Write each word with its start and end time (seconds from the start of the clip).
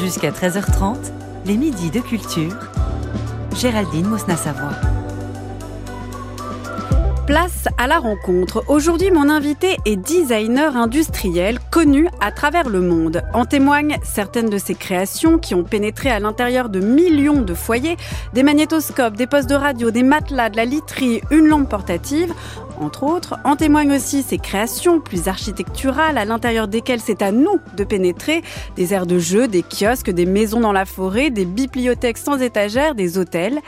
Jusqu'à 0.00 0.30
13h30, 0.30 0.96
les 1.44 1.56
midis 1.56 1.90
de 1.90 1.98
culture. 1.98 2.56
Géraldine 3.56 4.06
Mosna-Savoie. 4.06 4.70
Place 7.26 7.66
à 7.78 7.88
la 7.88 7.98
rencontre. 7.98 8.62
Aujourd'hui, 8.68 9.10
mon 9.10 9.28
invité 9.28 9.76
est 9.86 9.96
designer 9.96 10.76
industriel 10.76 11.58
connu 11.70 12.08
à 12.20 12.30
travers 12.30 12.68
le 12.68 12.80
monde. 12.80 13.22
En 13.34 13.44
témoignent 13.44 13.98
certaines 14.04 14.48
de 14.48 14.58
ses 14.58 14.76
créations 14.76 15.36
qui 15.36 15.56
ont 15.56 15.64
pénétré 15.64 16.10
à 16.10 16.20
l'intérieur 16.20 16.68
de 16.68 16.78
millions 16.78 17.42
de 17.42 17.54
foyers, 17.54 17.96
des 18.34 18.44
magnétoscopes, 18.44 19.16
des 19.16 19.26
postes 19.26 19.50
de 19.50 19.56
radio, 19.56 19.90
des 19.90 20.04
matelas, 20.04 20.48
de 20.48 20.56
la 20.56 20.64
literie, 20.64 21.22
une 21.32 21.48
lampe 21.48 21.68
portative 21.68 22.32
entre 22.80 23.04
autres. 23.04 23.36
En 23.44 23.56
témoignent 23.56 23.92
aussi 23.92 24.22
ses 24.22 24.38
créations 24.38 25.00
plus 25.00 25.28
architecturales 25.28 26.18
à 26.18 26.24
l'intérieur 26.24 26.68
desquelles 26.68 27.00
c'est 27.00 27.22
à 27.22 27.32
nous 27.32 27.58
de 27.76 27.84
pénétrer. 27.84 28.42
Des 28.76 28.94
aires 28.94 29.06
de 29.06 29.18
jeu, 29.18 29.48
des 29.48 29.62
kiosques, 29.62 30.10
des 30.10 30.26
maisons 30.26 30.60
dans 30.60 30.72
la 30.72 30.84
forêt, 30.84 31.30
des 31.30 31.44
bibliothèques 31.44 32.18
sans 32.18 32.38
étagères, 32.40 32.94
des 32.94 33.18
hôtels. 33.18 33.60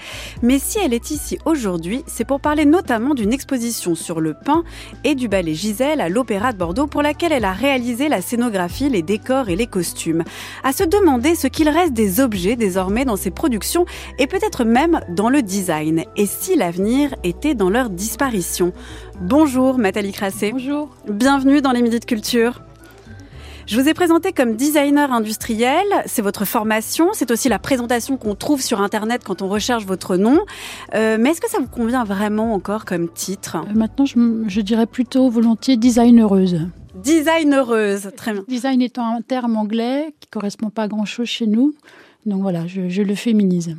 Mais 0.42 0.58
si 0.58 0.78
elle 0.78 0.94
est 0.94 1.10
ici 1.10 1.38
aujourd'hui, 1.44 2.04
c'est 2.06 2.24
pour 2.24 2.40
parler 2.40 2.64
notamment 2.64 3.14
d'une 3.14 3.32
exposition 3.32 3.94
sur 3.94 4.20
le 4.20 4.34
pain 4.34 4.64
et 5.04 5.14
du 5.14 5.28
ballet 5.28 5.54
Gisèle 5.54 6.00
à 6.00 6.08
l'Opéra 6.08 6.52
de 6.52 6.58
Bordeaux 6.58 6.86
pour 6.86 7.02
laquelle 7.02 7.32
elle 7.32 7.44
a 7.44 7.52
réalisé 7.52 8.08
la 8.08 8.22
scénographie, 8.22 8.88
les 8.88 9.02
décors 9.02 9.48
et 9.48 9.56
les 9.56 9.66
costumes. 9.66 10.24
À 10.64 10.72
se 10.72 10.84
demander 10.84 11.34
ce 11.34 11.46
qu'il 11.46 11.68
reste 11.68 11.92
des 11.92 12.20
objets 12.20 12.56
désormais 12.56 13.04
dans 13.04 13.16
ses 13.16 13.30
productions 13.30 13.84
et 14.18 14.26
peut-être 14.26 14.64
même 14.64 15.00
dans 15.08 15.30
le 15.30 15.42
design. 15.42 16.04
Et 16.16 16.26
si 16.26 16.56
l'avenir 16.56 17.14
était 17.24 17.54
dans 17.54 17.70
leur 17.70 17.90
disparition? 17.90 18.72
Bonjour 19.20 19.78
Nathalie 19.78 20.12
Crassé. 20.12 20.52
Bonjour. 20.52 20.88
Bienvenue 21.08 21.60
dans 21.60 21.72
les 21.72 21.82
Midis 21.82 22.00
de 22.00 22.04
Culture. 22.04 22.62
Je 23.66 23.80
vous 23.80 23.88
ai 23.88 23.94
présenté 23.94 24.32
comme 24.32 24.56
designer 24.56 25.12
industriel, 25.12 25.84
c'est 26.06 26.22
votre 26.22 26.44
formation, 26.44 27.10
c'est 27.12 27.30
aussi 27.30 27.48
la 27.48 27.60
présentation 27.60 28.16
qu'on 28.16 28.34
trouve 28.34 28.60
sur 28.60 28.80
Internet 28.80 29.22
quand 29.24 29.42
on 29.42 29.48
recherche 29.48 29.84
votre 29.84 30.16
nom. 30.16 30.40
Euh, 30.94 31.18
mais 31.20 31.30
est-ce 31.30 31.40
que 31.40 31.48
ça 31.48 31.58
vous 31.60 31.68
convient 31.68 32.02
vraiment 32.02 32.52
encore 32.52 32.84
comme 32.84 33.08
titre? 33.08 33.58
Euh, 33.58 33.72
Maintenant, 33.74 34.06
je, 34.06 34.60
dirais 34.60 34.86
plutôt 34.86 35.30
volontiers 35.30 35.76
designereuse. 35.76 36.66
Designereuse, 36.96 38.10
très 38.16 38.32
bien. 38.32 38.42
Design 38.48 38.82
étant 38.82 39.06
un 39.06 39.22
terme 39.22 39.56
anglais 39.56 40.14
qui 40.18 40.28
correspond 40.28 40.70
pas 40.70 40.82
à 40.82 40.88
grand-chose 40.88 41.28
chez 41.28 41.46
nous, 41.46 41.72
donc 42.26 42.42
voilà, 42.42 42.66
je 42.66 43.02
le 43.02 43.14
féminise. 43.14 43.76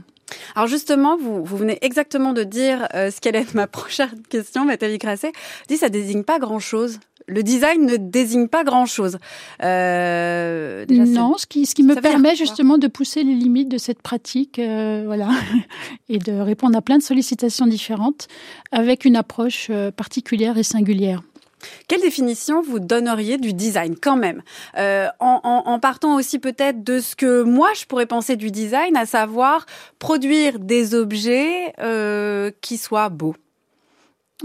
Alors 0.55 0.67
justement, 0.67 1.17
vous, 1.17 1.43
vous 1.43 1.57
venez 1.57 1.77
exactement 1.81 2.33
de 2.33 2.43
dire 2.43 2.87
euh, 2.93 3.11
ce 3.11 3.21
qu'allait 3.21 3.41
être 3.41 3.53
ma 3.53 3.67
prochaine 3.81 4.21
question, 4.29 4.65
Nathalie 4.65 4.97
Grasset. 4.97 5.31
Dit 5.67 5.77
ça 5.77 5.89
désigne 5.89 6.23
pas 6.23 6.39
grand-chose. 6.39 6.99
Le 7.27 7.43
design 7.43 7.85
ne 7.85 7.97
désigne 7.97 8.47
pas 8.47 8.63
grand-chose. 8.63 9.17
Euh, 9.63 10.85
non, 10.89 11.37
ce 11.37 11.45
qui, 11.45 11.65
ce 11.65 11.75
qui 11.75 11.83
me 11.83 11.95
permet 11.95 12.35
justement 12.35 12.77
de 12.77 12.87
pousser 12.87 13.23
les 13.23 13.35
limites 13.35 13.69
de 13.69 13.77
cette 13.77 14.01
pratique, 14.01 14.59
euh, 14.59 15.03
voilà, 15.05 15.29
et 16.09 16.17
de 16.17 16.33
répondre 16.33 16.77
à 16.77 16.81
plein 16.81 16.97
de 16.97 17.03
sollicitations 17.03 17.67
différentes 17.67 18.27
avec 18.71 19.05
une 19.05 19.15
approche 19.15 19.67
euh, 19.69 19.91
particulière 19.91 20.57
et 20.57 20.63
singulière. 20.63 21.21
Quelle 21.87 22.01
définition 22.01 22.61
vous 22.61 22.79
donneriez 22.79 23.37
du 23.37 23.53
design 23.53 23.95
quand 23.95 24.15
même? 24.15 24.41
Euh, 24.77 25.07
en, 25.19 25.79
partant 25.79 26.15
aussi 26.15 26.39
peut-être 26.39 26.83
de 26.83 26.99
ce 26.99 27.15
que 27.15 27.43
moi 27.43 27.69
je 27.75 27.85
pourrais 27.85 28.05
penser 28.05 28.35
du 28.35 28.51
design, 28.51 28.95
à 28.95 29.05
savoir 29.05 29.65
produire 29.99 30.59
des 30.59 30.93
objets 30.95 31.73
euh, 31.79 32.51
qui 32.61 32.77
soient 32.77 33.09
beaux 33.09 33.35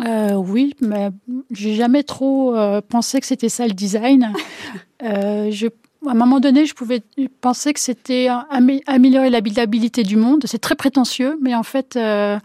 euh, 0.04 0.34
oui, 0.34 0.74
mais 0.82 1.08
j'ai 1.50 1.74
jamais 1.74 2.02
trop 2.02 2.54
pensé 2.86 3.18
que 3.18 3.26
c'était 3.26 3.48
ça 3.48 3.66
le 3.66 3.72
design. 3.72 4.30
je 5.00 5.68
à 6.04 6.10
un 6.10 6.14
moment 6.14 6.40
donné, 6.40 6.66
je 6.66 6.74
pouvais 6.74 7.02
penser 7.40 7.72
que 7.72 7.80
c'était 7.80 8.28
améliorer 8.86 9.30
l'habitabilité 9.30 10.02
du 10.02 10.16
monde. 10.16 10.42
C'est 10.46 10.58
très 10.58 10.74
prétentieux, 10.74 11.38
mais 11.40 11.54
en 11.54 11.62
fait, 11.62 11.96
euh, 11.96 12.38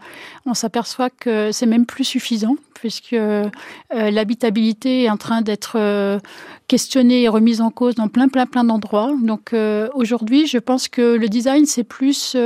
on 0.46 0.54
s'aperçoit 0.54 1.10
que 1.10 1.52
c'est 1.52 1.66
même 1.66 1.86
plus 1.86 2.04
suffisant, 2.04 2.56
puisque 2.74 3.12
euh, 3.12 3.44
l'habitabilité 3.90 5.04
est 5.04 5.10
en 5.10 5.16
train 5.16 5.42
d'être 5.42 5.74
euh, 5.76 6.18
questionnée 6.66 7.22
et 7.22 7.28
remise 7.28 7.60
en 7.60 7.70
cause 7.70 7.94
dans 7.94 8.08
plein, 8.08 8.28
plein, 8.28 8.46
plein 8.46 8.64
d'endroits. 8.64 9.12
Donc 9.22 9.54
aujourd'hui, 9.94 10.46
je 10.46 10.58
pense 10.58 10.88
que 10.88 11.16
le 11.16 11.28
design, 11.28 11.66
c'est 11.66 11.84
plus 11.84 12.36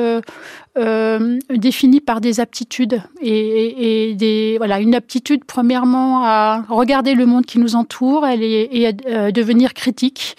défini 1.51 2.01
par 2.01 2.21
des 2.21 2.41
aptitudes 2.41 3.01
et, 3.23 4.57
voilà 4.59 4.81
une 4.81 4.95
aptitude 4.95 5.45
premièrement 5.45 6.25
à 6.25 6.65
regarder 6.69 7.15
le 7.15 7.27
monde 7.27 7.47
qui 7.47 7.59
nous 7.59 7.77
entoure, 7.77 8.27
et 8.27 8.87
à 8.87 9.33
devenir 9.33 9.73
critique. 9.73 10.37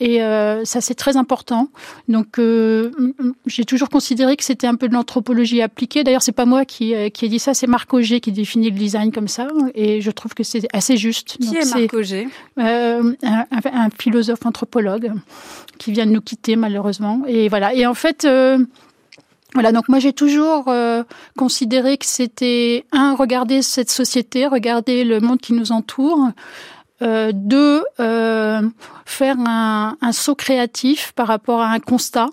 Et 0.00 0.22
euh, 0.22 0.64
ça, 0.64 0.80
c'est 0.80 0.94
très 0.94 1.16
important. 1.16 1.68
Donc, 2.06 2.38
euh, 2.38 2.90
j'ai 3.46 3.64
toujours 3.64 3.88
considéré 3.88 4.36
que 4.36 4.44
c'était 4.44 4.68
un 4.68 4.76
peu 4.76 4.88
de 4.88 4.94
l'anthropologie 4.94 5.60
appliquée. 5.60 6.04
D'ailleurs, 6.04 6.22
c'est 6.22 6.32
pas 6.32 6.46
moi 6.46 6.64
qui, 6.64 6.94
euh, 6.94 7.08
qui 7.08 7.24
ai 7.24 7.28
dit 7.28 7.40
ça, 7.40 7.52
c'est 7.52 7.66
Marc 7.66 7.92
Auger 7.92 8.20
qui 8.20 8.30
définit 8.30 8.70
le 8.70 8.78
design 8.78 9.10
comme 9.10 9.26
ça. 9.26 9.48
Et 9.74 10.00
je 10.00 10.10
trouve 10.12 10.34
que 10.34 10.44
c'est 10.44 10.68
assez 10.72 10.96
juste. 10.96 11.38
Qui 11.38 11.56
est 11.56 11.74
Marc 11.74 11.94
Auger? 11.94 12.28
un, 12.56 13.14
un, 13.22 13.90
philosophe 13.90 14.46
anthropologue 14.46 15.12
qui 15.78 15.90
vient 15.90 16.06
de 16.06 16.12
nous 16.12 16.20
quitter 16.20 16.54
malheureusement. 16.54 17.22
Et 17.26 17.48
voilà. 17.48 17.74
Et 17.74 17.86
en 17.86 17.94
fait. 17.94 18.26
Voilà, 19.54 19.72
donc 19.72 19.88
moi 19.88 19.98
j'ai 19.98 20.12
toujours 20.12 20.70
considéré 21.38 21.96
que 21.96 22.04
c'était 22.04 22.84
un 22.92 23.14
regarder 23.14 23.62
cette 23.62 23.90
société, 23.90 24.46
regarder 24.46 25.04
le 25.04 25.20
monde 25.20 25.40
qui 25.40 25.54
nous 25.54 25.72
entoure, 25.72 26.32
euh, 27.02 27.32
deux, 27.34 27.84
euh, 28.00 28.62
faire 29.04 29.36
un, 29.38 29.96
un, 30.00 30.12
saut 30.12 30.34
créatif 30.34 31.12
par 31.12 31.26
rapport 31.28 31.60
à 31.60 31.68
un 31.68 31.80
constat. 31.80 32.28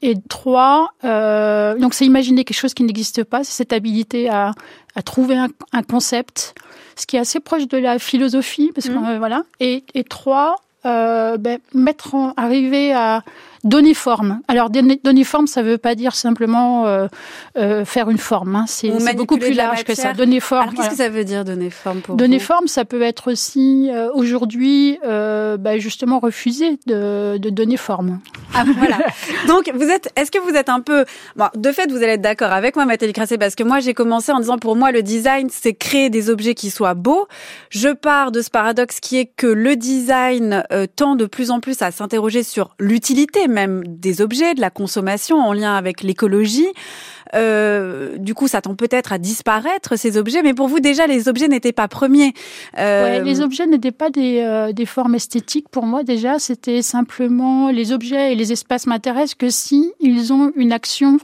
Et 0.00 0.14
trois, 0.28 0.92
euh, 1.02 1.76
donc 1.76 1.92
c'est 1.92 2.06
imaginer 2.06 2.44
quelque 2.44 2.56
chose 2.56 2.72
qui 2.72 2.84
n'existe 2.84 3.24
pas, 3.24 3.42
c'est 3.42 3.50
cette 3.50 3.72
habilité 3.72 4.28
à, 4.28 4.52
à 4.94 5.02
trouver 5.02 5.36
un, 5.36 5.48
un, 5.72 5.82
concept, 5.82 6.54
ce 6.94 7.04
qui 7.04 7.16
est 7.16 7.18
assez 7.18 7.40
proche 7.40 7.66
de 7.66 7.76
la 7.76 7.98
philosophie, 7.98 8.70
parce 8.72 8.86
que 8.88 8.92
mmh. 8.92 9.18
voilà. 9.18 9.42
Et, 9.58 9.82
et 9.94 10.04
trois, 10.04 10.54
euh, 10.86 11.36
ben, 11.36 11.58
mettre 11.74 12.14
en, 12.14 12.32
arriver 12.36 12.92
à 12.92 13.22
donner 13.64 13.94
forme. 13.94 14.40
Alors 14.48 14.70
donner 14.70 15.24
forme, 15.24 15.46
ça 15.46 15.62
ne 15.62 15.70
veut 15.70 15.78
pas 15.78 15.94
dire 15.94 16.14
simplement 16.14 16.86
euh, 16.86 17.08
euh, 17.58 17.84
faire 17.84 18.10
une 18.10 18.18
forme. 18.18 18.56
Hein. 18.56 18.64
C'est 18.66 18.90
beaucoup 19.16 19.36
plus 19.36 19.52
large 19.52 19.84
que 19.84 19.94
ça. 19.94 20.12
Donner 20.12 20.40
forme. 20.40 20.74
Qu'est-ce 20.74 20.90
que 20.90 20.96
ça 20.96 21.08
veut 21.08 21.24
dire 21.24 21.44
donner 21.44 21.70
forme 21.70 22.00
pour 22.00 22.16
Donner 22.16 22.38
forme, 22.38 22.68
ça 22.68 22.84
peut 22.84 23.02
être 23.02 23.30
aussi 23.30 23.90
euh, 23.90 24.10
aujourd'hui, 24.14 24.98
euh, 25.04 25.56
bah, 25.56 25.78
justement 25.78 26.18
refuser 26.18 26.78
de, 26.86 27.38
de, 27.38 27.50
donner 27.50 27.76
forme. 27.76 28.20
Ah 28.54 28.64
voilà. 28.76 28.98
Donc 29.48 29.70
vous 29.74 29.88
êtes, 29.88 30.10
est-ce 30.16 30.30
que 30.30 30.38
vous 30.38 30.54
êtes 30.56 30.68
un 30.68 30.80
peu, 30.80 31.04
bon, 31.36 31.46
de 31.54 31.72
fait 31.72 31.90
vous 31.90 31.98
allez 31.98 32.12
être 32.12 32.22
d'accord 32.22 32.52
avec 32.52 32.76
moi, 32.76 32.84
Mathieu 32.84 33.10
Crassé, 33.12 33.38
parce 33.38 33.54
que 33.54 33.62
moi 33.62 33.80
j'ai 33.80 33.94
commencé 33.94 34.32
en 34.32 34.40
disant 34.40 34.58
pour 34.58 34.76
moi 34.76 34.92
le 34.92 35.02
design 35.02 35.48
c'est 35.50 35.74
créer 35.74 36.10
des 36.10 36.30
objets 36.30 36.54
qui 36.54 36.70
soient 36.70 36.94
beaux. 36.94 37.26
Je 37.70 37.88
pars 37.88 38.32
de 38.32 38.42
ce 38.42 38.50
paradoxe 38.50 39.00
qui 39.00 39.18
est 39.18 39.26
que 39.26 39.46
le 39.46 39.76
design 39.76 40.64
tend 40.96 41.16
de 41.16 41.26
plus 41.26 41.50
en 41.50 41.60
plus 41.60 41.82
à 41.82 41.90
s'interroger 41.90 42.42
sur 42.42 42.74
l'utilité 42.78 43.48
même 43.50 43.82
des 43.86 44.20
objets, 44.20 44.54
de 44.54 44.60
la 44.60 44.70
consommation 44.70 45.38
en 45.38 45.52
lien 45.52 45.74
avec 45.74 46.02
l'écologie. 46.02 46.68
Euh, 47.34 48.16
du 48.18 48.34
coup, 48.34 48.48
ça 48.48 48.60
tend 48.60 48.74
peut-être 48.74 49.12
à 49.12 49.18
disparaître 49.18 49.96
ces 49.96 50.16
objets, 50.16 50.42
mais 50.42 50.54
pour 50.54 50.68
vous 50.68 50.80
déjà, 50.80 51.06
les 51.06 51.28
objets 51.28 51.48
n'étaient 51.48 51.72
pas 51.72 51.88
premiers. 51.88 52.32
Euh... 52.78 53.20
les 53.22 53.40
objets 53.40 53.66
n'étaient 53.66 53.92
pas 53.92 54.10
des, 54.10 54.40
euh, 54.40 54.72
des, 54.72 54.86
formes 54.86 55.14
esthétiques 55.14 55.68
pour 55.68 55.86
moi. 55.86 56.02
Déjà, 56.02 56.38
c'était 56.38 56.82
simplement 56.82 57.70
les 57.70 57.92
objets 57.92 58.32
et 58.32 58.34
les 58.34 58.52
espaces 58.52 58.86
m'intéressent 58.86 59.34
que 59.34 59.50
si 59.50 59.92
ils 60.00 60.32
ont 60.32 60.52
une 60.56 60.72
action 60.72 61.18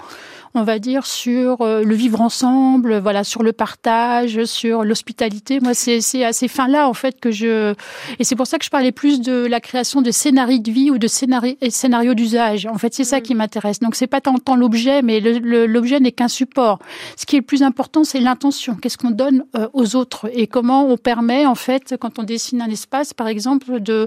on 0.54 0.62
va 0.62 0.78
dire, 0.78 1.06
sur 1.06 1.60
euh, 1.60 1.82
le 1.82 1.94
vivre 1.94 2.20
ensemble, 2.20 2.98
voilà, 2.98 3.24
sur 3.24 3.42
le 3.42 3.52
partage, 3.52 4.44
sur 4.44 4.84
l'hospitalité. 4.84 5.60
Moi, 5.60 5.74
c'est 5.74 6.24
à 6.24 6.32
ces 6.32 6.48
fins-là, 6.48 6.88
en 6.88 6.94
fait, 6.94 7.20
que 7.20 7.30
je... 7.30 7.74
Et 8.18 8.24
c'est 8.24 8.36
pour 8.36 8.46
ça 8.46 8.58
que 8.58 8.64
je 8.64 8.70
parlais 8.70 8.92
plus 8.92 9.20
de 9.20 9.46
la 9.46 9.60
création 9.60 10.02
de 10.02 10.10
scénarios 10.10 10.58
de 10.58 10.70
vie 10.70 10.90
ou 10.90 10.98
de 10.98 11.08
scénarios 11.08 12.14
d'usage. 12.14 12.66
En 12.66 12.78
fait, 12.78 12.94
c'est 12.94 13.04
ça 13.04 13.18
mm. 13.18 13.22
qui 13.22 13.34
m'intéresse. 13.34 13.80
Donc, 13.80 13.94
c'est 13.94 14.06
pas 14.06 14.20
tant, 14.20 14.34
tant 14.34 14.56
l'objet, 14.56 15.02
mais 15.02 15.20
l'objet 15.20 16.00
n'est 16.00 16.12
qu'un 16.12 16.28
support. 16.28 16.78
Ce 17.16 17.26
qui 17.26 17.36
est 17.36 17.40
le 17.40 17.44
plus 17.44 17.62
important, 17.62 18.04
c'est 18.04 18.20
l'intention. 18.20 18.76
Qu'est-ce 18.76 18.98
qu'on 18.98 19.10
donne 19.10 19.44
euh, 19.56 19.68
aux 19.72 19.96
autres 19.96 20.28
et 20.32 20.46
comment 20.46 20.86
on 20.88 20.96
permet, 20.96 21.46
en 21.46 21.54
fait, 21.54 21.94
quand 21.98 22.18
on 22.18 22.22
dessine 22.22 22.62
un 22.62 22.70
espace, 22.70 23.12
par 23.14 23.28
exemple, 23.28 23.80
de, 23.80 24.06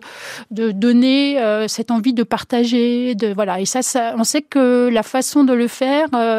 de 0.52 0.72
donner 0.72 1.40
euh, 1.40 1.68
cette 1.68 1.92
envie 1.92 2.14
de 2.14 2.24
partager, 2.24 3.16
de 3.16 3.34
voilà. 3.34 3.60
Et 3.60 3.66
ça, 3.66 3.82
ça, 3.82 4.14
on 4.18 4.24
sait 4.24 4.42
que 4.42 4.90
la 4.92 5.04
façon 5.04 5.44
de 5.44 5.54
le 5.54 5.68
faire 5.68 6.08
euh, 6.14 6.39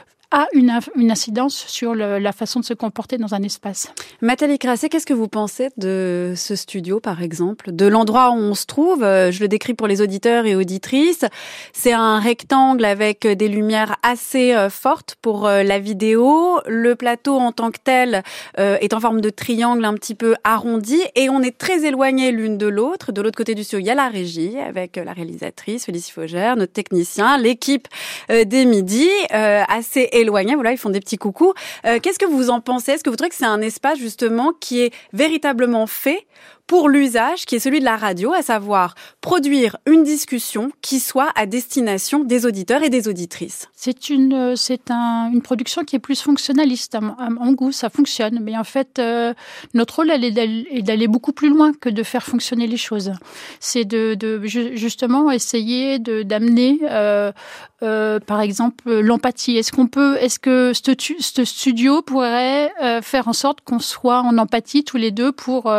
a 0.31 0.47
une, 0.53 0.71
une 0.95 1.11
incidence 1.11 1.55
sur 1.67 1.93
la 1.95 2.31
façon 2.31 2.59
de 2.59 2.65
se 2.65 2.73
comporter 2.73 3.17
dans 3.17 3.33
un 3.33 3.43
espace. 3.43 3.93
Nathalie 4.21 4.59
Crassé, 4.59 4.89
qu'est-ce 4.89 5.05
que 5.05 5.13
vous 5.13 5.27
pensez 5.27 5.69
de 5.77 6.33
ce 6.35 6.55
studio, 6.55 6.99
par 6.99 7.21
exemple, 7.21 7.71
de 7.71 7.85
l'endroit 7.85 8.31
où 8.31 8.37
on 8.37 8.55
se 8.55 8.65
trouve 8.65 9.03
euh, 9.03 9.31
Je 9.31 9.41
le 9.41 9.47
décris 9.47 9.73
pour 9.73 9.87
les 9.87 10.01
auditeurs 10.01 10.45
et 10.45 10.55
auditrices. 10.55 11.25
C'est 11.73 11.93
un 11.93 12.19
rectangle 12.19 12.85
avec 12.85 13.27
des 13.27 13.47
lumières 13.47 13.97
assez 14.03 14.53
euh, 14.53 14.69
fortes 14.69 15.15
pour 15.21 15.47
euh, 15.47 15.63
la 15.63 15.79
vidéo. 15.79 16.59
Le 16.67 16.95
plateau 16.95 17.37
en 17.37 17.51
tant 17.51 17.71
que 17.71 17.79
tel 17.83 18.23
est 18.57 18.93
en 18.93 18.99
forme 18.99 19.21
de 19.21 19.29
triangle 19.29 19.83
un 19.85 19.93
petit 19.93 20.15
peu 20.15 20.35
arrondi 20.43 20.99
et 21.15 21.29
on 21.29 21.41
est 21.41 21.57
très 21.57 21.85
éloigné 21.85 22.31
l'une 22.31 22.57
de 22.57 22.67
l'autre. 22.67 23.11
De 23.11 23.21
l'autre 23.21 23.37
côté 23.37 23.55
du 23.55 23.63
studio, 23.63 23.79
il 23.83 23.87
y 23.87 23.89
a 23.89 23.95
la 23.95 24.07
régie 24.07 24.57
avec 24.59 24.97
la 24.97 25.13
réalisatrice 25.13 25.85
Félicie 25.85 26.11
Faugère, 26.11 26.55
notre 26.55 26.73
technicien, 26.73 27.37
l'équipe 27.37 27.87
des 28.29 28.65
midis, 28.65 29.09
assez 29.29 30.09
éloignée. 30.21 30.55
Voilà, 30.55 30.71
ils 30.71 30.77
font 30.77 30.89
des 30.89 30.99
petits 30.99 31.17
coucous. 31.17 31.53
Qu'est-ce 31.83 32.19
que 32.19 32.25
vous 32.25 32.49
en 32.49 32.61
pensez? 32.61 32.93
Est-ce 32.93 33.03
que 33.03 33.09
vous 33.09 33.15
trouvez 33.15 33.29
que 33.29 33.35
c'est 33.35 33.45
un 33.45 33.61
espace 33.61 33.99
justement 33.99 34.53
qui 34.59 34.81
est 34.81 34.93
véritablement 35.13 35.87
fait 35.87 36.25
pour 36.71 36.87
l'usage 36.87 37.45
qui 37.45 37.55
est 37.55 37.59
celui 37.59 37.81
de 37.81 37.83
la 37.83 37.97
radio, 37.97 38.31
à 38.31 38.41
savoir 38.41 38.95
produire 39.19 39.75
une 39.85 40.05
discussion 40.05 40.71
qui 40.81 41.01
soit 41.01 41.27
à 41.35 41.45
destination 41.45 42.23
des 42.23 42.45
auditeurs 42.45 42.81
et 42.81 42.89
des 42.89 43.09
auditrices. 43.09 43.67
C'est 43.75 44.09
une, 44.09 44.33
euh, 44.33 44.55
c'est 44.55 44.89
un, 44.89 45.29
une 45.33 45.41
production 45.41 45.83
qui 45.83 45.97
est 45.97 45.99
plus 45.99 46.21
fonctionnaliste 46.21 46.97
mon, 47.01 47.51
goût, 47.51 47.73
ça 47.73 47.89
fonctionne. 47.89 48.39
Mais 48.41 48.57
en 48.57 48.63
fait, 48.63 48.99
euh, 48.99 49.33
notre 49.73 49.97
rôle 49.97 50.11
elle 50.11 50.23
est 50.23 50.81
d'aller 50.81 51.09
beaucoup 51.09 51.33
plus 51.33 51.49
loin 51.49 51.73
que 51.73 51.89
de 51.89 52.03
faire 52.03 52.23
fonctionner 52.23 52.67
les 52.67 52.77
choses. 52.77 53.11
C'est 53.59 53.83
de, 53.83 54.15
de, 54.15 54.41
justement 54.45 55.29
essayer 55.29 55.99
d'amener, 55.99 56.79
euh, 56.89 57.33
par 57.81 58.39
exemple, 58.39 58.89
l'empathie. 59.01 59.57
Est-ce 59.57 59.73
qu'on 59.73 59.87
peut, 59.87 60.15
est-ce 60.21 60.39
que 60.39 60.71
ce 60.73 61.43
studio 61.43 62.01
pourrait 62.01 62.71
faire 63.01 63.27
en 63.27 63.33
sorte 63.33 63.59
qu'on 63.59 63.79
soit 63.79 64.21
en 64.21 64.37
empathie 64.37 64.85
tous 64.85 64.97
les 64.97 65.11
deux 65.11 65.33
pour 65.33 65.73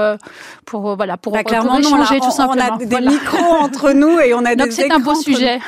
pour 0.67 0.82
pour 0.83 0.97
voilà 0.97 1.17
pour, 1.17 1.33
bah, 1.33 1.45
clairement, 1.45 1.79
échanger 1.79 2.21
tout 2.21 2.31
simplement. 2.31 2.77
On 2.79 2.83
a 2.83 2.85
des 2.85 3.01
micros 3.01 3.55
entre 3.61 3.93
nous 3.93 4.19
et 4.19 4.35
on 4.35 4.45
a 4.45 4.55
Donc 4.63 4.73
c'est 4.73 4.91
un 4.91 4.99
beau 4.99 5.15
sujet. 5.15 5.61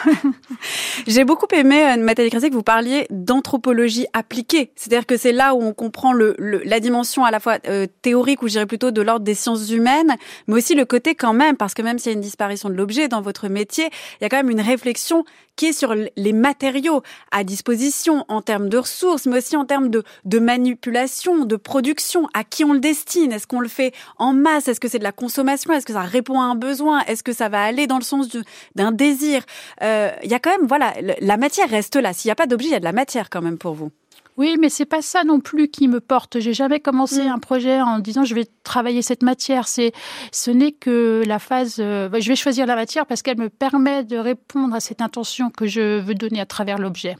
J'ai 1.06 1.24
beaucoup 1.24 1.46
aimé 1.52 1.82
euh, 1.82 1.96
Nathalie 1.96 2.30
Cressé 2.30 2.50
que 2.50 2.54
vous 2.54 2.62
parliez 2.62 3.06
d'anthropologie 3.10 4.06
appliquée, 4.12 4.72
c'est-à-dire 4.76 5.06
que 5.06 5.16
c'est 5.16 5.32
là 5.32 5.54
où 5.54 5.62
on 5.62 5.72
comprend 5.72 6.12
le, 6.12 6.36
la 6.38 6.80
dimension 6.80 7.24
à 7.24 7.30
la 7.30 7.40
fois 7.40 7.58
euh, 7.68 7.86
théorique 8.02 8.42
ou 8.42 8.48
je 8.48 8.52
dirais 8.52 8.66
plutôt 8.66 8.90
de 8.90 9.02
l'ordre 9.02 9.24
des 9.24 9.34
sciences 9.34 9.70
humaines, 9.70 10.16
mais 10.46 10.54
aussi 10.54 10.74
le 10.74 10.84
côté 10.84 11.14
quand 11.14 11.32
même 11.32 11.56
parce 11.56 11.74
que 11.74 11.82
même 11.82 11.98
s'il 11.98 12.12
y 12.12 12.14
a 12.14 12.16
une 12.16 12.20
disparition 12.22 12.68
de 12.68 12.74
l'objet 12.74 13.08
dans 13.08 13.22
votre 13.22 13.48
métier, 13.48 13.88
il 14.20 14.24
y 14.24 14.26
a 14.26 14.28
quand 14.28 14.36
même 14.36 14.50
une 14.50 14.60
réflexion 14.60 15.24
qui 15.56 15.66
est 15.66 15.72
sur 15.72 15.94
les 15.94 16.32
matériaux 16.32 17.02
à 17.30 17.44
disposition 17.44 18.24
en 18.28 18.42
termes 18.42 18.68
de 18.68 18.78
ressources, 18.78 19.26
mais 19.26 19.38
aussi 19.38 19.56
en 19.56 19.64
termes 19.64 19.88
de, 19.88 20.02
de 20.24 20.38
manipulation, 20.38 21.44
de 21.44 21.56
production. 21.56 22.28
À 22.34 22.44
qui 22.44 22.64
on 22.64 22.72
le 22.72 22.80
destine? 22.80 23.32
Est-ce 23.32 23.46
qu'on 23.46 23.60
le 23.60 23.68
fait 23.68 23.92
en 24.18 24.32
masse? 24.32 24.68
Est-ce 24.68 24.80
que 24.80 24.88
c'est 24.88 24.98
de 24.98 25.04
la 25.04 25.12
consommation? 25.12 25.72
Est-ce 25.72 25.86
que 25.86 25.92
ça 25.92 26.02
répond 26.02 26.40
à 26.40 26.44
un 26.44 26.54
besoin? 26.54 27.00
Est-ce 27.06 27.22
que 27.22 27.32
ça 27.32 27.48
va 27.48 27.62
aller 27.62 27.86
dans 27.86 27.98
le 27.98 28.04
sens 28.04 28.28
d'un 28.74 28.92
désir? 28.92 29.42
Euh, 29.82 30.10
Il 30.22 30.30
y 30.30 30.34
a 30.34 30.38
quand 30.38 30.50
même, 30.50 30.66
voilà, 30.66 30.94
la 31.20 31.36
matière 31.36 31.68
reste 31.68 31.96
là. 31.96 32.12
S'il 32.12 32.28
n'y 32.28 32.32
a 32.32 32.36
pas 32.36 32.46
d'objet, 32.46 32.68
il 32.68 32.72
y 32.72 32.76
a 32.76 32.80
de 32.80 32.84
la 32.84 32.92
matière 32.92 33.30
quand 33.30 33.42
même 33.42 33.58
pour 33.58 33.74
vous. 33.74 33.90
Oui, 34.36 34.56
mais 34.60 34.68
c'est 34.68 34.84
pas 34.84 35.02
ça 35.02 35.22
non 35.22 35.38
plus 35.38 35.68
qui 35.68 35.86
me 35.86 36.00
porte. 36.00 36.40
J'ai 36.40 36.54
jamais 36.54 36.80
commencé 36.80 37.24
mm. 37.24 37.32
un 37.32 37.38
projet 37.38 37.80
en 37.80 38.00
disant 38.00 38.24
je 38.24 38.34
vais 38.34 38.46
travailler 38.64 39.02
cette 39.02 39.22
matière. 39.22 39.68
C'est, 39.68 39.92
ce 40.32 40.50
n'est 40.50 40.72
que 40.72 41.22
la 41.26 41.38
phase. 41.38 41.76
Euh, 41.78 42.08
je 42.18 42.28
vais 42.28 42.36
choisir 42.36 42.66
la 42.66 42.74
matière 42.74 43.06
parce 43.06 43.22
qu'elle 43.22 43.38
me 43.38 43.48
permet 43.48 44.02
de 44.02 44.16
répondre 44.16 44.74
à 44.74 44.80
cette 44.80 45.00
intention 45.00 45.50
que 45.50 45.66
je 45.66 46.00
veux 46.00 46.14
donner 46.14 46.40
à 46.40 46.46
travers 46.46 46.78
l'objet. 46.78 47.16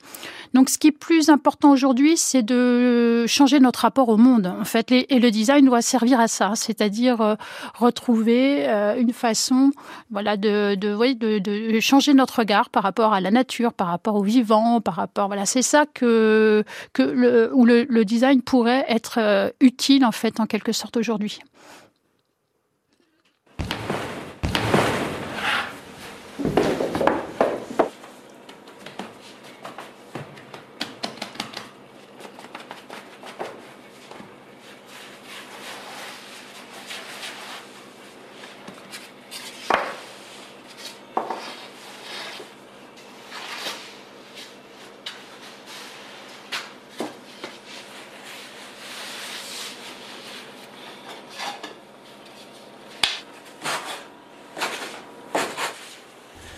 Donc, 0.55 0.71
ce 0.71 0.79
qui 0.79 0.87
est 0.87 0.93
plus 0.93 1.31
important 1.31 1.73
aujourd'hui, 1.73 2.17
c'est 2.17 2.43
de 2.43 3.27
changer 3.27 3.59
notre 3.59 3.81
rapport 3.81 4.09
au 4.09 4.17
monde. 4.17 4.47
En 4.61 4.65
fait, 4.65 4.93
et 4.93 5.19
le 5.19 5.31
design 5.33 5.65
doit 5.67 5.83
servir 5.83 6.21
à 6.21 6.29
ça, 6.29 6.53
c'est-à-dire 6.55 7.21
euh, 7.21 7.35
retrouver 7.75 8.69
euh, 8.69 8.95
une 8.97 9.13
façon, 9.13 9.73
voilà, 10.11 10.37
de, 10.37 10.77
de, 10.77 10.95
oui, 10.95 11.17
de, 11.17 11.39
de 11.39 11.81
changer 11.81 12.15
notre 12.15 12.39
regard 12.39 12.71
par 12.71 12.85
rapport 12.85 13.13
à 13.13 13.21
la 13.21 13.33
nature, 13.33 13.73
par 13.73 13.89
rapport 13.89 14.15
au 14.15 14.23
vivant, 14.23 14.81
par 14.81 14.95
rapport, 14.95 15.27
voilà, 15.27 15.45
c'est 15.45 15.63
ça 15.63 15.87
que 15.87 16.65
que 16.93 17.03
le, 17.03 17.51
où 17.55 17.65
le, 17.65 17.85
le 17.89 18.05
design 18.05 18.41
pourrait 18.41 18.85
être 18.89 19.19
euh, 19.19 19.51
utile 19.61 20.05
en 20.05 20.13
fait 20.13 20.39
en 20.41 20.47
quelque 20.47 20.73
sorte 20.73 20.97
aujourd'hui. 20.97 21.41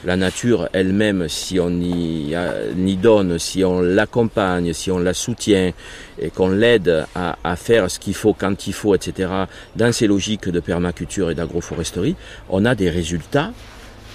La 0.07 0.17
nature 0.17 0.69
elle-même, 0.73 1.29
si 1.29 1.59
on 1.59 1.69
y, 1.69 2.97
donne, 2.97 3.39
si 3.41 3.65
on 3.65 3.81
l'accompagne, 3.81 4.73
si 4.73 4.91
on 4.93 4.99
la 4.99 5.13
soutient 5.13 5.73
et 6.21 6.31
qu'on 6.31 6.49
l'aide 6.49 7.07
à, 7.15 7.57
faire 7.57 7.91
ce 7.91 7.99
qu'il 7.99 8.15
faut 8.15 8.33
quand 8.33 8.69
il 8.69 8.73
faut, 8.73 8.95
etc., 8.95 9.29
dans 9.75 9.93
ces 9.93 10.07
logiques 10.07 10.49
de 10.49 10.61
permaculture 10.61 11.31
et 11.31 11.35
d'agroforesterie, 11.35 12.15
on 12.49 12.65
a 12.65 12.77
des 12.77 12.89
résultats 12.89 13.51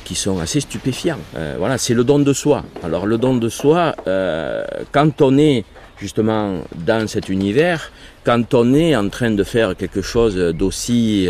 qui 0.06 0.16
sont 0.16 0.40
assez 0.40 0.62
stupéfiants. 0.62 1.20
Euh, 1.36 1.56
voilà, 1.60 1.78
c'est 1.78 1.94
le 1.94 2.06
don 2.06 2.20
de 2.20 2.34
soi. 2.34 2.64
Alors 2.84 3.06
le 3.06 3.18
don 3.18 3.36
de 3.36 3.50
soi, 3.50 3.94
euh, 4.08 4.64
quand 4.94 5.22
on 5.22 5.38
est 5.38 5.66
justement 6.00 6.62
dans 6.74 7.06
cet 7.08 7.28
univers, 7.28 7.92
quand 8.24 8.54
on 8.54 8.74
est 8.74 8.96
en 8.96 9.10
train 9.10 9.32
de 9.32 9.44
faire 9.44 9.76
quelque 9.76 10.02
chose 10.02 10.36
d'aussi 10.38 11.28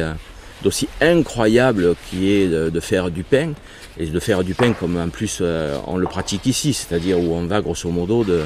d'aussi 0.63 0.87
incroyable 1.01 1.95
qui 2.07 2.31
est 2.31 2.47
de 2.47 2.79
faire 2.79 3.09
du 3.09 3.23
pain, 3.23 3.53
et 4.01 4.07
de 4.07 4.19
faire 4.19 4.43
du 4.43 4.55
pain 4.55 4.73
comme 4.73 4.97
en 4.97 5.09
plus 5.09 5.39
euh, 5.41 5.77
on 5.85 5.97
le 5.97 6.07
pratique 6.07 6.45
ici, 6.47 6.73
c'est-à-dire 6.73 7.19
où 7.19 7.35
on 7.35 7.45
va 7.45 7.61
grosso 7.61 7.89
modo 7.89 8.23
de, 8.23 8.41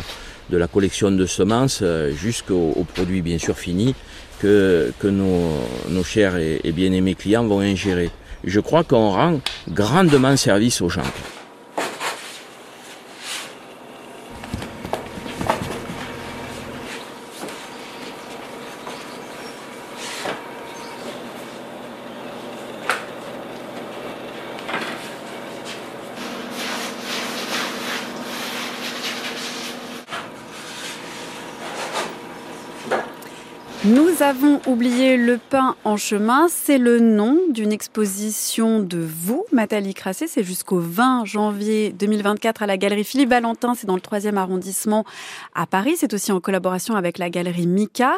de 0.50 0.58
la 0.58 0.68
collection 0.68 1.12
de 1.12 1.26
semences 1.26 1.80
euh, 1.82 2.12
jusqu'au 2.12 2.86
produit 2.94 3.22
bien 3.22 3.38
sûr 3.38 3.58
fini 3.58 3.96
que, 4.42 4.92
que 5.00 5.08
nos, 5.08 5.50
nos 5.90 6.04
chers 6.04 6.36
et, 6.36 6.60
et 6.64 6.72
bien-aimés 6.74 7.16
clients 7.16 7.46
vont 7.46 7.62
ingérer. 7.62 8.10
Je 8.44 8.60
crois 8.60 8.84
qu'on 8.84 9.12
rend 9.12 9.40
grandement 9.70 10.36
service 10.36 10.82
aux 10.82 10.90
gens. 10.90 11.10
Nous 33.88 34.24
avons 34.24 34.60
oublié 34.66 35.16
le 35.16 35.38
pain 35.38 35.76
en 35.84 35.96
chemin. 35.96 36.48
C'est 36.50 36.80
le 36.80 37.00
nom 37.00 37.40
d'une 37.50 37.72
exposition 37.72 38.80
de 38.80 38.98
vous, 38.98 39.46
Nathalie 39.52 39.94
Crassé. 39.94 40.26
C'est 40.28 40.44
jusqu'au 40.44 40.80
20 40.80 41.26
janvier 41.26 41.92
2024 41.92 42.64
à 42.64 42.66
la 42.66 42.78
galerie 42.78 43.04
Philippe 43.04 43.30
Valentin. 43.30 43.76
C'est 43.76 43.86
dans 43.86 43.94
le 43.94 44.02
troisième 44.02 44.40
arrondissement 44.40 45.06
à 45.54 45.68
Paris. 45.68 45.98
C'est 45.98 46.16
aussi 46.16 46.32
en 46.32 46.40
collaboration 46.40 46.96
avec 46.96 47.20
la 47.20 47.30
galerie 47.30 47.68
Mika. 47.68 48.14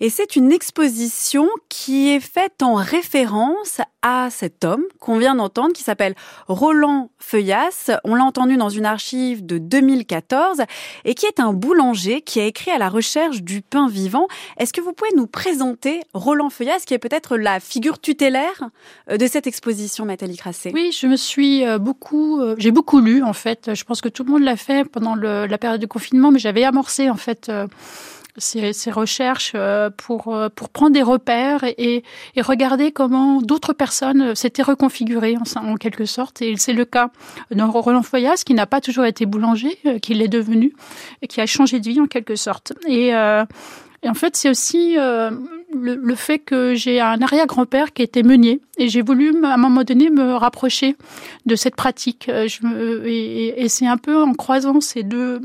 Et 0.00 0.10
c'est 0.10 0.34
une 0.34 0.50
exposition 0.50 1.48
qui 1.68 2.10
est 2.10 2.20
faite 2.20 2.60
en 2.60 2.74
référence 2.74 3.80
à 4.02 4.28
cet 4.30 4.64
homme 4.64 4.82
qu'on 4.98 5.18
vient 5.18 5.36
d'entendre, 5.36 5.72
qui 5.72 5.84
s'appelle 5.84 6.16
Roland 6.48 7.10
Feuillas. 7.18 7.92
On 8.02 8.16
l'a 8.16 8.24
entendu 8.24 8.56
dans 8.56 8.68
une 8.68 8.86
archive 8.86 9.46
de 9.46 9.58
2014 9.58 10.62
et 11.04 11.14
qui 11.14 11.26
est 11.26 11.38
un 11.38 11.52
boulanger 11.52 12.20
qui 12.22 12.40
a 12.40 12.44
écrit 12.44 12.72
à 12.72 12.78
la 12.78 12.88
recherche 12.88 13.42
du 13.42 13.62
pain 13.62 13.88
vivant. 13.88 14.26
Est-ce 14.58 14.72
que 14.72 14.80
vous 14.80 14.92
pouvez 14.92 15.11
nous 15.16 15.26
présenter 15.26 16.02
Roland 16.14 16.50
Feuillas, 16.50 16.80
qui 16.86 16.94
est 16.94 16.98
peut-être 16.98 17.36
la 17.36 17.60
figure 17.60 18.00
tutélaire 18.00 18.70
euh, 19.10 19.16
de 19.16 19.26
cette 19.26 19.46
exposition, 19.46 20.04
Nathalie 20.04 20.36
Crassé 20.36 20.70
Oui, 20.74 20.96
je 20.98 21.06
me 21.06 21.16
suis 21.16 21.64
euh, 21.64 21.78
beaucoup, 21.78 22.40
euh, 22.40 22.54
j'ai 22.58 22.70
beaucoup 22.70 23.00
lu 23.00 23.22
en 23.22 23.32
fait. 23.32 23.74
Je 23.74 23.84
pense 23.84 24.00
que 24.00 24.08
tout 24.08 24.24
le 24.24 24.32
monde 24.32 24.42
l'a 24.42 24.56
fait 24.56 24.88
pendant 24.88 25.14
la 25.14 25.58
période 25.58 25.80
de 25.80 25.86
confinement, 25.86 26.30
mais 26.30 26.38
j'avais 26.38 26.64
amorcé 26.64 27.10
en 27.10 27.16
fait 27.16 27.50
ces, 28.36 28.90
recherches 28.90 29.54
pour, 29.96 30.34
pour 30.54 30.68
prendre 30.70 30.92
des 30.92 31.02
repères 31.02 31.64
et, 31.64 32.02
regarder 32.38 32.92
comment 32.92 33.40
d'autres 33.42 33.72
personnes 33.72 34.34
s'étaient 34.34 34.62
reconfigurées 34.62 35.36
en, 35.36 35.72
en, 35.72 35.76
quelque 35.76 36.04
sorte. 36.04 36.42
Et 36.42 36.56
c'est 36.56 36.72
le 36.72 36.84
cas 36.84 37.10
de 37.50 37.62
Roland 37.62 38.02
Foyas, 38.02 38.42
qui 38.44 38.54
n'a 38.54 38.66
pas 38.66 38.80
toujours 38.80 39.04
été 39.04 39.26
boulanger, 39.26 39.78
qui 40.00 40.14
l'est 40.14 40.28
devenu, 40.28 40.74
et 41.20 41.26
qui 41.26 41.40
a 41.40 41.46
changé 41.46 41.80
de 41.80 41.88
vie 41.88 42.00
en 42.00 42.06
quelque 42.06 42.36
sorte. 42.36 42.72
Et, 42.86 43.12
et 44.02 44.08
en 44.08 44.14
fait, 44.14 44.36
c'est 44.36 44.50
aussi 44.50 44.98
euh, 44.98 45.30
le, 45.72 45.94
le, 45.94 46.14
fait 46.16 46.38
que 46.40 46.74
j'ai 46.74 47.00
un 47.00 47.22
arrière-grand-père 47.22 47.92
qui 47.92 48.02
était 48.02 48.24
meunier 48.24 48.60
et 48.76 48.88
j'ai 48.88 49.00
voulu 49.00 49.32
à 49.44 49.54
un 49.54 49.56
moment 49.56 49.84
donné 49.84 50.10
me 50.10 50.34
rapprocher 50.34 50.96
de 51.46 51.54
cette 51.54 51.76
pratique. 51.76 52.28
Euh, 52.28 52.48
je 52.48 53.06
et, 53.06 53.62
et 53.62 53.68
c'est 53.68 53.86
un 53.86 53.98
peu 53.98 54.20
en 54.20 54.32
croisant 54.32 54.80
ces 54.80 55.04
deux 55.04 55.40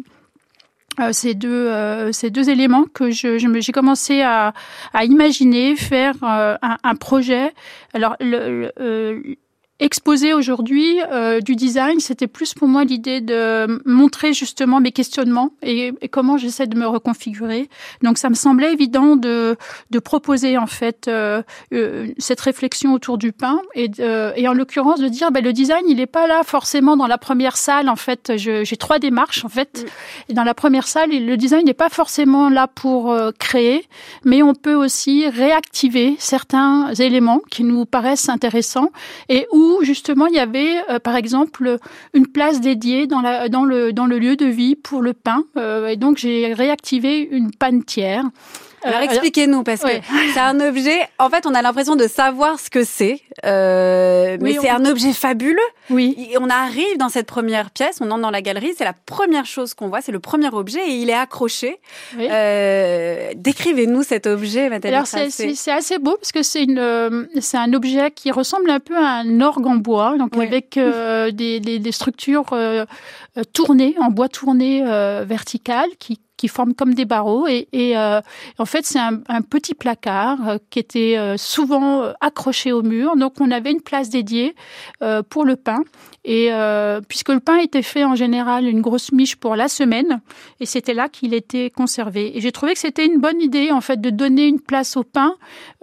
euh, 1.00 1.12
ces 1.12 1.36
deux 1.36 1.68
euh, 1.68 2.12
ces 2.12 2.32
deux 2.32 2.50
éléments 2.50 2.86
que 2.92 3.12
je, 3.12 3.38
j'ai 3.38 3.72
commencé 3.72 4.22
à, 4.22 4.54
à 4.94 5.06
imaginer 5.06 5.76
faire 5.76 6.16
euh, 6.24 6.58
un, 6.64 6.78
un, 6.84 6.96
projet 6.96 7.54
alors 7.94 8.16
le, 8.20 8.72
le 8.80 9.38
exposer 9.80 10.34
aujourd'hui 10.34 11.00
euh, 11.12 11.40
du 11.40 11.56
design, 11.56 12.00
c'était 12.00 12.28
plus 12.28 12.54
pour 12.54 12.68
moi 12.68 12.84
l'idée 12.84 13.22
de 13.22 13.82
montrer 13.86 14.34
justement 14.34 14.80
mes 14.80 14.92
questionnements 14.92 15.52
et, 15.62 15.94
et 16.02 16.08
comment 16.08 16.38
j'essaie 16.38 16.66
de 16.66 16.78
me 16.78 16.88
reconfigurer. 16.88 17.70
Donc 18.02 18.18
ça 18.18 18.30
me 18.30 18.36
semblait 18.36 18.74
évident 18.74 19.16
de, 19.16 19.56
de 19.92 20.00
proposer 20.00 20.58
en 20.58 20.66
fait 20.66 21.08
euh, 21.08 21.44
euh, 21.74 22.08
cette 22.18 22.42
réflexion 22.42 22.94
autour 22.94 23.20
du 23.20 23.32
pain 23.32 23.62
et, 23.76 23.88
de, 23.88 24.34
et 24.36 24.48
en 24.48 24.54
l'occurrence 24.54 25.00
de 25.00 25.08
dire 25.08 25.32
ben, 25.32 25.44
le 25.44 25.54
design 25.54 25.86
il 25.88 25.98
n'est 25.98 26.08
pas 26.08 26.26
là 26.26 26.42
forcément 26.44 26.98
dans 26.98 27.08
la 27.08 27.20
première 27.20 27.58
salle. 27.58 27.88
En 27.90 27.96
fait, 27.96 28.34
j'ai 28.36 28.78
trois 28.78 28.98
démarches 28.98 29.46
en 29.46 29.50
fait. 29.50 29.86
Et 30.30 30.34
dans 30.34 30.44
la 30.44 30.56
première 30.56 30.88
salle, 30.88 31.12
le 31.12 31.38
design 31.38 31.66
n'est 31.66 31.74
pas 31.74 31.90
forcément 31.90 32.50
là 32.50 32.68
pour 32.68 33.12
euh, 33.12 33.32
créer, 33.38 33.86
mais 34.26 34.42
on 34.42 34.56
peut 34.56 34.74
aussi 34.74 35.28
réactiver 35.30 36.16
certains 36.18 36.94
éléments 36.96 37.42
qui 37.52 37.64
nous 37.64 37.86
paraissent 37.86 38.30
intéressants 38.30 38.92
et 39.30 39.46
où 39.52 39.67
justement 39.82 40.28
il 40.28 40.36
y 40.36 40.40
avait 40.40 40.78
euh, 40.90 41.00
par 41.00 41.16
exemple 41.16 41.78
une 42.14 42.28
place 42.28 42.62
dédiée 42.62 43.08
dans, 43.08 43.22
le 43.22 44.18
lieu 44.20 44.36
de 44.36 44.46
vie 44.46 44.76
pour 44.76 45.02
le 45.02 45.14
pain. 45.14 45.44
Euh, 45.58 45.88
et 45.88 45.96
donc 45.96 46.18
j'ai 46.18 46.54
réactivé 46.54 47.28
une 47.32 47.52
panetière 47.52 48.24
alors 48.84 49.02
expliquez-nous 49.02 49.64
parce 49.64 49.82
que 49.82 49.88
c'est 50.34 50.40
un 50.40 50.60
objet. 50.60 51.00
En 51.20 51.30
fait, 51.30 51.46
on 51.46 51.54
a 51.54 51.62
l'impression 51.62 51.96
de 51.96 52.08
savoir 52.08 52.60
ce 52.60 52.70
que 52.70 52.84
c'est, 52.84 53.22
euh, 53.46 54.38
mais 54.42 54.58
c'est 54.62 54.70
un 54.70 54.86
objet 54.86 55.14
fabuleux. 55.14 55.58
Oui. 55.90 56.16
Et 56.32 56.38
on 56.38 56.50
arrive 56.50 56.98
dans 56.98 57.10
cette 57.10 57.28
première 57.28 57.72
pièce, 57.72 57.98
on 58.02 58.12
entre 58.12 58.22
dans 58.22 58.32
la 58.32 58.42
galerie, 58.42 58.74
c'est 58.78 58.84
la 58.84 58.94
première 58.94 59.46
chose 59.46 59.74
qu'on 59.74 59.88
voit, 59.88 60.02
c'est 60.02 60.12
le 60.12 60.20
premier 60.20 60.50
objet 60.54 60.80
et 60.88 60.94
il 60.94 61.10
est 61.10 61.14
accroché. 61.14 61.80
Oui. 62.18 62.28
Euh, 62.30 63.32
Décrivez-nous 63.36 64.04
cet 64.04 64.28
objet, 64.28 64.70
Nathalie. 64.70 64.94
Alors 64.94 65.08
c'est 65.08 65.72
assez 65.72 65.98
beau 66.00 66.16
parce 66.18 66.32
que 66.32 66.44
c'est 66.44 66.64
une, 66.64 66.80
euh, 66.80 67.26
c'est 67.40 67.58
un 67.58 67.74
objet 67.74 68.12
qui 68.12 68.32
ressemble 68.32 68.70
un 68.70 68.80
peu 68.80 68.98
à 68.98 69.20
un 69.20 69.42
orgue 69.42 69.68
en 69.68 69.76
bois, 69.76 70.18
donc 70.18 70.36
avec 70.38 70.78
euh, 70.78 71.32
des, 71.32 71.60
des, 71.60 71.80
des, 71.80 71.92
structures 71.92 72.54
euh, 72.54 73.44
tournées 73.54 73.96
en 74.00 74.10
bois 74.10 74.30
tourné 74.30 74.84
euh, 74.86 75.24
vertical 75.28 75.88
qui 76.00 76.20
qui 76.38 76.48
forment 76.48 76.74
comme 76.74 76.94
des 76.94 77.06
barreaux. 77.06 77.48
Et, 77.48 77.68
et 77.74 77.98
euh, 77.98 78.22
en 78.58 78.66
fait, 78.66 78.86
c'est 78.86 79.00
un, 79.00 79.42
petit 79.42 79.74
placard 79.74 80.48
euh, 80.48 80.58
qui 80.70 80.80
était 80.80 81.18
euh, 81.18 81.36
souvent 81.38 82.04
euh, 82.04 82.14
accroché 82.22 82.72
au 82.72 82.84
mur. 82.84 83.16
Donc, 83.18 83.42
on 83.42 83.52
avait 83.52 83.72
une 83.72 83.82
place 83.82 84.10
dédiée 84.10 84.56
pour 85.30 85.46
le 85.46 85.56
pain. 85.56 85.80
Et 86.28 86.50
euh, 86.52 87.00
puisque 87.08 87.30
le 87.30 87.40
pain 87.40 87.58
était 87.58 87.82
fait 87.82 88.04
en 88.04 88.14
général 88.14 88.66
une 88.66 88.82
grosse 88.82 89.14
miche 89.14 89.38
pour 89.38 89.56
la 89.56 89.70
semaine, 89.70 90.20
et 90.60 90.66
c'était 90.66 90.94
là 90.94 91.08
qu'il 91.08 91.34
était 91.34 91.70
conservé. 91.70 92.38
Et 92.38 92.42
j'ai 92.42 92.52
trouvé 92.52 92.74
que 92.74 92.80
c'était 92.80 93.06
une 93.06 93.22
bonne 93.22 93.42
idée 93.42 93.72
en 93.72 93.80
fait 93.80 94.02
de 94.02 94.10
donner 94.10 94.46
une 94.46 94.60
place 94.60 94.98
au 94.98 95.04
pain, 95.04 95.36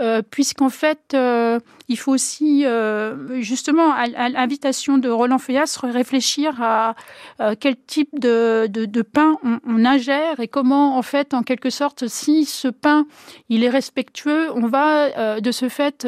euh, 0.02 0.20
puisqu'en 0.20 0.68
fait 0.68 1.00
euh, 1.14 1.60
il 1.88 1.98
faut 1.98 2.12
aussi 2.12 2.64
euh, 2.64 3.40
justement 3.42 3.92
à, 3.92 4.06
l'invitation 4.28 4.96
de 4.96 5.08
Roland 5.08 5.38
Feuillas 5.38 5.78
réfléchir 5.82 6.62
à 6.62 6.94
euh, 7.40 7.54
quel 7.58 7.76
type 7.76 8.18
de, 8.18 9.02
pain 9.02 9.36
on, 9.44 9.60
on 9.66 9.84
ingère 9.84 10.40
et 10.40 10.48
comment 10.48 10.96
en 10.96 11.02
fait 11.02 11.34
en 11.34 11.42
quelque 11.42 11.70
sorte 11.70 12.08
si 12.08 12.46
ce 12.46 12.68
pain 12.68 13.06
il 13.48 13.64
est 13.64 13.68
respectueux, 13.68 14.50
on 14.54 14.66
va 14.66 15.16
euh, 15.18 15.40
de 15.40 15.52
ce 15.52 15.68
fait 15.68 16.06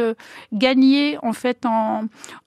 gagner 0.53 1.19
en 1.23 1.33
fait 1.33 1.67
en, 1.67 2.05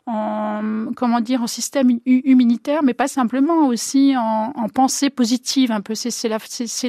en 0.10 0.92
comment 0.96 1.22
dire 1.22 1.44
en 1.44 1.48
système 1.48 2.00
immunitaire, 2.06 2.84
mais 2.84 2.94
pas 2.94 3.08
simplement 3.08 3.68
aussi 3.68 4.16
en, 4.18 4.52
en 4.56 4.70
pensée 4.70 5.10
positive. 5.10 5.72
Un 5.72 5.82
peu, 5.82 5.94
c'est 5.96 6.28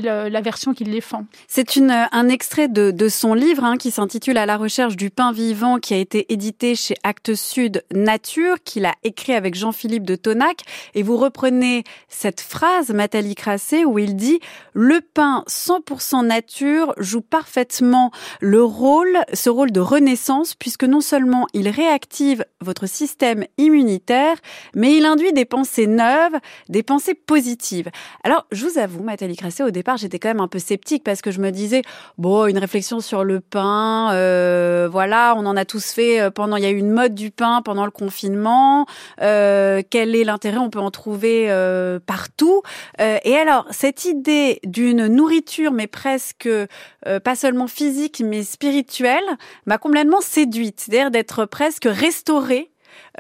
la, 0.01 0.41
version 0.41 0.73
qu'il 0.73 0.91
défend. 0.91 1.27
C'est 1.47 1.79
un 1.79 2.29
extrait 2.29 2.69
de, 2.69 2.91
de 2.91 3.09
son 3.09 3.35
livre 3.35 3.65
hein, 3.65 3.77
qui 3.77 3.91
s'intitule 3.91 4.39
À 4.39 4.47
la 4.47 4.57
recherche 4.57 4.97
du 4.97 5.11
pain 5.11 5.33
vivant, 5.33 5.79
qui 5.79 5.93
a 5.95 5.99
été 5.99 6.33
édité 6.33 6.75
chez 6.75 6.95
Actes 7.05 7.35
Sud 7.35 7.85
Nature, 7.93 8.57
qu'il 8.65 8.87
a 8.87 8.95
écrit 9.05 9.35
avec 9.35 9.55
Jean-Philippe 9.55 10.05
de 10.05 10.17
Tonac. 10.17 10.63
Et 10.95 11.03
vous 11.03 11.17
reprenez 11.17 11.85
cette 12.09 12.41
phrase, 12.41 12.91
Nathalie 12.91 13.35
Crassé, 13.35 13.85
où 13.85 13.99
il 13.99 14.17
dit 14.17 14.41
le 14.73 15.01
pain 15.01 15.45
100% 15.47 16.27
nature 16.27 16.95
joue 16.97 17.21
parfaitement 17.21 18.11
le 18.41 18.63
rôle, 18.63 19.19
ce 19.33 19.51
rôle 19.51 19.73
de 19.73 19.81
renaissance, 19.81 20.55
puisque 20.55 20.85
non 20.85 21.01
seulement 21.01 21.47
il 21.53 21.69
réactive 21.69 22.45
votre 22.61 22.87
système 22.87 23.10
immunitaire, 23.59 24.37
mais 24.75 24.95
il 24.95 25.05
induit 25.05 25.33
des 25.33 25.45
pensées 25.45 25.87
neuves, 25.87 26.37
des 26.69 26.83
pensées 26.83 27.15
positives. 27.15 27.91
Alors, 28.25 28.47
je 28.53 28.67
vous 28.67 28.79
avoue, 28.79 29.03
Nathalie 29.03 29.37
Crassé, 29.37 29.63
au 29.63 29.71
départ, 29.71 29.97
j'étais 29.97 30.19
quand 30.19 30.29
même 30.29 30.41
un 30.41 30.49
peu 30.49 30.59
sceptique 30.59 31.05
parce 31.05 31.23
que 31.23 31.31
je 31.31 31.41
me 31.41 31.51
disais, 31.51 31.83
bon, 32.19 32.47
une 32.47 32.59
réflexion 32.59 33.01
sur 33.01 33.25
le 33.25 33.41
pain, 33.41 34.13
euh, 34.13 34.89
voilà, 34.91 35.35
on 35.37 35.47
en 35.47 35.57
a 35.57 35.65
tous 35.65 35.93
fait 35.93 36.21
euh, 36.21 36.31
pendant, 36.31 36.57
il 36.57 36.63
y 36.63 36.67
a 36.67 36.71
eu 36.71 36.79
une 36.79 36.91
mode 36.91 37.15
du 37.15 37.31
pain 37.31 37.63
pendant 37.63 37.85
le 37.85 37.91
confinement, 37.91 38.87
euh, 39.21 39.83
quel 39.89 40.15
est 40.15 40.25
l'intérêt, 40.25 40.59
on 40.59 40.71
peut 40.71 40.81
en 40.81 40.91
trouver 40.91 41.47
euh, 41.51 41.99
partout. 42.05 42.63
Euh, 43.01 43.19
et 43.25 43.37
alors, 43.37 43.67
cette 43.71 44.05
idée 44.05 44.61
d'une 44.65 45.07
nourriture, 45.07 45.73
mais 45.73 45.87
presque 45.87 46.47
euh, 46.47 47.21
pas 47.23 47.35
seulement 47.35 47.67
physique, 47.67 48.23
mais 48.25 48.43
spirituelle, 48.43 49.25
m'a 49.67 49.79
complètement 49.79 50.21
séduite, 50.21 50.81
c'est-à-dire 50.81 51.11
d'être 51.11 51.45
presque 51.45 51.87
restaurée 51.87 52.70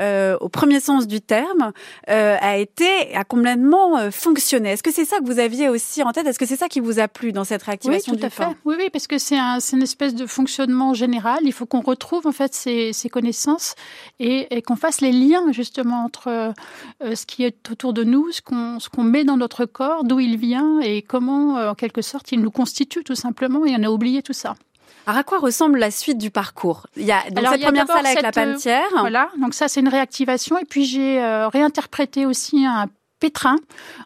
euh, 0.01 0.37
au 0.41 0.49
premier 0.49 0.81
sens 0.81 1.07
du 1.07 1.21
terme, 1.21 1.73
euh, 2.09 2.37
a 2.41 2.59
été, 2.59 3.15
a 3.15 3.25
complètement 3.25 3.99
euh, 3.99 4.11
fonctionné. 4.11 4.71
Est-ce 4.71 4.83
que 4.83 4.93
c'est 4.93 5.05
ça 5.05 5.19
que 5.19 5.25
vous 5.25 5.39
aviez 5.39 5.69
aussi 5.69 6.03
en 6.03 6.13
tête? 6.13 6.27
Est-ce 6.27 6.39
que 6.39 6.47
c'est 6.47 6.57
ça 6.57 6.69
qui 6.69 6.81
vous 6.81 6.99
a 6.99 7.09
plu 7.09 7.33
dans 7.33 7.45
cette 7.45 7.63
réactivation 7.63 8.13
oui, 8.13 8.19
tout 8.19 8.21
du 8.21 8.27
à 8.27 8.31
fait. 8.31 8.45
Oui, 8.65 8.77
oui, 8.79 8.91
parce 8.91 9.07
que 9.07 9.19
c'est 9.19 9.39
un, 9.39 9.59
une 9.59 9.83
espèce 9.83 10.15
de 10.15 10.27
fonctionnement 10.27 10.95
général. 10.95 11.41
Il 11.43 11.53
faut 11.53 11.67
qu'on 11.67 11.81
retrouve 11.81 12.27
en 12.27 12.33
fait 12.33 12.55
ces, 12.55 12.93
ces 12.93 13.09
connaissances 13.09 13.75
et, 14.19 14.57
et 14.57 14.63
qu'on 14.63 14.77
fasse 14.77 15.01
les 15.01 15.13
liens 15.13 15.53
justement 15.53 16.05
entre 16.05 16.29
euh, 17.03 17.15
ce 17.15 17.27
qui 17.27 17.45
est 17.45 17.71
autour 17.71 17.93
de 17.93 18.05
nous, 18.05 18.31
ce 18.33 18.43
qu'on 18.43 18.79
ce 18.79 18.89
qu'on 18.89 19.05
met 19.05 19.25
dans 19.25 19.37
notre 19.37 19.65
corps, 19.65 20.05
d'où 20.05 20.21
il 20.21 20.37
vient 20.37 20.81
et 20.81 21.03
comment, 21.03 21.57
euh, 21.57 21.71
en 21.71 21.75
quelque 21.75 22.03
sorte, 22.03 22.33
il 22.33 22.41
nous 22.41 22.51
constitue 22.51 23.05
tout 23.05 23.15
simplement. 23.15 23.65
Et 23.67 23.75
on 23.79 23.83
a 23.83 23.91
oublié 23.91 24.23
tout 24.23 24.33
ça. 24.33 24.55
Alors 25.07 25.19
à 25.19 25.23
quoi 25.25 25.39
ressemble 25.39 25.79
la 25.79 25.91
suite 25.91 26.19
du 26.19 26.31
parcours? 26.31 26.87
Il 26.97 27.05
y 27.05 27.13
a 27.13 27.23
donc 27.31 27.39
Alors, 27.39 27.53
cette 27.53 27.63
première 27.63 27.87
salle 27.87 28.07
avec 28.07 28.19
cette, 28.19 28.23
la 28.23 28.33
panetière. 28.33 28.89
Voilà, 28.99 29.31
donc 29.39 29.55
ça 29.55 29.69
c'est 29.69 29.81
une 29.81 29.89
réactivation 29.89 30.59
et 30.59 30.65
puis 30.65 30.85
j'ai 30.85 31.23
euh, 31.23 31.49
réinterprété 31.49 32.27
aussi 32.27 32.65
un 32.65 32.87
pétrin 33.21 33.57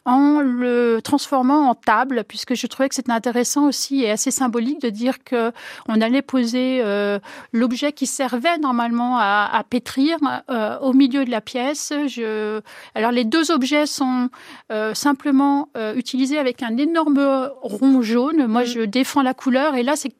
en 0.03 0.41
le 0.41 0.99
transformant 1.01 1.69
en 1.69 1.73
table 1.73 2.25
puisque 2.27 2.53
je 2.53 2.67
trouvais 2.67 2.89
que 2.89 2.95
c'était 2.95 3.13
intéressant 3.13 3.65
aussi 3.65 4.03
et 4.03 4.11
assez 4.11 4.29
symbolique 4.29 4.81
de 4.81 4.89
dire 4.89 5.23
que 5.23 5.51
on 5.87 6.01
allait 6.01 6.21
poser 6.21 6.81
euh, 6.83 7.19
l'objet 7.53 7.93
qui 7.93 8.05
servait 8.05 8.57
normalement 8.57 9.17
à, 9.17 9.49
à 9.51 9.63
pétrir 9.63 10.17
euh, 10.49 10.77
au 10.79 10.93
milieu 10.93 11.25
de 11.25 11.31
la 11.31 11.41
pièce. 11.41 11.93
Je... 12.07 12.61
Alors 12.93 13.11
les 13.11 13.23
deux 13.23 13.51
objets 13.51 13.85
sont 13.85 14.29
euh, 14.71 14.93
simplement 14.93 15.69
euh, 15.77 15.95
utilisés 15.95 16.37
avec 16.37 16.61
un 16.61 16.75
énorme 16.77 17.49
rond 17.61 18.01
jaune. 18.01 18.45
Moi, 18.47 18.63
mmh. 18.63 18.65
je 18.65 18.81
défends 18.81 19.21
la 19.21 19.33
couleur 19.33 19.75
et 19.75 19.83
là 19.83 19.95
c'est 19.95 20.13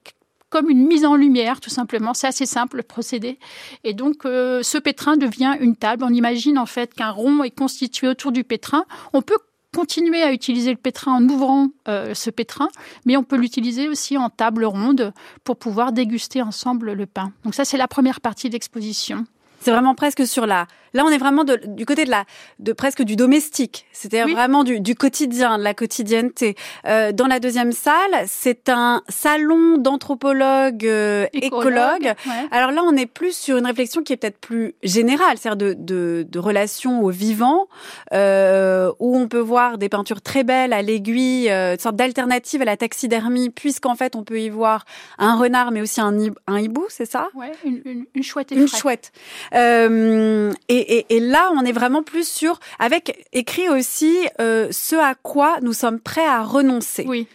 comme 0.50 0.70
une 0.70 0.86
mise 0.86 1.06
en 1.06 1.16
lumière, 1.16 1.60
tout 1.60 1.70
simplement. 1.70 2.14
C'est 2.14 2.28
assez 2.28 2.46
simple 2.46 2.78
le 2.78 2.84
procédé. 2.84 3.40
Et 3.84 3.94
donc, 3.94 4.26
euh, 4.26 4.64
ce 4.64 4.78
pétrin 4.78 5.18
devient 5.18 5.56
une 5.60 5.76
table. 5.76 6.04
On 6.04 6.14
imagine 6.14 6.58
en 6.58 6.66
fait 6.66 6.94
qu'un 6.94 7.12
rond 7.12 7.44
est 7.44 7.52
constitué 7.52 8.08
autour 8.08 8.32
du 8.32 8.44
pétrin. 8.44 8.86
On 9.14 9.22
peut 9.22 9.38
continuer 9.76 10.24
à 10.24 10.32
utiliser 10.32 10.72
le 10.72 10.78
pétrin 10.78 11.14
en 11.14 11.24
ouvrant 11.28 11.68
euh, 11.90 12.14
ce 12.14 12.30
pétrin, 12.30 12.70
mais 13.06 13.18
on 13.18 13.24
peut 13.24 13.36
l'utiliser 13.36 13.90
aussi 13.90 14.18
en 14.18 14.30
table 14.30 14.64
ronde 14.64 15.14
pour 15.44 15.58
pouvoir 15.58 15.92
déguster 15.92 16.42
ensemble 16.42 16.94
le 16.94 17.06
pain. 17.06 17.34
Donc 17.44 17.54
ça, 17.54 17.66
c'est 17.66 17.78
la 17.78 17.90
première 17.90 18.22
partie 18.22 18.48
de 18.48 18.54
l'exposition. 18.54 19.26
C'est 19.66 19.72
vraiment 19.72 19.96
presque 19.96 20.28
sur 20.28 20.46
la. 20.46 20.68
Là, 20.94 21.04
on 21.06 21.10
est 21.10 21.18
vraiment 21.18 21.44
du 21.44 21.86
côté 21.86 22.06
de 22.06 22.10
la, 22.10 22.24
de 22.60 22.72
presque 22.72 23.02
du 23.02 23.18
domestique. 23.18 23.86
C'est-à-dire 23.92 24.34
vraiment 24.34 24.64
du, 24.64 24.80
du, 24.80 24.96
quotidien, 24.96 25.58
de 25.58 25.64
la 25.64 25.74
quotidienneté. 25.74 26.56
Euh, 26.88 27.12
dans 27.12 27.28
la 27.28 27.40
deuxième 27.42 27.74
salle, 27.74 28.24
c'est 28.28 28.70
un 28.70 29.02
salon 29.10 29.78
d'anthropologues 29.78 30.86
euh, 30.86 31.26
écologues. 31.34 32.14
Alors 32.52 32.72
là, 32.72 32.82
on 32.86 32.96
est 32.96 33.08
plus 33.08 33.36
sur 33.36 33.58
une 33.58 33.66
réflexion 33.66 34.04
qui 34.04 34.14
est 34.14 34.18
peut-être 34.18 34.38
plus 34.38 34.76
générale, 34.84 35.38
c'est-à-dire 35.38 35.58
de, 35.58 35.76
de, 35.78 36.26
de, 36.30 36.40
relations 36.40 37.04
au 37.04 37.10
vivant, 37.10 37.68
euh, 38.14 38.90
où 39.00 39.18
on 39.18 39.28
peut 39.28 39.40
voir 39.40 39.78
des 39.78 39.90
peintures 39.90 40.22
très 40.22 40.46
belles 40.46 40.72
à 40.74 40.82
l'aiguille, 40.82 41.50
euh, 41.50 41.74
une 41.74 41.80
sorte 41.80 41.98
d'alternative 41.98 42.62
à 42.62 42.66
la 42.66 42.78
taxidermie, 42.78 43.50
puisqu'en 43.50 43.96
fait, 43.96 44.16
on 44.16 44.24
peut 44.24 44.40
y 44.40 44.50
voir 44.50 44.86
un 45.18 45.36
renard, 45.36 45.72
mais 45.72 45.82
aussi 45.82 46.00
un, 46.00 46.16
un 46.48 46.60
hibou, 46.60 46.86
c'est 46.88 47.06
ça? 47.06 47.28
Ouais, 47.34 47.52
une, 47.66 47.82
une, 47.84 48.06
une 48.14 48.24
chouette. 48.24 48.52
Une 48.52 48.68
chouette. 48.68 49.12
Euh, 49.56 50.52
et, 50.68 51.20
là, 51.20 51.52
on 51.56 51.64
est 51.64 51.72
vraiment 51.72 52.04
plus 52.04 52.28
sur, 52.28 52.60
avec 52.80 53.26
écrit 53.32 53.70
aussi 53.70 54.16
euh, 54.42 54.68
ce 54.72 54.96
à 54.96 55.16
quoi 55.16 55.58
nous 55.62 55.74
sommes 55.74 56.00
prêts 56.00 56.26
à 56.26 56.44
renoncer. 56.44 57.06
Oui. 57.08 57.28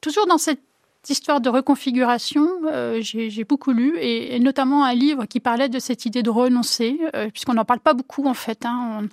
Toujours 0.00 0.26
dans 0.26 0.38
cette 0.38 0.60
histoire 1.08 1.40
de 1.40 1.48
reconfiguration, 1.48 2.46
euh, 2.66 2.98
j'ai 3.00 3.44
beaucoup 3.44 3.72
lu, 3.72 3.96
et, 4.00 4.38
notamment 4.38 4.84
un 4.84 4.92
livre 4.94 5.24
qui 5.24 5.40
parlait 5.40 5.70
de 5.70 5.78
cette 5.78 6.04
idée 6.04 6.22
de 6.22 6.28
renoncer, 6.28 7.00
euh, 7.14 7.30
puisqu'on 7.30 7.54
n'en 7.54 7.64
parle 7.64 7.80
pas 7.80 7.94
beaucoup 7.94 8.26
en 8.26 8.34
fait. 8.34 8.66
Hein, 8.66 9.04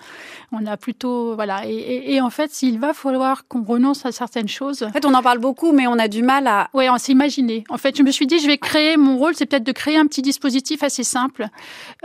on, 0.51 0.65
a 0.65 0.75
plutôt 0.75 1.35
voilà, 1.35 1.61
et, 1.65 2.19
en 2.19 2.29
fait, 2.29 2.51
s'il 2.51 2.79
va 2.79 2.93
falloir 2.93 3.47
qu'on 3.47 3.63
renonce 3.63 4.05
à 4.05 4.11
certaines 4.11 4.49
choses. 4.49 4.83
En 4.83 4.91
fait, 4.91 5.05
on 5.05 5.13
en 5.13 5.21
parle 5.21 5.39
beaucoup, 5.39 5.71
mais 5.71 5.87
on 5.87 5.97
a 5.97 6.09
du 6.09 6.23
mal 6.23 6.47
à. 6.47 6.69
Oui, 6.73 6.89
on 6.89 6.97
s'est 6.97 7.13
imaginé. 7.13 7.63
En 7.69 7.77
fait, 7.77 7.95
je 7.95 8.03
me 8.03 8.11
suis 8.11 8.27
dit, 8.27 8.39
je 8.39 8.47
vais 8.47 8.57
créer 8.57 8.97
mon 8.97 9.17
rôle, 9.17 9.35
c'est 9.35 9.45
peut-être 9.45 9.63
de 9.63 9.71
créer 9.71 9.97
un 9.97 10.07
petit 10.07 10.21
dispositif 10.21 10.83
assez 10.83 11.03
simple. 11.03 11.47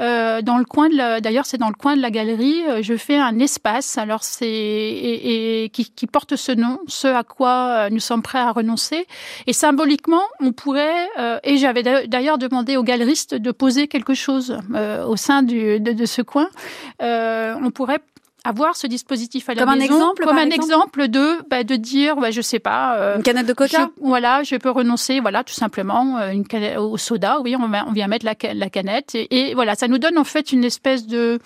Euh, 0.00 0.42
dans 0.42 0.58
le 0.58 0.64
coin 0.64 0.88
de, 0.88 1.20
d'ailleurs, 1.20 1.46
c'est 1.46 1.58
dans 1.58 1.68
le 1.68 1.74
coin 1.74 1.96
de 1.96 2.02
la 2.02 2.10
galerie. 2.10 2.62
Je 2.82 2.96
fais 2.96 3.16
un 3.16 3.38
espace. 3.40 3.98
Alors 3.98 4.22
c'est 4.22 4.46
et, 4.48 5.70
qui, 5.72 5.90
qui 5.90 6.06
porte 6.06 6.36
ce 6.36 6.52
nom, 6.52 6.78
ce 6.86 7.08
à 7.08 7.24
quoi 7.24 7.90
nous 7.90 8.00
sommes 8.00 8.22
prêts 8.22 8.38
à 8.38 8.52
renoncer, 8.52 9.06
et 9.46 9.52
ça 9.52 9.72
symboliquement, 9.73 10.23
on 10.41 10.52
pourrait, 10.52 11.09
euh, 11.19 11.38
et 11.45 11.57
j'avais 11.57 11.83
d'ailleurs 11.83 12.37
demandé 12.37 12.76
aux 12.76 12.83
galeristes 12.83 13.35
de 13.35 13.50
poser 13.52 13.88
quelque 13.88 14.12
chose 14.12 14.59
euh, 14.75 15.05
au 15.07 15.17
sein 15.17 15.43
du, 15.43 15.81
de, 15.81 16.05
ce 16.05 16.21
coin, 16.21 16.49
euh, 17.00 17.55
on 17.62 17.71
pourrait 17.71 18.00
avoir 18.45 18.76
ce 18.76 18.87
dispositif 18.87 19.49
à 19.49 19.55
la 19.55 19.64
comme 19.64 19.79
maison, 19.79 19.95
un 19.95 19.97
exemple, 19.97 20.25
comme 20.25 20.37
un 20.37 20.50
exemple, 20.50 21.09
de 21.09 21.49
bah, 21.49 21.62
de 21.62 21.76
dire 21.76 22.17
bah, 22.17 22.33
je 22.33 22.41
sais 22.41 22.59
pas 22.59 23.14
une 23.14 23.23
canette 23.23 23.47
de 23.47 23.52
coca 23.52 23.88
voilà 24.00 24.43
je 24.43 24.57
peux 24.57 24.71
renoncer 24.71 25.21
voilà 25.21 25.45
tout 25.45 25.55
simplement 25.55 26.19
une 26.29 26.45
canette, 26.45 26.76
au 26.76 26.97
soda 26.97 27.38
oui 27.41 27.55
on, 27.57 27.62
on 27.62 27.93
vient 27.93 28.09
mettre 28.09 28.26
la, 28.26 28.35
la 28.52 28.69
canette 28.69 29.14
et, 29.14 29.50
et, 29.50 29.55
voilà 29.55 29.76
ça 29.76 29.87
nous 29.87 29.99
donne 29.99 30.19
en 30.19 30.25
fait 30.25 30.50
une 30.50 30.64
espèce 30.64 31.07
de 31.07 31.38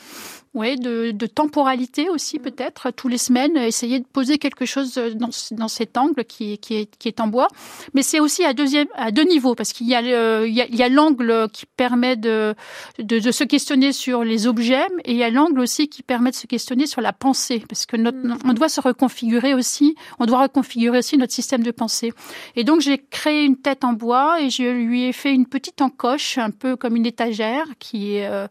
oui, 0.57 0.77
de, 0.77 1.11
de, 1.11 1.27
temporalité 1.27 2.09
aussi 2.09 2.39
peut-être, 2.39 2.91
tous 2.91 3.09
les 3.09 3.19
semaines, 3.19 3.59
essayer 3.59 4.01
de 4.01 4.07
poser 4.07 4.39
quelque 4.39 4.65
chose 4.65 4.95
dans, 4.95 5.29
dans 5.51 5.69
cet 5.69 5.99
angle 5.99 6.25
qui, 6.25 6.57
qui, 6.57 6.77
est, 6.77 6.97
qui 6.97 7.09
est 7.09 7.21
en 7.21 7.29
bois. 7.29 7.49
Mais 7.93 8.03
c'est 8.03 8.21
aussi 8.21 8.43
à, 8.43 8.55
deuxième, 8.55 8.87
à 8.95 9.11
deux 9.11 9.25
niveaux, 9.25 9.55
parce 9.55 9.75
qu'il 9.75 9.87
y 9.87 9.95
a 9.95 10.89
l'angle 10.89 11.49
qui 11.53 11.67
permet 11.67 12.17
de, 12.17 12.55
de, 12.99 13.19
de, 13.19 13.31
se 13.31 13.45
questionner 13.45 13.93
sur 13.93 14.25
les 14.25 14.47
objets, 14.47 14.87
et 15.05 15.13
il 15.13 15.19
y 15.19 15.25
a 15.25 15.29
l'angle 15.29 15.61
aussi 15.61 15.89
qui 15.89 16.03
permet 16.03 16.31
de 16.31 16.37
se 16.37 16.47
questionner 16.47 16.87
sur 16.87 17.03
la 17.03 17.13
pensée, 17.13 17.63
parce 17.69 17.85
que 17.85 17.99
notre, 17.99 18.17
mm. 18.17 18.39
on 18.47 18.55
doit 18.55 18.71
se 18.71 18.81
reconfigurer 18.81 19.53
aussi, 19.53 19.95
on 20.19 20.25
doit 20.25 20.41
reconfigurer 20.41 20.99
aussi 20.99 21.19
notre 21.19 21.35
système 21.35 21.63
de 21.63 21.71
pensée. 21.71 22.15
Et 22.55 22.65
donc 22.65 22.81
j'ai 22.81 22.97
créé 22.97 23.45
une 23.45 23.59
tête 23.59 23.85
en 23.85 23.93
bois 23.93 24.41
et 24.41 24.49
je 24.49 24.63
lui 24.63 25.05
ai 25.05 25.13
fait 25.13 25.35
une 25.35 25.47
petite 25.47 25.83
encoche, 25.83 26.39
un 26.39 26.51
peu 26.51 26.77
comme 26.77 26.97
une 26.97 27.05
étagère, 27.05 27.67
qui 27.79 28.17
est, 28.17 28.27
euh, 28.27 28.49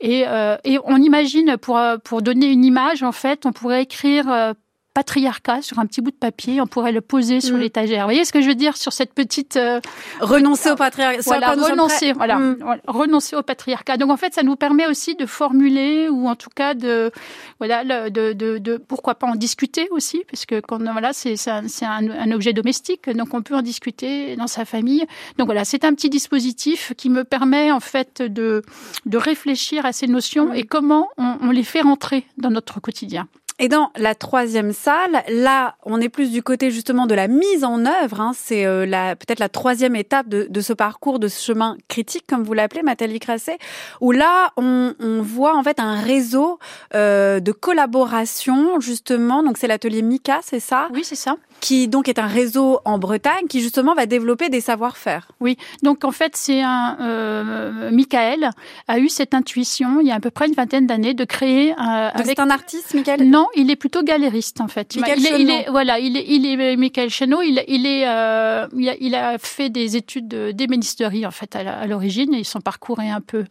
et, 0.00 0.24
euh, 0.26 0.58
et 0.62 0.78
on 0.84 1.00
imagine 1.00 1.45
pour, 1.56 1.78
euh, 1.78 1.98
pour 1.98 2.22
donner 2.22 2.46
une 2.50 2.64
image, 2.64 3.02
en 3.02 3.12
fait, 3.12 3.46
on 3.46 3.52
pourrait 3.52 3.82
écrire 3.82 4.30
euh, 4.30 4.52
patriarcat 4.96 5.60
sur 5.60 5.78
un 5.78 5.84
petit 5.84 6.00
bout 6.00 6.10
de 6.10 6.16
papier, 6.16 6.58
on 6.62 6.66
pourrait 6.66 6.90
le 6.90 7.02
poser 7.02 7.42
sur 7.42 7.58
mm. 7.58 7.60
l'étagère. 7.60 8.00
Vous 8.04 8.06
voyez 8.06 8.24
ce 8.24 8.32
que 8.32 8.40
je 8.40 8.48
veux 8.48 8.54
dire 8.54 8.78
sur 8.78 8.94
cette 8.94 9.12
petite 9.12 9.58
euh, 9.58 9.78
renoncer 10.20 10.70
au 10.70 10.76
patriarcat. 10.76 11.20
Voilà, 11.26 11.50
renoncer, 11.50 12.14
voilà, 12.14 12.38
mm. 12.38 12.78
renoncer 12.86 13.36
au 13.36 13.42
patriarcat. 13.42 13.98
Donc 13.98 14.10
en 14.10 14.16
fait, 14.16 14.32
ça 14.32 14.42
nous 14.42 14.56
permet 14.56 14.86
aussi 14.86 15.14
de 15.14 15.26
formuler 15.26 16.08
ou 16.08 16.28
en 16.28 16.34
tout 16.34 16.48
cas 16.48 16.72
de 16.72 17.12
voilà 17.58 17.84
de, 17.84 18.32
de, 18.32 18.56
de 18.56 18.78
pourquoi 18.78 19.16
pas 19.16 19.26
en 19.26 19.34
discuter 19.34 19.86
aussi, 19.90 20.22
parce 20.30 20.46
que 20.46 20.60
quand 20.60 20.78
voilà 20.78 21.12
c'est 21.12 21.36
c'est 21.36 21.50
un, 21.50 21.66
un, 21.84 22.32
objet 22.32 22.54
domestique, 22.54 23.10
donc 23.10 23.34
on 23.34 23.42
peut 23.42 23.54
en 23.54 23.60
discuter 23.60 24.34
dans 24.36 24.46
sa 24.46 24.64
famille. 24.64 25.04
Donc 25.36 25.44
voilà, 25.44 25.66
c'est 25.66 25.84
un 25.84 25.92
petit 25.92 26.08
dispositif 26.08 26.94
qui 26.96 27.10
me 27.10 27.24
permet 27.24 27.70
en 27.70 27.80
fait 27.80 28.22
de 28.22 28.62
de 29.04 29.18
réfléchir 29.18 29.84
à 29.84 29.92
ces 29.92 30.06
notions 30.06 30.52
mm. 30.52 30.54
et 30.54 30.62
comment 30.62 31.10
on, 31.18 31.36
on 31.42 31.50
les 31.50 31.64
fait 31.64 31.82
rentrer 31.82 32.24
dans 32.38 32.50
notre 32.50 32.80
quotidien. 32.80 33.28
Et 33.58 33.68
dans 33.68 33.90
la 33.96 34.14
troisième 34.14 34.72
salle, 34.72 35.22
là, 35.28 35.76
on 35.84 35.98
est 36.00 36.10
plus 36.10 36.30
du 36.30 36.42
côté 36.42 36.70
justement 36.70 37.06
de 37.06 37.14
la 37.14 37.26
mise 37.26 37.64
en 37.64 37.86
œuvre. 37.86 38.20
Hein. 38.20 38.32
C'est 38.36 38.66
euh, 38.66 38.84
peut-être 39.14 39.38
la 39.38 39.48
troisième 39.48 39.96
étape 39.96 40.28
de, 40.28 40.46
de, 40.50 40.60
ce 40.60 40.74
parcours, 40.74 41.18
de 41.18 41.28
ce 41.28 41.42
chemin 41.42 41.78
critique, 41.88 42.26
comme 42.28 42.42
vous 42.42 42.52
l'appelez, 42.52 42.82
Nathalie 42.82 43.18
Crasset, 43.18 43.58
où 44.02 44.12
là, 44.12 44.50
on, 44.58 44.94
on, 45.00 45.22
voit 45.22 45.56
en 45.56 45.62
fait 45.62 45.80
un 45.80 46.00
réseau 46.02 46.58
euh, 46.94 47.40
de 47.40 47.52
collaboration, 47.52 48.78
justement. 48.80 49.42
Donc 49.42 49.56
c'est 49.56 49.68
l'atelier 49.68 50.02
Mika, 50.02 50.40
c'est 50.42 50.60
ça? 50.60 50.88
Oui, 50.92 51.02
c'est 51.02 51.16
ça 51.16 51.36
qui 51.60 51.88
donc 51.88 52.08
est 52.08 52.18
un 52.18 52.26
réseau 52.26 52.80
en 52.84 52.98
Bretagne 52.98 53.46
qui 53.48 53.60
justement 53.60 53.94
va 53.94 54.06
développer 54.06 54.48
des 54.48 54.60
savoir-faire. 54.60 55.28
Oui, 55.40 55.56
donc 55.82 56.04
en 56.04 56.12
fait 56.12 56.36
c'est 56.36 56.62
un 56.62 56.96
euh, 57.00 57.90
Michael 57.90 58.50
a 58.88 58.98
eu 58.98 59.08
cette 59.08 59.34
intuition 59.34 60.00
il 60.00 60.06
y 60.06 60.10
a 60.10 60.14
à 60.14 60.20
peu 60.20 60.30
près 60.30 60.46
une 60.46 60.54
vingtaine 60.54 60.86
d'années 60.86 61.14
de 61.14 61.24
créer. 61.24 61.72
Euh, 61.72 62.10
C'est 62.24 62.38
un 62.38 62.50
artiste, 62.50 62.94
Michael? 62.94 63.28
Non, 63.28 63.46
il 63.54 63.70
est 63.70 63.76
plutôt 63.76 64.02
galériste 64.02 64.60
en 64.60 64.68
fait. 64.68 64.96
Michael 64.96 65.18
il, 65.18 65.26
est, 65.26 65.40
il 65.40 65.50
est, 65.50 65.70
voilà, 65.70 65.98
il 65.98 66.16
est, 66.16 66.24
il 66.26 66.46
est 66.46 66.76
Michael 66.76 67.10
Chenot. 67.10 67.42
Il, 67.42 67.62
il 67.68 67.86
est, 67.86 68.06
euh, 68.06 68.66
il, 68.76 68.88
a, 68.88 68.94
il, 69.00 69.14
a, 69.14 69.38
fait 69.38 69.70
des 69.70 69.96
études 69.96 70.28
d'ébénisterie 70.28 71.26
en 71.26 71.30
fait 71.30 71.56
à 71.56 71.86
l'origine 71.86 72.34
et 72.34 72.44
son 72.44 72.60
parcours 72.60 73.00
est 73.00 73.10
un 73.10 73.20
peu. 73.20 73.44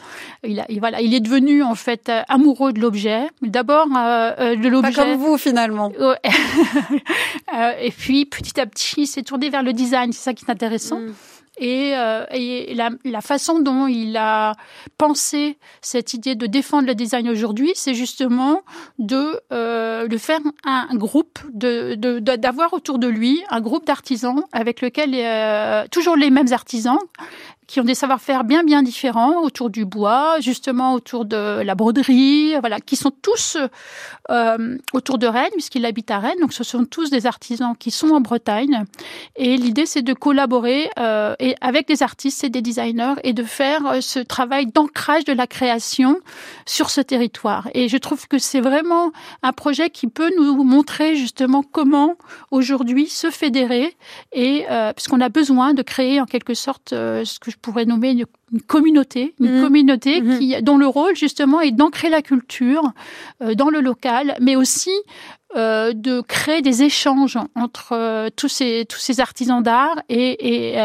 Il 0.44 0.60
a, 0.60 0.65
voilà, 0.80 1.02
il 1.02 1.13
est 1.13 1.20
devenu 1.20 1.63
en 1.63 1.76
fait 1.76 2.12
amoureux 2.28 2.74
de 2.74 2.80
l'objet. 2.80 3.28
D'abord 3.41 3.88
euh, 3.96 4.32
euh 4.39 4.56
de 4.56 4.68
l'objet. 4.68 4.91
Pas 4.91 5.04
comme 5.04 5.15
vous 5.15 5.38
finalement. 5.38 5.91
Euh, 7.54 7.72
et 7.80 7.91
puis 7.98 8.26
petit 8.26 8.60
à 8.60 8.66
petit, 8.66 9.02
il 9.02 9.08
s'est 9.08 9.24
tourné 9.24 9.50
vers 9.50 9.64
le 9.64 9.74
design. 9.74 10.12
C'est 10.12 10.24
ça 10.24 10.34
qui 10.34 10.46
est 10.46 10.52
intéressant. 10.52 11.00
Mm. 11.00 11.14
Et, 11.58 11.94
euh, 11.96 12.26
et 12.32 12.74
la, 12.74 12.90
la, 13.06 13.22
façon 13.22 13.60
dont 13.60 13.88
il 13.88 14.18
a 14.18 14.56
pensé 14.98 15.58
cette 15.82 16.14
idée 16.14 16.36
de 16.36 16.48
défendre 16.48 16.88
le 16.88 16.96
design 16.96 17.30
aujourd'hui, 17.30 17.72
c'est 17.76 17.94
justement 17.94 18.62
de, 19.00 19.40
euh, 19.54 20.10
faire 20.18 20.40
un 20.66 20.88
groupe, 20.96 21.40
de 21.54 21.96
d'avoir 22.20 22.72
de, 22.72 22.76
autour 22.76 23.00
de 23.00 23.08
lui 23.08 23.42
un 23.50 23.62
groupe 23.62 23.86
d'artisans 23.86 24.44
avec 24.52 24.82
lequel 24.82 25.12
euh, 25.14 25.86
toujours 25.92 26.18
les 26.18 26.30
mêmes 26.30 26.52
artisans 26.52 27.00
qui 27.67 27.80
ont 27.80 27.84
des 27.84 27.95
savoir-faire 27.95 28.43
bien 28.43 28.63
bien 28.63 28.84
différents 28.84 29.41
autour 29.41 29.69
du 29.69 29.86
bois, 29.86 30.39
justement 30.39 30.93
autour 30.93 31.25
de 31.25 31.62
la 31.62 31.75
broderie, 31.75 32.56
voilà, 32.60 32.80
qui 32.80 32.95
sont 32.95 33.12
tous 33.21 33.58
euh, 34.30 34.78
autour 34.93 35.17
de 35.17 35.28
Rennes 35.28 35.51
puisqu'il 35.54 35.86
habite 35.86 36.12
à 36.12 36.19
Rennes. 36.19 36.39
Donc 36.41 36.54
ce 36.54 36.63
sont 36.63 36.86
tous 36.86 37.10
des 37.10 37.25
artisans 37.25 37.75
qui 37.78 37.91
sont 37.91 38.10
en 38.10 38.21
Bretagne. 38.21 38.84
Et 39.36 39.58
l'idée 39.58 39.86
c'est 39.86 40.01
de 40.01 40.13
collaborer 40.13 40.89
euh, 40.99 41.36
et 41.39 41.56
avec 41.62 41.88
des 41.88 42.04
artistes 42.04 42.43
et 42.43 42.49
des 42.49 42.62
designers 42.62 43.15
et 43.23 43.34
de 43.34 43.43
faire 43.43 43.86
euh, 43.86 44.01
ce 44.01 44.19
travail 44.19 44.67
d'ancrage 44.67 45.25
de 45.25 45.34
la 45.34 45.47
création 45.47 46.19
sur 46.65 46.89
ce 46.89 47.01
territoire. 47.01 47.67
Et 47.73 47.89
je 47.89 47.97
trouve 47.97 48.28
que 48.28 48.38
c'est 48.38 48.62
vraiment 48.62 49.12
un 49.43 49.51
projet 49.51 49.89
qui 49.89 50.08
peut 50.08 50.32
nous 50.38 50.63
montrer 50.63 51.15
justement 51.15 51.63
comment 51.63 52.15
aujourd'hui 52.51 53.08
se 53.08 53.30
fédérer 53.30 53.95
et 54.32 54.65
euh, 54.69 54.93
puisqu'on 54.93 55.21
a 55.21 55.30
besoin 55.30 55.73
de 55.73 55.82
créer 55.82 56.21
en 56.21 56.25
quelque 56.25 56.54
sorte 56.54 56.89
ce 56.89 57.39
que 57.39 57.51
je 57.56 57.60
pourrais 57.62 57.86
nommer 57.86 58.12
une, 58.12 58.62
communauté, 58.62 59.34
une 59.39 59.60
mmh. 59.60 59.62
communauté 59.62 60.22
mmh. 60.22 60.39
qui, 60.39 60.62
dont 60.62 60.78
le 60.78 60.88
rôle 60.88 61.15
justement 61.15 61.62
est 61.62 61.72
d'ancrer 61.72 62.10
la 62.10 62.22
culture 62.22 62.91
euh, 63.41 63.56
dans 63.56 63.70
le 63.70 63.80
local, 63.80 64.36
mais 64.41 64.56
aussi 64.56 64.91
euh, 65.56 65.94
de 65.94 66.22
créer 66.22 66.62
des 66.62 66.84
échanges 66.84 67.38
entre 67.56 67.94
euh, 67.94 68.30
tous 68.36 68.50
ces 68.50 68.86
tous 68.88 69.00
ces 69.00 69.20
artisans 69.22 69.63
d'art 69.63 69.96
et 70.10 70.74
et, 70.76 70.78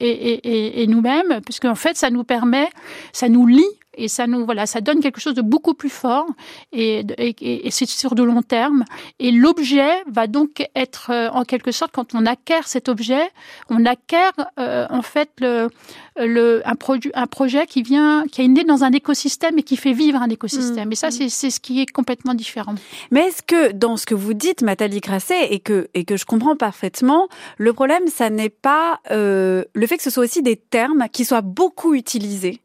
et, 0.00 0.06
et, 0.06 0.82
et 0.82 0.86
nous-mêmes, 0.86 1.40
puisque 1.44 1.64
en 1.64 1.74
fait 1.74 1.96
ça 1.96 2.10
nous 2.10 2.24
permet, 2.24 2.68
ça 3.12 3.28
nous 3.28 3.46
lie 3.46 3.64
et 3.98 4.08
ça 4.08 4.26
nous 4.26 4.44
voilà 4.44 4.66
ça 4.66 4.80
donne 4.80 5.00
quelque 5.00 5.20
chose 5.20 5.34
de 5.34 5.42
beaucoup 5.42 5.74
plus 5.74 5.90
fort 5.90 6.26
et, 6.72 7.04
et, 7.18 7.66
et 7.66 7.70
c'est 7.70 7.86
sur 7.86 8.14
de 8.14 8.22
long 8.22 8.42
terme. 8.42 8.84
Et 9.18 9.30
l'objet 9.30 9.90
va 10.06 10.26
donc 10.26 10.66
être 10.74 11.10
euh, 11.10 11.28
en 11.30 11.44
quelque 11.44 11.72
sorte 11.72 11.92
quand 11.92 12.14
on 12.14 12.24
acquiert 12.24 12.66
cet 12.68 12.88
objet 12.88 13.28
on 13.68 13.84
acquiert 13.84 14.32
euh, 14.58 14.86
en 14.90 15.02
fait 15.02 15.30
le, 15.40 15.68
le 16.16 16.62
un 16.64 16.74
produit 16.74 17.10
un 17.14 17.26
projet 17.26 17.66
qui 17.66 17.82
vient 17.82 18.24
qui 18.30 18.42
est 18.42 18.48
né 18.48 18.64
dans 18.64 18.84
un 18.84 18.92
écosystème 18.92 19.58
et 19.58 19.62
qui 19.62 19.76
fait 19.76 19.92
vivre 19.92 20.20
un 20.22 20.28
écosystème. 20.28 20.88
Mmh. 20.88 20.92
et 20.92 20.96
ça 20.96 21.10
c'est 21.10 21.28
c'est 21.28 21.50
ce 21.50 21.60
qui 21.60 21.80
est 21.80 21.90
complètement 21.90 22.34
différent. 22.34 22.74
Mais 23.10 23.28
est-ce 23.28 23.42
que 23.42 23.72
dans 23.72 23.96
ce 23.96 24.06
que 24.06 24.14
vous 24.14 24.34
dites 24.34 24.62
Nathalie 24.62 25.00
Grasset 25.00 25.52
et 25.52 25.60
que 25.60 25.88
et 25.94 26.04
que 26.04 26.16
je 26.16 26.24
comprends 26.24 26.56
parfaitement 26.56 27.28
le 27.56 27.72
problème 27.72 28.06
ça 28.06 28.30
n'est 28.30 28.48
pas 28.48 29.00
euh, 29.10 29.64
le 29.74 29.86
fait 29.86 29.96
que 29.96 30.02
ce 30.02 30.10
soit 30.10 30.24
aussi 30.24 30.42
des 30.42 30.56
termes 30.56 31.06
qui 31.12 31.24
soient 31.24 31.40
beaucoup 31.42 31.94
utilisés 31.94 32.60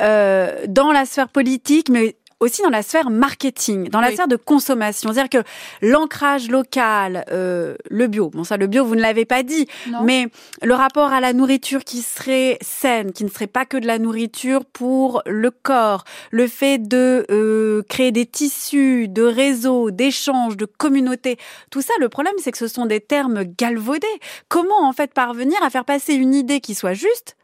euh, 0.00 0.64
dans 0.68 0.92
la 0.92 1.04
sphère 1.04 1.28
politique, 1.28 1.88
mais 1.88 2.16
aussi 2.40 2.62
dans 2.62 2.70
la 2.70 2.82
sphère 2.82 3.08
marketing, 3.08 3.88
dans 3.88 4.00
la 4.00 4.12
sphère 4.12 4.28
de 4.28 4.36
consommation. 4.36 5.12
C'est-à-dire 5.12 5.42
que 5.42 5.48
l'ancrage 5.80 6.50
local, 6.50 7.24
euh, 7.30 7.76
le 7.88 8.06
bio, 8.08 8.28
bon 8.28 8.44
ça 8.44 8.56
le 8.56 8.66
bio 8.66 8.84
vous 8.84 8.94
ne 8.94 9.00
l'avez 9.00 9.24
pas 9.24 9.42
dit, 9.42 9.66
mais 10.02 10.28
le 10.62 10.74
rapport 10.74 11.12
à 11.12 11.20
la 11.20 11.32
nourriture 11.32 11.82
qui 11.84 12.02
serait 12.02 12.58
saine, 12.60 13.12
qui 13.12 13.24
ne 13.24 13.30
serait 13.30 13.46
pas 13.46 13.64
que 13.64 13.78
de 13.78 13.86
la 13.86 13.98
nourriture 13.98 14.66
pour 14.66 15.22
le 15.24 15.50
corps, 15.50 16.04
le 16.30 16.46
fait 16.46 16.78
de 16.78 17.24
euh, 17.30 17.82
créer 17.88 18.12
des 18.12 18.26
tissus, 18.26 19.08
de 19.08 19.22
réseaux, 19.22 19.90
d'échanges, 19.90 20.56
de 20.56 20.66
communautés, 20.66 21.38
tout 21.70 21.80
ça, 21.80 21.94
le 22.00 22.10
problème 22.10 22.34
c'est 22.38 22.52
que 22.52 22.58
ce 22.58 22.68
sont 22.68 22.86
des 22.86 23.00
termes 23.00 23.44
galvaudés. 23.44 24.06
Comment 24.48 24.86
en 24.86 24.92
fait 24.92 25.14
parvenir 25.14 25.56
à 25.62 25.70
faire 25.70 25.86
passer 25.86 26.14
une 26.14 26.34
idée 26.34 26.60
qui 26.60 26.74
soit 26.74 26.94
juste 26.94 27.36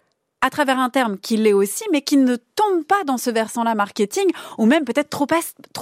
à 0.42 0.50
travers 0.50 0.78
un 0.78 0.90
terme 0.90 1.16
qui 1.18 1.36
l'est 1.36 1.52
aussi, 1.52 1.84
mais 1.92 2.02
qui 2.02 2.16
ne 2.18 2.36
tombe 2.36 2.84
pas 2.84 3.04
dans 3.04 3.16
ce 3.16 3.30
versant-là 3.30 3.74
marketing, 3.74 4.26
ou 4.58 4.66
même 4.66 4.84
peut-être 4.84 5.08
trop, 5.08 5.26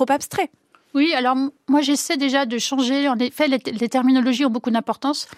abstrait. 0.09 0.51
Oui, 0.95 1.13
alors 1.15 1.37
moi 1.69 1.81
j'essaie 1.81 2.17
déjà 2.17 2.47
de 2.47 2.59
changer. 2.59 3.09
En 3.09 3.19
effet, 3.19 3.49
les 3.49 3.89
terminologies 3.89 4.45
ont 4.45 4.51
beaucoup 4.51 4.71
d'importance. 4.71 5.29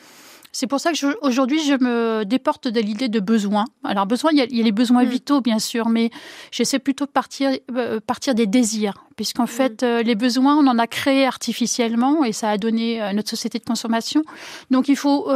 C'est 0.53 0.67
pour 0.67 0.81
ça 0.81 0.93
que 0.93 1.27
aujourd'hui, 1.27 1.65
je 1.65 1.73
me 1.73 2.25
déporte 2.25 2.69
de 2.69 2.79
l'idée 2.79 3.09
de 3.09 3.21
besoin. 3.21 3.65
Alors, 3.85 4.05
besoin, 4.05 4.33
il 4.33 4.39
y, 4.39 4.43
a, 4.43 4.47
les 4.47 4.73
besoins 4.73 5.05
mm. 5.05 5.09
vitaux, 5.09 5.41
bien 5.41 5.59
sûr, 5.59 5.89
mais 5.89 6.11
j'essaie 6.51 6.79
plutôt 6.79 7.07
de 7.07 7.11
partir, 7.11 7.53
euh, 7.75 8.01
partir 8.01 8.35
des 8.35 8.47
désirs, 8.47 9.07
puisqu'en 9.17 9.45
mm. 9.45 9.49
fait, 9.49 9.83
euh, 9.83 10.03
les 10.03 10.15
besoins, 10.15 10.57
on 10.57 10.67
en 10.67 10.79
a 10.79 10.87
créé 10.87 11.25
artificiellement 11.25 12.23
et 12.23 12.33
ça 12.33 12.51
a 12.51 12.59
donné 12.59 13.03
euh, 13.03 13.15
notre 13.15 13.31
société 13.31 13.59
de 13.59 13.65
consommation. 13.65 14.25
Donc, 14.71 14.89
il 14.89 14.97
faut 14.97 15.29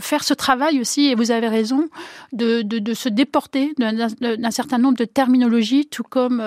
faire 0.00 0.22
ce 0.22 0.34
travail 0.34 0.80
aussi, 0.80 1.06
et 1.06 1.14
vous 1.16 1.32
avez 1.32 1.48
raison, 1.48 1.88
de, 2.32 2.62
de, 2.62 2.78
de 2.78 2.94
se 2.94 3.08
déporter 3.08 3.74
d'un 3.78 4.50
certain 4.50 4.78
nombre 4.78 4.96
de 4.96 5.04
terminologies, 5.04 5.86
tout 5.86 6.04
comme 6.04 6.40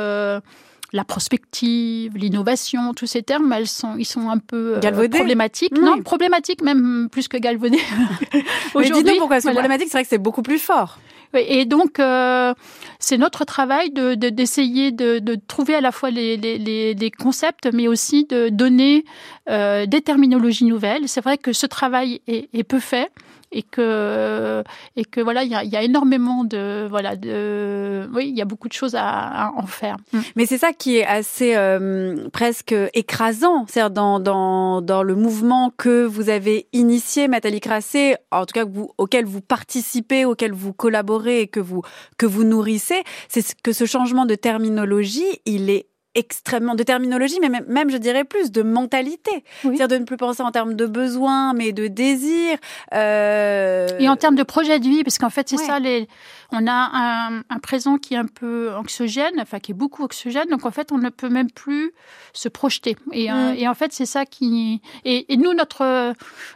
la 0.95 1.03
prospective, 1.03 2.15
l'innovation, 2.15 2.93
tous 2.93 3.05
ces 3.05 3.21
termes, 3.21 3.51
elles 3.51 3.67
sont, 3.67 3.97
ils 3.97 4.05
sont 4.05 4.29
un 4.29 4.37
peu 4.37 4.77
euh, 4.77 5.09
problématiques. 5.09 5.77
Non, 5.77 6.01
problématiques 6.01 6.61
même 6.61 7.09
plus 7.11 7.27
que 7.27 7.35
galvaudés. 7.35 7.81
Aujourd'hui, 8.73 9.17
pourquoi 9.19 9.41
c'est 9.41 9.51
problématique 9.51 9.89
C'est 9.89 9.97
vrai 9.97 10.03
que 10.03 10.09
c'est 10.09 10.17
beaucoup 10.17 10.41
plus 10.41 10.57
fort. 10.57 10.97
Et 11.33 11.65
donc, 11.65 11.99
euh, 11.99 12.53
c'est 12.99 13.17
notre 13.17 13.43
travail 13.43 13.91
d'essayer 13.91 14.93
de, 14.93 15.19
de, 15.19 15.35
trouver 15.35 15.75
à 15.75 15.81
la 15.81 15.91
fois 15.91 16.09
les, 16.09 16.37
les, 16.37 17.11
concepts, 17.11 17.67
mais 17.73 17.89
aussi 17.89 18.23
de 18.23 18.47
donner 18.47 19.03
euh, 19.49 19.85
des 19.85 19.99
terminologies 19.99 20.63
nouvelles. 20.63 21.09
C'est 21.09 21.21
vrai 21.21 21.37
que 21.37 21.51
ce 21.51 21.65
travail 21.65 22.21
est, 22.27 22.47
est 22.53 22.63
peu 22.63 22.79
fait 22.79 23.11
et 23.51 23.63
que 23.63 24.63
et 24.95 25.05
que 25.05 25.21
voilà 25.21 25.43
il 25.43 25.49
y 25.49 25.75
a, 25.75 25.83
énormément 25.83 26.43
de 26.43 26.87
voilà 26.89 27.15
de 27.15 28.07
oui 28.13 28.29
il 28.29 28.37
y 28.37 28.41
a 28.41 28.45
beaucoup 28.45 28.67
de 28.67 28.73
choses 28.73 28.95
à, 28.95 29.51
en 29.55 29.65
faire. 29.65 29.97
Mm. 30.13 30.19
Mais 30.35 30.45
c'est 30.45 30.57
ça 30.57 30.73
qui 30.73 30.97
est 30.97 31.05
assez 31.05 31.55
euh, 31.55 32.27
presque 32.31 32.75
écrasant, 32.93 33.65
c'est-à-dire 33.67 33.91
dans, 33.91 34.19
dans 34.19 34.81
dans 34.81 35.03
le 35.03 35.15
mouvement 35.15 35.71
que 35.77 36.05
vous 36.05 36.29
avez 36.29 36.67
initié, 36.73 37.27
Nathalie 37.27 37.59
Crassé, 37.59 38.15
en 38.31 38.45
tout 38.45 38.53
cas 38.53 38.65
auquel 38.97 39.25
vous 39.25 39.41
participez, 39.41 40.25
auquel 40.25 40.51
vous 40.51 40.73
collaborez 40.73 41.41
et 41.41 41.47
que 41.47 41.59
vous 41.59 41.81
que 42.17 42.25
vous 42.25 42.43
nourrissez, 42.43 43.03
c'est 43.27 43.43
que 43.61 43.73
ce 43.73 43.85
changement 43.85 44.25
de 44.25 44.35
terminologie, 44.35 45.39
il 45.45 45.69
est 45.69 45.87
extrêmement 46.15 46.75
de 46.75 46.83
terminologie, 46.83 47.37
mais 47.41 47.49
même, 47.49 47.89
je 47.89 47.97
dirais 47.97 48.23
plus 48.23 48.51
de 48.51 48.61
mentalité. 48.63 49.43
C'est-à-dire 49.61 49.87
de 49.89 49.97
ne 49.97 50.05
plus 50.05 50.17
penser 50.17 50.41
en 50.41 50.51
termes 50.51 50.73
de 50.73 50.85
besoins, 50.85 51.53
mais 51.53 51.73
de 51.73 51.87
désirs. 51.87 52.57
Euh... 52.93 53.87
Et 53.99 54.07
en 54.07 54.15
termes 54.15 54.35
de 54.35 54.43
projet 54.43 54.79
de 54.79 54.85
vie, 54.85 55.03
parce 55.03 55.17
qu'en 55.17 55.29
fait, 55.29 55.49
c'est 55.49 55.57
ça, 55.57 55.79
les... 55.79 56.07
on 56.51 56.65
a 56.67 56.71
un, 56.71 57.43
un, 57.49 57.59
présent 57.59 57.97
qui 57.97 58.13
est 58.13 58.17
un 58.17 58.25
peu 58.25 58.73
anxiogène, 58.73 59.33
enfin 59.39 59.59
qui 59.59 59.71
est 59.71 59.75
beaucoup 59.75 60.03
anxiogène, 60.03 60.47
donc 60.49 60.65
en 60.65 60.71
fait, 60.71 60.91
on 60.91 60.97
ne 60.97 61.09
peut 61.09 61.29
même 61.29 61.51
plus 61.51 61.91
se 62.33 62.47
projeter. 62.47 62.95
Et, 63.11 63.31
euh, 63.31 63.53
mm. 63.53 63.57
et 63.57 63.67
en 63.67 63.73
fait, 63.73 63.91
c'est 63.91 64.05
ça 64.05 64.25
qui... 64.25 64.81
Et, 65.03 65.33
et, 65.33 65.37
nous, 65.37 65.53
notre, 65.53 66.13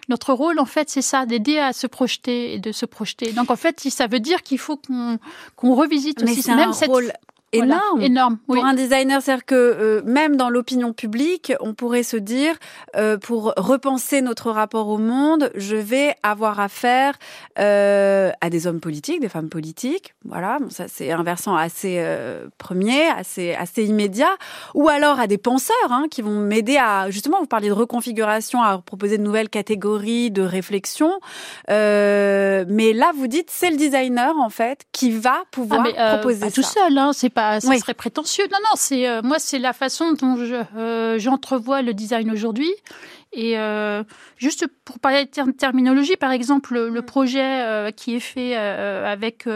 notre 0.07 0.33
rôle, 0.33 0.59
en 0.59 0.65
fait, 0.65 0.89
c'est 0.89 1.01
ça, 1.01 1.25
d'aider 1.25 1.59
à 1.59 1.73
se 1.73 1.85
projeter 1.85 2.53
et 2.53 2.59
de 2.59 2.71
se 2.71 2.85
projeter. 2.85 3.33
Donc 3.33 3.51
en 3.51 3.55
fait, 3.55 3.79
ça 3.89 4.07
veut 4.07 4.19
dire 4.19 4.41
qu'il 4.41 4.59
faut 4.59 4.77
qu'on 4.77 5.17
qu'on 5.55 5.75
revisite 5.75 6.23
mais 6.23 6.31
aussi 6.31 6.51
même 6.51 6.73
cette 6.73 6.91
énorme. 7.51 8.01
énorme 8.01 8.38
Pour 8.47 8.63
un 8.63 8.73
designer, 8.73 9.21
c'est-à-dire 9.21 9.45
que 9.45 9.55
euh, 9.55 10.01
même 10.05 10.35
dans 10.35 10.49
l'opinion 10.49 10.93
publique, 10.93 11.53
on 11.59 11.73
pourrait 11.73 12.03
se 12.03 12.17
dire, 12.17 12.55
euh, 12.95 13.17
pour 13.17 13.53
repenser 13.57 14.21
notre 14.21 14.51
rapport 14.51 14.88
au 14.88 14.97
monde, 14.97 15.51
je 15.55 15.75
vais 15.75 16.15
avoir 16.23 16.59
affaire 16.59 17.15
euh, 17.59 18.31
à 18.41 18.49
des 18.49 18.67
hommes 18.67 18.79
politiques, 18.79 19.19
des 19.19 19.29
femmes 19.29 19.49
politiques. 19.49 20.13
Voilà, 20.25 20.59
bon, 20.59 20.69
ça 20.69 20.85
c'est 20.88 21.12
un 21.12 21.23
versant 21.23 21.55
assez 21.55 21.97
euh, 21.99 22.47
premier, 22.57 23.07
assez 23.07 23.53
assez 23.53 23.85
immédiat, 23.85 24.35
ou 24.75 24.89
alors 24.89 25.19
à 25.19 25.27
des 25.27 25.38
penseurs 25.38 25.75
hein, 25.89 26.05
qui 26.09 26.21
vont 26.21 26.39
m'aider 26.39 26.77
à 26.77 27.09
justement, 27.09 27.39
vous 27.39 27.47
parliez 27.47 27.69
de 27.69 27.73
reconfiguration, 27.73 28.62
à 28.62 28.79
proposer 28.79 29.17
de 29.17 29.23
nouvelles 29.23 29.49
catégories 29.49 30.31
de 30.31 30.41
réflexion. 30.41 31.19
mais 31.67 32.93
là, 32.93 33.12
vous 33.15 33.27
dites, 33.27 33.49
c'est 33.49 33.71
le 33.71 33.77
designer 33.77 34.38
en 34.38 34.49
fait 34.49 34.85
qui 34.91 35.12
va 35.12 35.43
pouvoir 35.51 35.88
ah, 35.97 36.17
proposer 36.17 36.39
pas 36.39 36.49
ça. 36.49 36.62
tout 36.62 36.67
seul, 36.67 36.97
hein, 36.97 37.12
c'est 37.13 37.29
ça 37.60 37.78
serait 37.78 37.93
prétentieux. 37.93 38.45
Non, 38.52 38.58
non, 38.60 38.75
c'est 38.75 39.08
euh, 39.08 39.21
moi, 39.21 39.39
c'est 39.39 39.60
la 39.60 39.73
façon 39.73 40.13
dont 40.13 40.38
euh, 40.38 41.19
j'entrevois 41.19 41.82
le 41.82 41.93
design 41.93 42.32
aujourd'hui. 42.32 42.71
Et 43.32 43.60
euh, 43.60 44.04
juste 44.38 44.65
pour 44.86 44.99
parler 44.99 45.25
de 45.25 45.52
terminologie, 45.52 46.15
par 46.15 46.32
exemple, 46.32 46.73
le, 46.73 46.89
le 46.89 47.02
projet 47.04 47.91
qui 47.95 48.15
est 48.15 48.19
fait 48.19 48.56
avec 48.56 49.47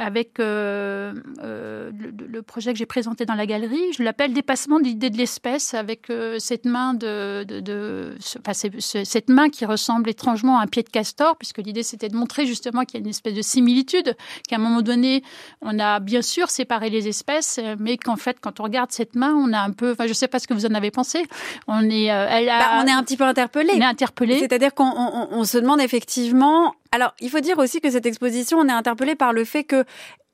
avec 0.00 0.40
euh, 0.40 1.12
euh, 1.42 1.90
le, 1.92 2.42
projet 2.42 2.72
que 2.72 2.78
j'ai 2.78 2.86
présenté 2.86 3.26
dans 3.26 3.34
la 3.34 3.44
galerie. 3.44 3.92
Je 3.96 4.02
l'appelle 4.02 4.32
dépassement 4.32 4.80
d'idée 4.80 5.10
de 5.10 5.18
l'espèce 5.18 5.74
avec 5.74 6.08
euh, 6.08 6.38
cette 6.38 6.64
main 6.64 6.94
de, 6.94 7.44
de, 7.44 8.16
enfin, 8.38 8.52
cette 8.54 9.28
main 9.28 9.50
qui 9.50 9.66
ressemble 9.66 10.08
étrangement 10.08 10.58
à 10.58 10.62
un 10.62 10.66
pied 10.66 10.82
de 10.82 10.88
castor, 10.88 11.36
puisque 11.36 11.58
l'idée 11.58 11.82
c'était 11.82 12.08
de 12.08 12.16
montrer 12.16 12.46
justement 12.46 12.84
qu'il 12.84 12.98
y 12.98 13.02
a 13.02 13.04
une 13.04 13.10
espèce 13.10 13.34
de 13.34 13.42
similitude, 13.42 14.16
qu'à 14.48 14.56
un 14.56 14.58
moment 14.58 14.80
donné, 14.80 15.22
on 15.60 15.78
a 15.78 16.00
bien 16.00 16.22
sûr 16.22 16.48
séparé 16.48 16.88
les 16.88 17.06
espèces, 17.06 17.60
mais 17.78 17.98
qu'en 17.98 18.16
fait, 18.16 18.38
quand 18.40 18.58
on 18.58 18.62
regarde 18.62 18.90
cette 18.92 19.14
main, 19.14 19.34
on 19.34 19.52
a 19.52 19.60
un 19.60 19.70
peu, 19.70 19.92
enfin, 19.92 20.06
je 20.06 20.14
sais 20.14 20.28
pas 20.28 20.38
ce 20.38 20.48
que 20.48 20.54
vous 20.54 20.64
en 20.64 20.74
avez 20.74 20.90
pensé, 20.90 21.26
on 21.66 21.88
est, 21.90 22.04
elle 22.04 22.48
a, 22.48 22.58
bah, 22.58 22.82
on 22.82 22.86
est 22.86 22.92
un 22.92 23.02
petit 23.02 23.18
peu 23.18 23.24
interpellé. 23.24 23.72
On 23.74 23.80
est 23.80 23.84
interpellé. 23.84 24.38
C'est-à-dire 24.38 24.72
qu'on 24.72 24.90
on 25.30 25.44
se 25.44 25.58
demande 25.58 25.82
effectivement 25.82 26.74
alors, 26.92 27.14
il 27.20 27.30
faut 27.30 27.38
dire 27.38 27.56
aussi 27.58 27.80
que 27.80 27.88
cette 27.88 28.06
exposition, 28.06 28.58
on 28.58 28.68
est 28.68 28.72
interpellé 28.72 29.14
par 29.14 29.32
le 29.32 29.44
fait 29.44 29.62
que 29.62 29.84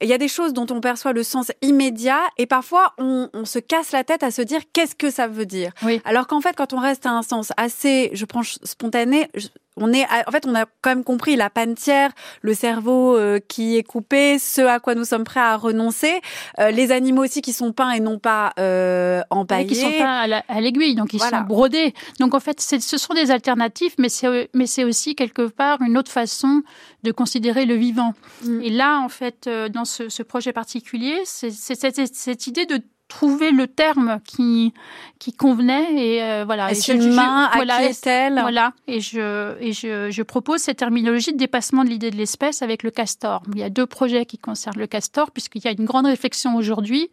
il 0.02 0.08
y 0.08 0.12
a 0.12 0.18
des 0.18 0.28
choses 0.28 0.52
dont 0.52 0.66
on 0.70 0.80
perçoit 0.80 1.12
le 1.12 1.22
sens 1.22 1.50
immédiat 1.62 2.20
et 2.36 2.46
parfois 2.46 2.92
on, 2.98 3.30
on 3.32 3.44
se 3.44 3.58
casse 3.58 3.92
la 3.92 4.04
tête 4.04 4.22
à 4.22 4.30
se 4.30 4.42
dire 4.42 4.60
qu'est-ce 4.72 4.94
que 4.94 5.10
ça 5.10 5.26
veut 5.26 5.46
dire. 5.46 5.72
Oui. 5.82 6.00
Alors 6.04 6.26
qu'en 6.26 6.40
fait, 6.40 6.54
quand 6.54 6.72
on 6.72 6.80
reste 6.80 7.06
à 7.06 7.10
un 7.10 7.22
sens 7.22 7.52
assez, 7.56 8.10
je 8.12 8.24
prends 8.26 8.42
spontané, 8.42 9.30
on 9.76 9.92
est, 9.92 10.04
en 10.04 10.30
fait, 10.30 10.46
on 10.46 10.54
a 10.54 10.64
quand 10.80 10.90
même 10.90 11.04
compris 11.04 11.36
la 11.36 11.50
pantière, 11.50 12.12
le 12.40 12.54
cerveau 12.54 13.16
euh, 13.16 13.38
qui 13.46 13.76
est 13.76 13.82
coupé, 13.82 14.38
ce 14.38 14.62
à 14.62 14.80
quoi 14.80 14.94
nous 14.94 15.04
sommes 15.04 15.24
prêts 15.24 15.40
à 15.40 15.56
renoncer, 15.56 16.20
euh, 16.58 16.70
les 16.70 16.92
animaux 16.92 17.24
aussi 17.24 17.42
qui 17.42 17.52
sont 17.52 17.72
peints 17.72 17.90
et 17.90 18.00
non 18.00 18.18
pas 18.18 18.52
euh, 18.58 19.20
empaillés. 19.30 19.66
qui 19.66 19.74
sont 19.74 19.92
peints 19.92 20.42
à 20.48 20.60
l'aiguille, 20.60 20.94
donc 20.94 21.12
ils 21.12 21.20
sont 21.20 21.40
brodés. 21.42 21.94
Donc 22.20 22.34
en 22.34 22.40
fait, 22.40 22.60
ce 22.60 22.98
sont 22.98 23.14
des 23.14 23.30
alternatives, 23.30 23.94
mais 23.98 24.08
c'est 24.08 24.48
mais 24.54 24.66
c'est 24.66 24.84
aussi 24.84 25.14
quelque 25.14 25.46
part 25.46 25.82
une 25.82 25.98
autre 25.98 26.10
façon 26.10 26.62
de 27.02 27.12
considérer 27.12 27.66
le 27.66 27.74
vivant. 27.74 28.14
Mm. 28.42 28.62
Et 28.62 28.70
là, 28.70 29.00
en 29.00 29.08
fait, 29.08 29.48
dans 29.72 29.84
ce, 29.84 30.08
ce 30.08 30.22
projet 30.22 30.52
particulier, 30.52 31.20
c'est 31.24 31.50
cette, 31.50 32.14
cette 32.14 32.46
idée 32.46 32.66
de 32.66 32.80
trouver 33.08 33.50
le 33.50 33.66
terme 33.66 34.20
qui 34.24 34.72
qui 35.18 35.32
convenait 35.32 35.94
et 35.94 36.22
euh, 36.22 36.44
voilà. 36.44 36.70
Est-ce 36.70 36.92
une 36.92 37.14
main 37.14 37.44
à 37.44 37.56
voilà, 37.56 37.84
est-elle 37.84 38.38
Voilà. 38.40 38.72
Et 38.86 39.00
je 39.00 39.54
et 39.60 39.72
je, 39.72 40.10
je 40.10 40.22
propose 40.22 40.60
cette 40.60 40.78
terminologie 40.78 41.32
de 41.32 41.38
dépassement 41.38 41.84
de 41.84 41.88
l'idée 41.88 42.10
de 42.10 42.16
l'espèce 42.16 42.62
avec 42.62 42.82
le 42.82 42.90
castor. 42.90 43.42
Il 43.54 43.58
y 43.58 43.62
a 43.62 43.70
deux 43.70 43.86
projets 43.86 44.26
qui 44.26 44.38
concernent 44.38 44.78
le 44.78 44.86
castor 44.86 45.30
puisqu'il 45.30 45.64
y 45.64 45.68
a 45.68 45.72
une 45.72 45.84
grande 45.84 46.06
réflexion 46.06 46.56
aujourd'hui 46.56 47.10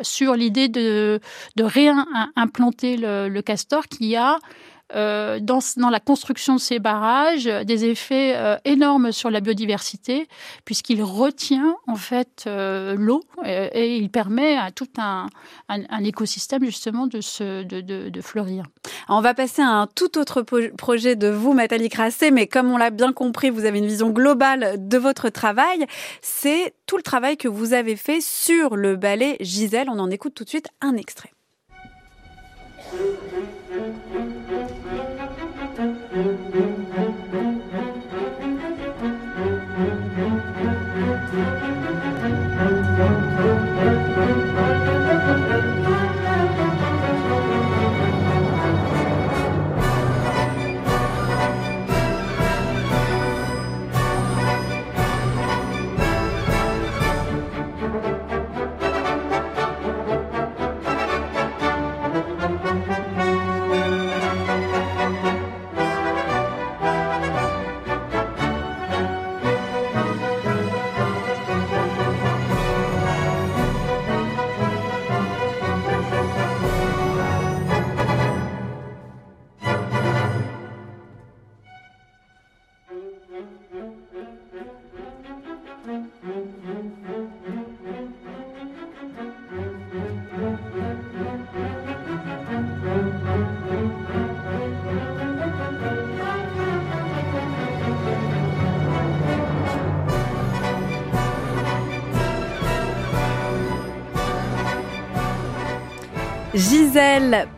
sur 0.00 0.34
l'idée 0.34 0.68
de 0.68 1.20
de 1.56 1.64
réimplanter 1.64 2.96
le, 2.96 3.28
le 3.28 3.42
castor 3.42 3.88
qui 3.88 4.16
a 4.16 4.38
euh, 4.94 5.40
dans, 5.40 5.60
la 5.90 6.00
construction 6.00 6.56
de 6.56 6.60
ces 6.60 6.78
barrages 6.78 7.44
des 7.44 7.84
effets 7.86 8.34
euh, 8.36 8.56
énormes 8.64 9.12
sur 9.12 9.30
la 9.30 9.40
biodiversité, 9.40 10.28
puisqu'il 10.64 11.02
retient 11.02 11.76
en 11.86 11.96
fait 11.96 12.44
euh, 12.46 12.94
l'eau 12.96 13.22
et, 13.44 13.96
il 13.96 14.10
permet 14.10 14.56
à 14.56 14.70
tout 14.70 14.88
un, 14.98 15.28
écosystème 16.04 16.64
justement 16.64 17.06
de, 17.06 17.20
fleurir. 18.20 18.64
on 19.08 19.20
va 19.20 19.34
passer 19.34 19.62
à 19.62 19.68
un 19.68 19.86
tout 19.86 20.18
autre 20.18 20.42
projet 20.42 21.16
de 21.16 21.28
vous, 21.28 21.54
Nathalie 21.54 21.88
Crassé, 21.88 22.30
mais 22.30 22.46
comme 22.46 22.70
on 22.70 22.76
l'a 22.76 22.90
bien 22.90 23.12
compris, 23.12 23.50
vous 23.50 23.64
avez 23.64 23.78
une 23.78 23.86
vision 23.86 24.10
globale 24.10 24.76
de 24.78 24.98
votre 24.98 25.28
travail. 25.28 25.86
C'est 26.20 26.74
tout 26.86 26.96
le 26.96 27.02
travail 27.02 27.36
que 27.36 27.48
vous 27.48 27.72
avez 27.72 27.96
fait 27.96 28.20
sur 28.20 28.76
le 28.76 28.96
ballet 28.96 29.36
Gisèle. 29.40 29.88
On 29.88 29.98
en 29.98 30.10
écoute 30.10 30.34
tout 30.34 30.44
de 30.44 30.48
suite 30.48 30.68
un 30.80 30.96
extrait. 30.96 31.30
Thank 33.72 34.12
you. 34.12 35.11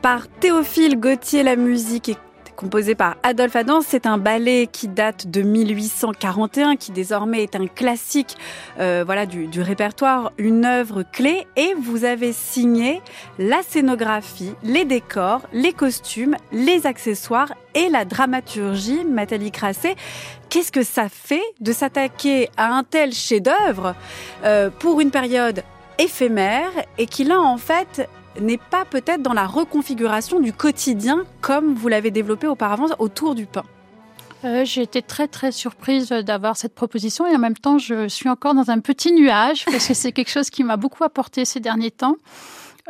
Par 0.01 0.29
Théophile 0.29 1.01
Gauthier, 1.01 1.43
la 1.43 1.57
musique 1.57 2.11
est 2.11 2.19
composée 2.55 2.95
par 2.95 3.17
Adolphe 3.25 3.57
Adam. 3.57 3.81
C'est 3.81 4.07
un 4.07 4.17
ballet 4.17 4.69
qui 4.71 4.87
date 4.87 5.27
de 5.27 5.43
1841, 5.43 6.77
qui 6.77 6.93
désormais 6.93 7.43
est 7.43 7.57
un 7.57 7.67
classique 7.67 8.37
euh, 8.79 9.03
voilà, 9.05 9.27
du, 9.27 9.61
répertoire, 9.61 10.31
une 10.39 10.65
œuvre 10.65 11.03
clé. 11.03 11.49
Et 11.57 11.75
vous 11.77 12.05
avez 12.05 12.33
signé 12.33 13.03
la 13.41 13.63
scénographie, 13.63 14.55
les 14.63 14.85
décors, 14.85 15.41
les 15.53 15.73
costumes, 15.73 16.37
les 16.53 16.87
accessoires 16.87 17.53
et 17.75 17.89
la 17.89 18.05
dramaturgie, 18.05 19.05
Nathalie 19.05 19.51
Crassé. 19.51 19.97
Qu'est-ce 20.49 20.71
que 20.71 20.85
ça 20.85 21.09
fait 21.09 21.43
de 21.61 21.73
s'attaquer 21.73 22.51
à 22.57 22.73
un 22.73 22.85
tel 22.85 23.13
chef-d'œuvre 23.13 23.97
euh, 24.45 24.71
pour 24.71 25.01
une 25.01 25.11
période 25.11 25.65
éphémère 25.99 26.71
et 26.99 27.07
qui 27.07 27.25
là 27.25 27.41
en 27.41 27.57
fait 27.57 28.09
n'est 28.41 28.59
pas 28.59 28.85
peut-être 28.85 29.23
dans 29.23 29.33
la 29.33 29.47
reconfiguration 29.47 30.41
du 30.41 30.53
quotidien 30.53 31.25
comme 31.41 31.75
vous 31.75 31.89
l'avez 31.89 32.11
développé 32.11 32.47
auparavant 32.47 32.87
autour 32.99 33.35
du 33.35 33.47
pain. 33.47 33.65
Euh, 34.45 34.65
j'ai 34.65 34.83
été 34.83 35.01
très 35.01 35.27
très 35.27 35.53
surprise 35.53 36.09
d'avoir 36.09 36.57
cette 36.57 36.75
proposition 36.75 37.27
et 37.27 37.35
en 37.35 37.39
même 37.39 37.57
temps 37.57 37.79
je 37.79 38.09
suis 38.09 38.29
encore 38.29 38.55
dans 38.55 38.71
un 38.71 38.81
petit 38.81 39.13
nuage 39.13 39.65
parce 39.71 39.89
que 39.89 39.95
c'est 39.95 40.13
quelque 40.13 40.31
chose 40.31 40.51
qui 40.51 40.65
m'a 40.65 40.77
beaucoup 40.77 41.05
apporté 41.05 41.45
ces 41.45 41.61
derniers 41.61 41.91
temps. 41.91 42.17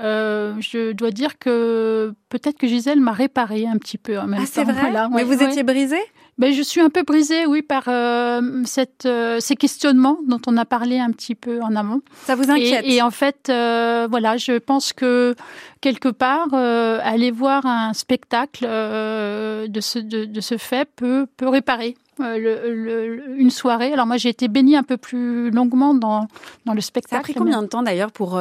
Euh, 0.02 0.54
je 0.58 0.90
dois 0.90 1.12
dire 1.12 1.38
que 1.38 2.12
peut-être 2.28 2.58
que 2.58 2.66
Gisèle 2.66 3.00
m'a 3.00 3.12
réparé 3.12 3.66
un 3.66 3.78
petit 3.78 3.98
peu 3.98 4.18
en 4.18 4.26
même 4.26 4.40
ah, 4.42 4.46
c'est 4.50 4.64
vrai? 4.64 4.92
Mais 5.12 5.22
vous 5.22 5.40
étiez 5.40 5.62
brisée? 5.62 6.02
Ben, 6.38 6.52
je 6.52 6.62
suis 6.62 6.80
un 6.80 6.90
peu 6.90 7.02
brisée, 7.02 7.46
oui, 7.46 7.62
par 7.62 7.84
euh, 7.88 8.40
cette, 8.64 9.06
euh, 9.06 9.38
ces 9.40 9.56
questionnements 9.56 10.18
dont 10.26 10.40
on 10.46 10.56
a 10.56 10.64
parlé 10.64 10.98
un 10.98 11.10
petit 11.10 11.34
peu 11.34 11.60
en 11.62 11.76
amont. 11.76 12.02
Ça 12.24 12.34
vous 12.34 12.50
inquiète? 12.50 12.84
Et, 12.84 12.96
et 12.96 13.02
en 13.02 13.10
fait, 13.10 13.48
euh, 13.48 14.08
voilà, 14.10 14.36
je 14.36 14.58
pense 14.58 14.92
que 14.92 15.34
quelque 15.80 16.08
part, 16.08 16.48
euh, 16.52 16.98
aller 17.02 17.30
voir 17.30 17.66
un 17.66 17.92
spectacle 17.92 18.64
de, 18.64 19.80
ce, 19.80 19.98
de, 19.98 20.24
de, 20.24 20.40
ce 20.40 20.56
fait 20.56 20.88
peut, 20.96 21.26
peut 21.36 21.48
réparer. 21.48 21.96
Le, 22.20 22.72
le, 22.72 23.40
une 23.40 23.50
soirée. 23.50 23.92
Alors 23.92 24.06
moi 24.06 24.18
j'ai 24.18 24.28
été 24.28 24.46
bénie 24.46 24.76
un 24.76 24.84
peu 24.84 24.96
plus 24.96 25.50
longuement 25.50 25.94
dans, 25.94 26.28
dans 26.64 26.72
le 26.72 26.80
spectacle. 26.80 27.16
Ça 27.16 27.18
a 27.18 27.22
pris 27.22 27.34
combien 27.34 27.60
de 27.60 27.66
temps 27.66 27.82
d'ailleurs 27.82 28.12
pour 28.12 28.40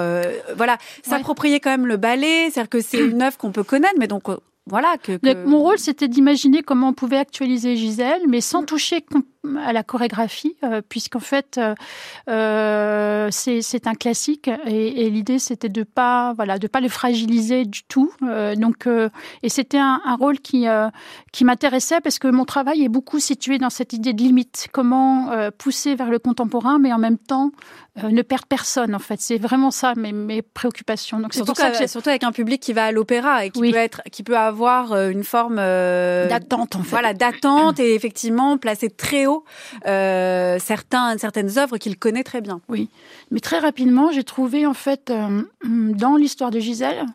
voilà 0.56 0.78
s'approprier 1.02 1.60
quand 1.60 1.72
même 1.72 1.88
le 1.88 1.98
ballet, 1.98 2.52
c'est-à-dire 2.52 2.70
que 2.70 2.82
c'est 2.82 3.00
une 3.00 3.24
œuvre 3.24 3.36
qu'on 3.36 3.52
peut 3.52 3.64
connaître, 3.64 3.96
mais 3.98 4.06
donc 4.06 4.26
voilà 4.68 4.98
que, 4.98 5.18
que... 5.18 5.46
mon 5.46 5.60
rôle 5.60 5.78
c'était 5.78 6.08
d'imaginer 6.08 6.64
comment 6.64 6.90
on 6.90 6.94
pouvait 6.94 7.18
actualiser 7.18 7.76
Gisèle 7.76 8.24
mais 8.28 8.42
sans 8.42 8.64
toucher 8.64 9.02
à 9.60 9.74
la 9.74 9.84
chorégraphie 9.84 10.56
euh, 10.64 10.82
puisqu'en 10.88 11.20
fait 11.20 11.58
euh, 11.58 11.76
euh 12.30 13.28
c'est 13.32 13.88
un 13.88 13.94
classique 13.94 14.50
et, 14.66 15.06
et 15.06 15.10
l'idée 15.10 15.40
c'était 15.40 15.70
de 15.70 15.84
pas 15.84 16.34
voilà 16.34 16.58
de 16.60 16.68
pas 16.68 16.80
le 16.80 16.90
fragiliser 16.90 17.66
du 17.66 17.84
tout. 17.84 18.12
Euh, 18.24 18.56
donc 18.56 18.88
euh, 18.88 19.10
et 19.42 19.50
c'était 19.50 19.78
un, 19.78 20.02
un, 20.06 20.16
rôle 20.16 20.40
qui 20.40 20.66
qui 21.32 21.44
m'intéressait 21.44 22.00
parce 22.02 22.20
que 22.20 22.28
mon 22.28 22.46
travail 22.46 22.84
est 22.84 22.90
beaucoup 22.90 23.20
situé 23.20 23.58
dans 23.58 23.70
cette 23.70 23.94
idée 23.94 24.14
de 24.14 24.22
limite. 24.22 24.68
Comment 24.72 25.32
pousser 25.58 25.96
vers 25.96 26.10
le 26.10 26.20
contemporain 26.20 26.80
mais 26.80 26.94
en 26.94 26.98
même 26.98 27.18
temps 27.18 27.52
ne 28.02 28.22
perdre 28.22 28.46
personne 28.48 28.96
en 28.96 29.00
fait. 29.00 29.20
C'est 29.20 29.38
vraiment 29.38 29.72
ça 29.72 29.94
mes, 29.96 30.12
mes 30.12 30.42
préoccupations. 30.42 31.20
Donc 31.20 31.34
ça 31.34 31.44
que 31.72 31.88
surtout 31.88 32.10
avec 32.10 32.24
un 32.24 32.32
public 32.32 32.62
qui 32.62 32.74
va 32.74 32.86
à 32.86 32.92
l'opéra 32.92 33.46
et 33.46 33.50
qui 33.50 33.60
oui. 33.60 33.72
peut 33.72 33.78
être 33.78 34.02
qui 34.12 34.24
peut 34.24 34.38
avoir 34.38 34.96
une 34.96 35.24
forme 35.24 35.58
d'attente 35.58 36.76
en 36.76 36.84
fait. 36.84 36.90
voilà 36.90 37.14
d'attente 37.14 37.80
et 37.80 37.94
effectivement 37.94 38.58
placer 38.58 38.90
très 38.90 39.26
haut 39.26 39.33
euh, 39.86 40.58
certains, 40.60 41.18
certaines 41.18 41.58
œuvres 41.58 41.78
qu'il 41.78 41.98
connaît 41.98 42.24
très 42.24 42.42
bien. 42.42 42.62
Oui, 42.70 42.90
mais 43.32 43.40
très 43.40 43.60
rapidement, 43.60 44.12
j'ai 44.12 44.24
trouvé 44.24 44.66
en 44.66 44.74
fait 44.74 45.10
euh, 45.10 45.44
dans 45.64 46.16
l'histoire 46.16 46.52
de 46.52 46.60
Gisèle 46.60 47.06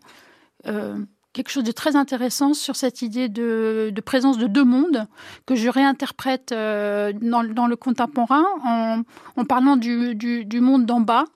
euh, 0.66 0.96
quelque 1.32 1.50
chose 1.50 1.64
de 1.64 1.72
très 1.72 1.94
intéressant 1.94 2.52
sur 2.52 2.74
cette 2.74 3.00
idée 3.02 3.28
de, 3.28 3.92
présence 4.04 4.38
de 4.38 4.48
deux 4.48 4.64
mondes 4.64 5.06
que 5.46 5.54
je 5.54 5.68
réinterprète 5.68 6.50
dans, 6.50 7.42
le 7.42 7.76
contemporain 7.76 8.44
en, 8.64 9.02
en 9.36 9.44
parlant 9.44 9.76
du, 9.76 10.16
monde 10.60 10.84
d'en 10.84 11.00
bas 11.00 11.26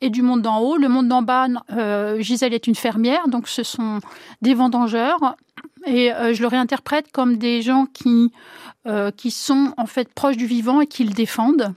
et 0.00 0.10
du 0.10 0.22
monde 0.22 0.42
d'en 0.42 0.60
haut. 0.60 0.76
Le 0.76 0.88
monde 0.88 1.08
d'en 1.08 1.22
bas, 1.22 1.48
Gisèle 2.20 2.54
est 2.54 2.68
une 2.68 2.76
fermière, 2.76 3.26
donc 3.26 3.48
ce 3.48 3.64
sont 3.64 3.98
des 4.40 4.54
vendangeurs 4.54 5.36
et 5.86 6.10
je 6.32 6.40
le 6.40 6.48
réinterprète 6.48 7.12
comme 7.12 7.36
des 7.36 7.62
gens 7.62 7.86
qui 7.86 8.32
euh, 8.86 9.10
qui 9.10 9.30
sont 9.30 9.72
en 9.78 9.86
fait 9.86 10.12
proches 10.12 10.36
du 10.36 10.44
vivant 10.44 10.82
et 10.82 10.86
qui 10.86 11.04
le 11.04 11.14
défendent, 11.14 11.72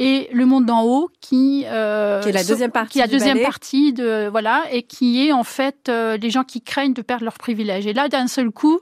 et 0.00 0.28
le 0.32 0.44
monde 0.44 0.66
d'en 0.66 0.82
haut 0.82 1.08
qui, 1.20 1.64
euh, 1.68 2.20
qui 2.20 2.30
est 2.30 2.32
la 2.32 2.42
deuxième 2.42 2.72
partie, 2.72 2.94
qui 2.94 2.98
est 2.98 3.02
la 3.02 3.06
deuxième 3.06 3.42
partie 3.42 3.92
de 3.92 4.26
voilà 4.28 4.64
et 4.72 4.82
qui 4.82 5.24
est 5.24 5.30
en 5.30 5.44
fait 5.44 5.88
euh, 5.88 6.16
les 6.16 6.30
gens 6.30 6.42
qui 6.42 6.60
craignent 6.60 6.94
de 6.94 7.02
perdre 7.02 7.22
leurs 7.22 7.38
privilèges. 7.38 7.86
Et 7.86 7.92
là, 7.92 8.08
d'un 8.08 8.26
seul 8.26 8.50
coup. 8.50 8.80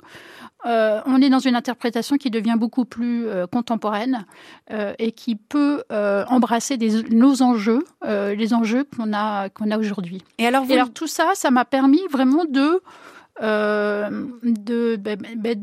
Euh, 0.64 1.00
on 1.06 1.22
est 1.22 1.28
dans 1.28 1.38
une 1.38 1.54
interprétation 1.54 2.16
qui 2.16 2.28
devient 2.28 2.56
beaucoup 2.58 2.84
plus 2.84 3.28
euh, 3.28 3.46
contemporaine 3.46 4.26
euh, 4.72 4.94
et 4.98 5.12
qui 5.12 5.36
peut 5.36 5.84
embrasser 5.90 6.76
des, 6.76 7.04
nos 7.10 7.42
enjeux, 7.42 7.84
les 8.04 8.54
enjeux 8.54 8.84
qu'on 8.96 9.12
a 9.12 9.48
qu'on 9.50 9.70
a 9.70 9.78
aujourd'hui. 9.78 10.22
Et 10.38 10.46
alors, 10.46 10.64
vous... 10.64 10.72
et 10.72 10.74
alors 10.74 10.92
tout 10.92 11.06
ça, 11.06 11.30
ça 11.34 11.50
m'a 11.50 11.64
permis 11.64 12.00
vraiment 12.10 12.44
de 12.48 12.80
euh, 13.42 14.26
de 14.42 14.96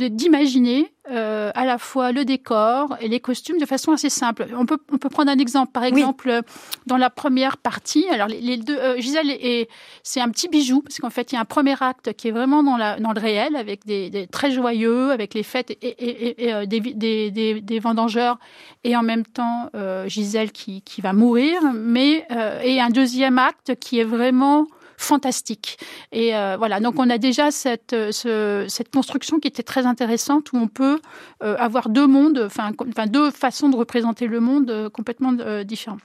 d'imaginer 0.08 0.94
euh, 1.12 1.52
à 1.56 1.66
la 1.66 1.78
fois 1.78 2.12
le 2.12 2.24
décor 2.24 2.96
et 3.02 3.08
les 3.08 3.20
costumes 3.20 3.58
de 3.58 3.66
façon 3.66 3.92
assez 3.92 4.10
simple. 4.10 4.48
On 4.56 4.66
peut 4.66 4.78
on 4.92 4.98
peut 4.98 5.10
prendre 5.10 5.32
un 5.32 5.38
exemple. 5.38 5.72
Par 5.72 5.84
exemple, 5.84 6.30
oui. 6.30 6.54
dans 6.86 6.98
la 6.98 7.10
première 7.10 7.58
partie, 7.58 8.08
alors 8.10 8.28
les, 8.28 8.40
les 8.40 8.58
deux 8.58 8.78
euh, 8.78 8.98
Gisèle 9.00 9.32
et 9.32 9.68
c'est 10.04 10.22
un 10.22 10.30
petit 10.30 10.48
bijou 10.48 10.82
parce 10.82 11.00
qu'en 11.00 11.10
fait 11.10 11.32
il 11.32 11.36
y 11.36 11.38
a 11.38 11.42
un 11.42 11.46
premier 11.46 11.76
acte 11.82 12.14
qui 12.14 12.28
est 12.28 12.32
vraiment 12.32 12.64
dans 12.64 12.78
la 12.78 13.00
dans 13.00 13.12
le 13.12 13.20
réel 13.20 13.56
avec 13.56 13.86
des, 13.86 14.10
des 14.10 14.28
très 14.28 14.52
joyeux 14.52 15.12
avec 15.12 15.34
les 15.34 15.44
fêtes 15.44 15.72
et, 15.72 15.78
et, 15.82 16.46
et, 16.46 16.54
euh, 16.54 16.66
des, 16.66 16.80
des, 16.80 17.32
des, 17.32 17.60
des 17.60 17.80
vendangeurs 17.80 18.38
et 18.84 18.96
en 18.96 19.04
même 19.04 19.26
temps 19.26 19.70
euh, 19.76 20.08
Gisèle 20.08 20.52
qui 20.52 20.84
qui 20.84 21.02
va 21.02 21.12
mourir, 21.12 21.60
mais 21.74 22.26
euh, 22.32 22.62
et 22.62 22.80
un 22.80 22.90
deuxième 22.90 23.40
acte 23.40 23.76
qui 23.80 24.00
est 24.00 24.04
vraiment 24.06 24.68
fantastique. 25.04 25.78
Et 26.12 26.36
euh, 26.36 26.56
voilà, 26.58 26.80
donc 26.80 26.96
on 26.98 27.10
a 27.10 27.18
déjà 27.18 27.52
cette, 27.52 27.94
euh, 27.94 28.12
ce, 28.12 28.66
cette 28.70 28.92
construction 28.92 29.40
qui 29.40 29.48
était 29.48 29.64
très 29.64 29.86
intéressante 29.86 30.54
où 30.54 30.58
on 30.58 30.68
peut 30.68 31.00
euh, 31.44 31.56
avoir 31.60 31.90
deux 31.90 32.08
mondes, 32.08 32.40
enfin, 32.46 32.72
deux 33.08 33.32
façons 33.32 33.70
de 33.70 33.76
représenter 33.76 34.28
le 34.28 34.40
monde 34.40 34.90
complètement 34.94 35.34
différents. 35.64 35.98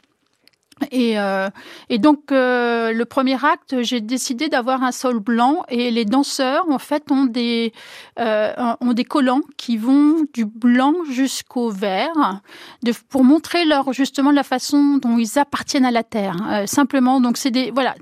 Et, 0.91 1.19
euh, 1.19 1.49
et 1.89 1.99
donc 1.99 2.31
euh, 2.31 2.93
le 2.93 3.05
premier 3.05 3.43
acte, 3.45 3.83
j'ai 3.83 4.01
décidé 4.01 4.49
d'avoir 4.49 4.83
un 4.83 4.93
sol 4.93 5.19
blanc 5.19 5.65
et 5.69 5.91
les 5.91 6.05
danseurs 6.05 6.69
en 6.71 6.79
fait 6.79 7.11
ont 7.11 7.25
des 7.25 7.73
euh, 8.19 8.53
ont 8.81 8.93
des 8.93 9.05
collants 9.05 9.41
qui 9.57 9.77
vont 9.77 10.27
du 10.33 10.45
blanc 10.45 10.95
jusqu'au 11.11 11.71
vert, 11.71 12.41
de, 12.83 12.93
pour 13.09 13.25
montrer 13.25 13.65
leur 13.65 13.93
justement 13.93 14.31
la 14.31 14.45
façon 14.45 14.99
dont 14.99 15.19
ils 15.19 15.39
appartiennent 15.39 15.85
à 15.85 15.91
la 15.91 16.05
terre. 16.05 16.37
Euh, 16.49 16.67
simplement, 16.67 17.21
donc 17.21 17.37
c'est 17.37 17.51
des 17.51 17.71
voilà, 17.71 17.95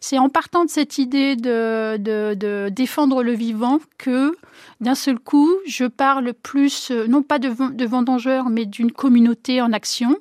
c'est 0.00 0.18
en 0.18 0.28
partant 0.28 0.64
de 0.64 0.70
cette 0.70 0.98
idée 0.98 1.36
de, 1.36 1.96
de, 1.96 2.34
de 2.34 2.68
défendre 2.70 3.22
le 3.22 3.32
vivant 3.32 3.78
que 3.98 4.36
d'un 4.80 4.94
seul 4.94 5.18
coup, 5.18 5.50
je 5.66 5.84
parle 5.84 6.32
plus 6.32 6.90
non 6.90 7.22
pas 7.22 7.38
de, 7.38 7.72
de 7.72 7.86
vendangeurs, 7.86 8.48
mais 8.48 8.66
d'une 8.66 8.92
communauté 8.92 9.60
en 9.60 9.72
action 9.72 10.16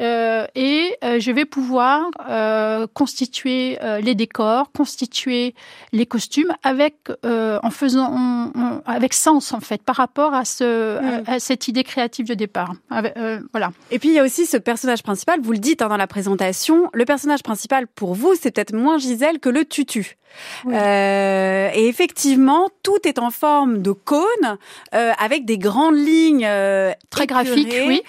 euh, 0.00 0.46
et 0.54 0.96
euh, 1.04 1.18
je 1.20 1.32
vais 1.32 1.44
pouvoir 1.44 2.10
euh, 2.28 2.86
constituer 2.92 3.78
euh, 3.82 4.00
les 4.00 4.14
décors, 4.14 4.70
constituer 4.72 5.54
les 5.92 6.06
costumes 6.06 6.52
avec 6.62 6.96
euh, 7.24 7.58
en 7.62 7.70
faisant 7.70 8.12
on, 8.12 8.52
on, 8.54 8.82
avec 8.84 9.14
sens 9.14 9.52
en 9.52 9.60
fait 9.60 9.82
par 9.82 9.96
rapport 9.96 10.34
à 10.34 10.44
ce 10.44 10.98
à, 11.26 11.34
à, 11.34 11.38
cette 11.38 11.68
idée 11.68 11.84
créative 11.84 12.26
de 12.26 12.34
départ. 12.34 12.74
Avec, 12.90 13.14
voilà. 13.52 13.70
Et 13.90 13.98
puis 13.98 14.10
il 14.10 14.14
y 14.14 14.18
a 14.18 14.24
aussi 14.24 14.46
ce 14.46 14.56
personnage 14.56 15.02
principal. 15.02 15.40
Vous 15.40 15.52
le 15.52 15.58
dites 15.58 15.82
hein, 15.82 15.88
dans 15.88 15.96
la 15.96 16.06
présentation. 16.06 16.90
Le 16.92 17.04
personnage 17.04 17.42
principal 17.42 17.86
pour 17.86 18.14
vous, 18.14 18.34
c'est 18.38 18.50
peut-être 18.50 18.74
moins 18.74 18.98
Gisèle 18.98 19.38
que 19.38 19.48
le 19.48 19.64
tutu. 19.64 20.16
Oui. 20.64 20.74
Euh, 20.74 21.70
et 21.74 21.88
effectivement, 21.88 22.68
tout 22.82 22.98
est 23.04 23.18
en 23.18 23.30
forme 23.30 23.78
de 23.86 23.92
cône 23.92 24.58
euh, 24.94 25.12
avec 25.18 25.44
des 25.44 25.58
grandes 25.58 25.96
lignes 25.96 26.44
euh, 26.44 26.92
très 27.08 27.26
graphiques. 27.26 27.74
Oui. 27.86 28.02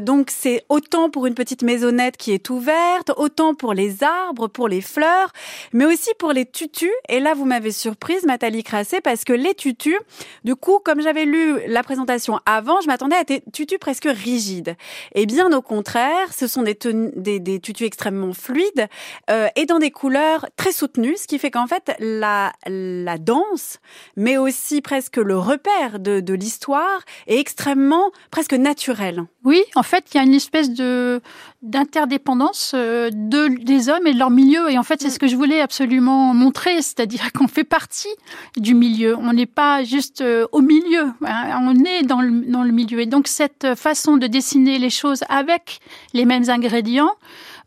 donc 0.00 0.30
c'est 0.30 0.64
autant 0.68 1.08
pour 1.08 1.26
une 1.26 1.34
petite 1.34 1.62
maisonnette 1.62 2.16
qui 2.16 2.32
est 2.32 2.50
ouverte, 2.50 3.12
autant 3.16 3.54
pour 3.54 3.72
les 3.72 4.02
arbres, 4.02 4.48
pour 4.48 4.66
les 4.66 4.80
fleurs, 4.80 5.30
mais 5.72 5.84
aussi 5.86 6.10
pour 6.18 6.32
les 6.32 6.46
tutus. 6.46 6.90
Et 7.08 7.20
là, 7.20 7.34
vous 7.34 7.44
m'avez 7.44 7.70
surprise, 7.70 8.24
Nathalie 8.24 8.64
Crassé, 8.64 9.00
parce 9.00 9.24
que 9.24 9.32
les 9.32 9.54
tutus, 9.54 9.98
du 10.44 10.56
coup, 10.56 10.80
comme 10.84 11.00
j'avais 11.00 11.24
lu 11.24 11.60
la 11.68 11.84
présentation 11.84 12.40
avant, 12.44 12.80
je 12.80 12.88
m'attendais 12.88 13.16
à 13.16 13.24
des 13.24 13.42
tutus 13.52 13.78
presque 13.78 14.08
rigides. 14.10 14.76
Et 15.14 15.26
bien 15.26 15.52
au 15.52 15.62
contraire, 15.62 16.32
ce 16.36 16.48
sont 16.48 16.62
des, 16.62 16.76
des, 17.16 17.38
des 17.38 17.60
tutus 17.60 17.86
extrêmement 17.86 18.32
fluides 18.32 18.88
et 19.56 19.66
dans 19.66 19.78
des 19.78 19.90
couleurs 19.90 20.46
très 20.56 20.72
soutenues, 20.72 21.16
ce 21.16 21.26
qui 21.26 21.38
fait 21.38 21.50
qu'en 21.50 21.66
fait, 21.66 21.92
la, 22.00 22.52
la 22.66 23.18
danse, 23.18 23.78
mais 24.16 24.36
aussi 24.36 24.80
presque 24.80 25.19
le 25.22 25.38
repère 25.38 25.98
de, 25.98 26.20
de 26.20 26.34
l'histoire, 26.34 27.00
est 27.26 27.38
extrêmement 27.38 28.10
presque 28.30 28.54
naturel. 28.54 29.24
Oui, 29.44 29.62
en 29.74 29.82
fait, 29.82 30.04
il 30.12 30.18
y 30.18 30.20
a 30.20 30.24
une 30.24 30.34
espèce 30.34 30.70
de 30.70 31.20
d'interdépendance 31.62 32.72
euh, 32.74 33.10
de 33.12 33.48
des 33.62 33.90
hommes 33.90 34.06
et 34.06 34.14
de 34.14 34.18
leur 34.18 34.30
milieu. 34.30 34.70
Et 34.70 34.78
en 34.78 34.82
fait, 34.82 35.00
c'est 35.00 35.08
mm. 35.08 35.12
ce 35.12 35.18
que 35.18 35.26
je 35.26 35.36
voulais 35.36 35.60
absolument 35.60 36.32
montrer, 36.34 36.80
c'est-à-dire 36.82 37.32
qu'on 37.36 37.48
fait 37.48 37.64
partie 37.64 38.08
du 38.56 38.74
milieu. 38.74 39.16
On 39.16 39.32
n'est 39.32 39.46
pas 39.46 39.84
juste 39.84 40.20
euh, 40.20 40.46
au 40.52 40.60
milieu, 40.60 41.12
hein. 41.24 41.60
on 41.62 41.84
est 41.84 42.02
dans 42.02 42.20
le, 42.20 42.50
dans 42.50 42.62
le 42.62 42.72
milieu. 42.72 43.00
Et 43.00 43.06
donc 43.06 43.28
cette 43.28 43.74
façon 43.74 44.16
de 44.16 44.26
dessiner 44.26 44.78
les 44.78 44.90
choses 44.90 45.22
avec 45.28 45.80
les 46.14 46.24
mêmes 46.24 46.48
ingrédients 46.48 47.12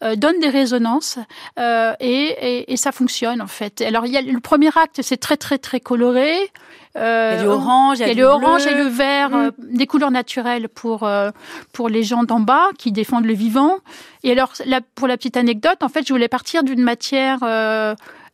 euh, 0.04 0.16
donne 0.16 0.40
des 0.40 0.50
résonances 0.50 1.18
euh, 1.60 1.94
et, 2.00 2.36
et, 2.42 2.74
et, 2.74 2.78
ça 2.78 2.92
fonctionne 2.92 3.42
en 3.42 3.48
fait. 3.48 3.80
Alors 3.82 4.06
il 4.06 4.12
y 4.12 4.18
a 4.18 4.22
le 4.22 4.40
premier 4.40 4.70
acte, 4.76 5.02
c'est 5.02 5.18
très 5.18 5.38
très 5.38 5.58
très 5.58 5.80
coloré. 5.80 6.36
Euh, 6.96 7.32
il 7.34 7.38
y 7.38 7.40
a 7.40 7.44
du 7.44 7.48
orange, 7.48 8.00
il 8.00 8.08
y 8.08 8.12
a, 8.12 8.14
le 8.14 8.24
orange 8.26 8.68
et 8.68 8.76
le 8.76 8.84
vert, 8.84 9.32
mm. 9.32 9.34
euh, 9.34 9.52
des 9.58 9.88
couleurs 9.88 10.12
naturelles 10.12 10.70
pour 10.70 11.04
euh, 11.04 11.32
pour 11.72 11.90
les 11.90 12.04
gens 12.04 12.24
d'en 12.24 12.40
bas 12.40 12.68
qui 12.78 12.92
défendent 12.92 13.26
le 13.26 13.34
vivant. 13.34 13.78
Et 14.24 14.32
alors, 14.32 14.54
là, 14.66 14.80
pour 14.96 15.08
la 15.08 15.18
petite 15.18 15.36
anecdote, 15.36 15.82
en 15.82 15.90
fait, 15.90 16.08
je 16.08 16.14
voulais 16.14 16.28
partir 16.28 16.64
d'une 16.64 16.84
matière 16.84 17.40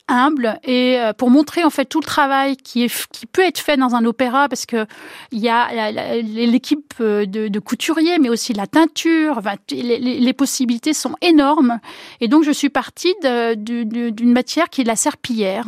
humble 0.10 0.60
et 0.63 1.00
euh, 1.00 1.13
pour 1.13 1.30
montrer 1.30 1.63
en 1.63 1.69
fait 1.69 1.86
tout 1.86 2.00
le 2.00 2.06
travail 2.06 2.58
qui 2.58 2.84
est 2.84 3.08
qui 3.12 3.26
peut 3.26 3.43
être 3.43 3.60
fait 3.60 3.78
dans 3.78 3.95
un 3.95 4.04
opéra 4.06 4.50
parce 4.50 4.65
que 4.65 4.86
il 5.32 5.39
y 5.39 5.50
a 5.50 5.91
l'équipe 6.22 6.93
euh, 7.00 7.26
de, 7.26 7.48
de, 7.48 7.60
couturiers 7.60 8.17
mais 8.19 8.30
aussi 8.30 8.54
la 8.54 8.67
teinture 8.67 9.38
enfin, 9.38 9.56
les, 9.72 10.00
les, 10.00 10.34
possibilités 10.34 10.93
sont 10.93 11.15
énormes. 11.22 11.80
Et 12.22 12.28
donc 12.28 12.43
je 12.43 12.52
suis 12.52 12.69
partie 12.69 13.13
d'une 13.56 14.34
matière 14.34 14.69
qui 14.69 14.82
est 14.82 14.86
la 14.86 14.95
serpillière. 14.95 15.65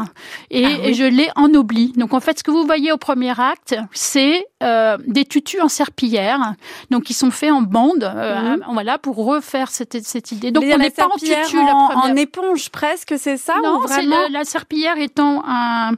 Et, 0.50 0.66
ah 0.66 0.88
et 0.88 0.94
je 0.94 1.04
l'ai 1.04 1.30
ennoblie. 1.36 1.94
Donc 1.96 2.14
en 2.14 2.20
fait 2.20 2.40
ce 2.40 2.44
que 2.44 2.52
vous 2.52 2.66
voyez 2.66 2.92
au 2.92 2.98
premier 2.98 3.40
acte 3.40 3.76
c'est 3.94 4.46
euh, 4.64 4.98
des 5.06 5.26
tutus 5.26 5.62
en 5.62 5.68
serpillière 5.68 6.54
donc 6.90 7.04
qui 7.04 7.14
sont 7.14 7.32
faits 7.32 7.52
en 7.52 7.62
bande 7.62 8.04
euh, 8.04 8.58
mhm. 8.58 8.64
voilà 8.74 8.98
pour 8.98 9.16
refaire 9.18 9.70
cette, 9.70 10.04
cette 10.04 10.32
idée. 10.32 10.52
Donc 10.52 10.64
on 10.64 10.78
n'est 10.78 10.90
pas 10.90 11.08
en 11.08 11.18
tutu 11.18 11.58
en, 11.58 11.92
en 11.96 12.16
éponge 12.16 12.70
presque 12.70 13.16
c'est 13.18 13.38
ça 13.38 13.56
non, 13.64 13.78
ou 13.78 13.82
vraiment 13.82 14.28
la 14.32 14.44
serpillière 14.44 14.98
étant 14.98 15.44
un, 15.46 15.92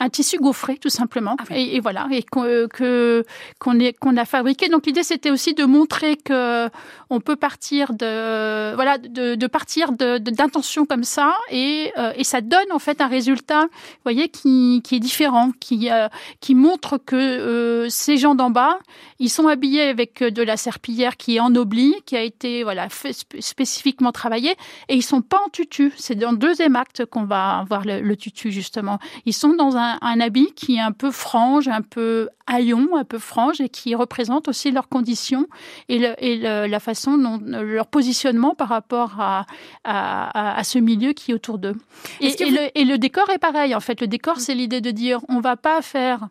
un 0.00 0.08
tissu 0.08 0.38
gaufré, 0.38 0.76
tout 0.76 0.90
simplement. 0.90 1.36
Ah 1.38 1.56
et, 1.56 1.80
voilà, 1.80 2.08
et 2.10 2.22
qu'on 2.22 4.16
a 4.16 4.24
fabriqué. 4.24 4.68
Donc 4.68 4.86
l'idée, 4.86 5.02
c'était 5.02 5.30
aussi 5.30 5.54
de 5.54 5.64
montrer 5.64 6.16
que 6.16 6.68
on 7.08 7.20
peut 7.20 7.36
partir 7.36 7.94
de, 7.94 8.74
voilà, 8.74 8.98
de, 8.98 9.36
de 9.36 9.46
partir 9.46 9.92
d'intentions 9.92 10.82
de, 10.82 10.88
comme 10.88 11.04
ça, 11.04 11.34
et, 11.50 11.92
euh, 11.98 12.12
et 12.16 12.24
ça 12.24 12.40
donne 12.40 12.72
en 12.72 12.80
fait 12.80 13.00
un 13.00 13.06
résultat, 13.06 13.62
vous 13.62 14.02
voyez, 14.04 14.28
qui, 14.28 14.82
qui 14.82 14.96
est 14.96 15.00
différent, 15.00 15.52
qui, 15.60 15.90
euh, 15.90 16.08
qui 16.40 16.54
montre 16.54 16.98
que 16.98 17.14
euh, 17.16 17.88
ces 17.88 18.16
gens 18.16 18.34
d'en 18.34 18.50
bas, 18.50 18.78
ils 19.18 19.30
sont 19.30 19.46
habillés 19.46 19.82
avec 19.82 20.22
de 20.22 20.42
la 20.42 20.56
serpillière 20.56 21.16
qui 21.16 21.36
est 21.36 21.40
ennoblie, 21.40 21.94
qui 22.06 22.16
a 22.16 22.22
été 22.22 22.64
voilà 22.64 22.88
fait 22.88 23.12
spécifiquement 23.38 24.10
travaillée, 24.10 24.56
et 24.88 24.96
ils 24.96 25.02
sont 25.02 25.22
pas 25.22 25.40
en 25.46 25.48
tutu. 25.48 25.92
C'est 25.96 26.16
dans 26.16 26.32
le 26.32 26.38
deuxième 26.38 26.74
acte 26.74 27.04
qu'on 27.04 27.24
va 27.24 27.64
voir 27.78 28.00
le, 28.00 28.16
tutu 28.16 28.50
justement. 28.50 28.98
Ils 29.24 29.32
sont 29.32 29.54
dans 29.54 29.76
un, 29.76 29.98
habit 30.20 30.52
qui 30.54 30.76
est 30.76 30.80
un 30.80 30.92
peu 30.92 31.10
frange, 31.10 31.68
un 31.68 31.82
peu 31.82 32.28
haillon, 32.46 32.96
un 32.96 33.04
peu 33.04 33.18
frange 33.18 33.60
et 33.60 33.68
qui 33.68 33.94
représente 33.94 34.48
aussi 34.48 34.70
leurs 34.70 34.88
conditions 34.88 35.46
et, 35.88 35.98
la 35.98 36.80
façon 36.80 37.18
dont 37.18 37.40
leur 37.42 37.86
positionnement 37.86 38.54
par 38.54 38.68
rapport 38.68 39.20
à, 39.20 39.46
à, 39.84 40.64
ce 40.64 40.78
milieu 40.78 41.12
qui 41.12 41.30
est 41.30 41.34
autour 41.34 41.58
d'eux. 41.58 41.76
Et, 42.20 42.34
et, 42.74 42.84
le, 42.84 42.96
décor 42.96 43.28
est 43.30 43.38
pareil 43.38 43.74
en 43.74 43.80
fait. 43.80 44.00
Le 44.00 44.06
décor, 44.06 44.40
c'est 44.40 44.54
l'idée 44.54 44.80
de 44.80 44.90
dire 44.90 45.20
on 45.28 45.40
va 45.40 45.56
pas 45.56 45.82
faire 45.82 46.28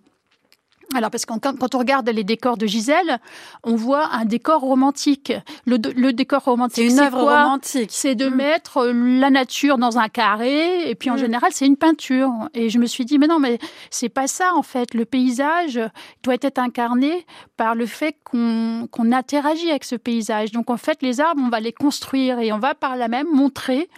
alors, 0.94 1.10
parce 1.10 1.26
que 1.26 1.34
quand 1.34 1.76
on 1.76 1.78
regarde 1.78 2.10
les 2.10 2.24
décors 2.24 2.58
de 2.58 2.66
Gisèle, 2.66 3.20
on 3.64 3.76
voit 3.76 4.14
un 4.14 4.26
décor 4.26 4.62
romantique. 4.62 5.34
Le, 5.66 5.78
décor 6.12 6.44
romantique, 6.44 6.90
c'est 6.90 6.94
une 6.94 7.00
œuvre 7.00 7.22
romantique. 7.22 7.90
C'est 7.92 8.16
de 8.16 8.28
mm. 8.28 8.36
mettre 8.36 8.86
la 8.86 9.30
nature 9.30 9.78
dans 9.78 9.98
un 9.98 10.08
carré, 10.10 10.90
et 10.90 10.96
puis 10.96 11.10
en 11.10 11.16
mm. 11.16 11.20
général, 11.20 11.52
c'est 11.54 11.66
une 11.66 11.78
peinture. 11.78 12.32
Et 12.54 12.70
je 12.70 12.80
me 12.80 12.86
suis 12.86 13.06
dit, 13.06 13.18
mais 13.18 13.28
non, 13.28 13.40
mais 13.40 13.58
c'est 13.90 14.10
pas 14.10 14.28
ça 14.28 14.54
en 14.56 14.64
fait. 14.64 14.94
Le 14.94 15.06
paysage 15.06 15.80
doit 16.24 16.36
être 16.42 16.60
incarné 16.60 17.26
par 17.58 17.76
le 17.76 17.86
fait 17.86 18.16
qu'on 18.24 18.88
interagit 19.12 19.70
avec 19.70 19.84
ce 19.84 19.96
paysage. 19.96 20.52
Donc 20.52 20.70
en 20.70 20.78
fait, 20.78 21.02
les 21.02 21.20
arbres, 21.20 21.42
on 21.44 21.50
va 21.50 21.60
les 21.60 21.74
construire 21.74 22.40
et 22.40 22.52
on 22.54 22.60
va 22.60 22.76
par 22.76 22.96
là 22.96 23.08
même 23.08 23.28
montrer 23.34 23.90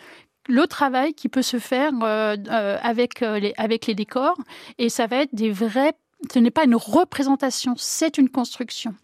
le 0.47 0.65
travail 0.67 1.13
qui 1.13 1.29
peut 1.29 1.41
se 1.41 1.59
faire 1.59 1.91
euh, 2.01 2.35
euh, 2.49 2.77
avec, 2.81 3.21
euh, 3.21 3.39
les, 3.39 3.53
avec 3.57 3.85
les 3.85 3.95
décors. 3.95 4.37
Et 4.77 4.89
ça 4.89 5.07
va 5.07 5.17
être 5.17 5.35
des 5.35 5.51
vrais 5.51 5.93
ce 6.33 6.39
n'est 6.39 6.51
pas 6.51 6.63
une 6.63 6.75
représentation, 6.75 7.75
c'est 7.77 8.17
une 8.17 8.29
construction. 8.29 8.95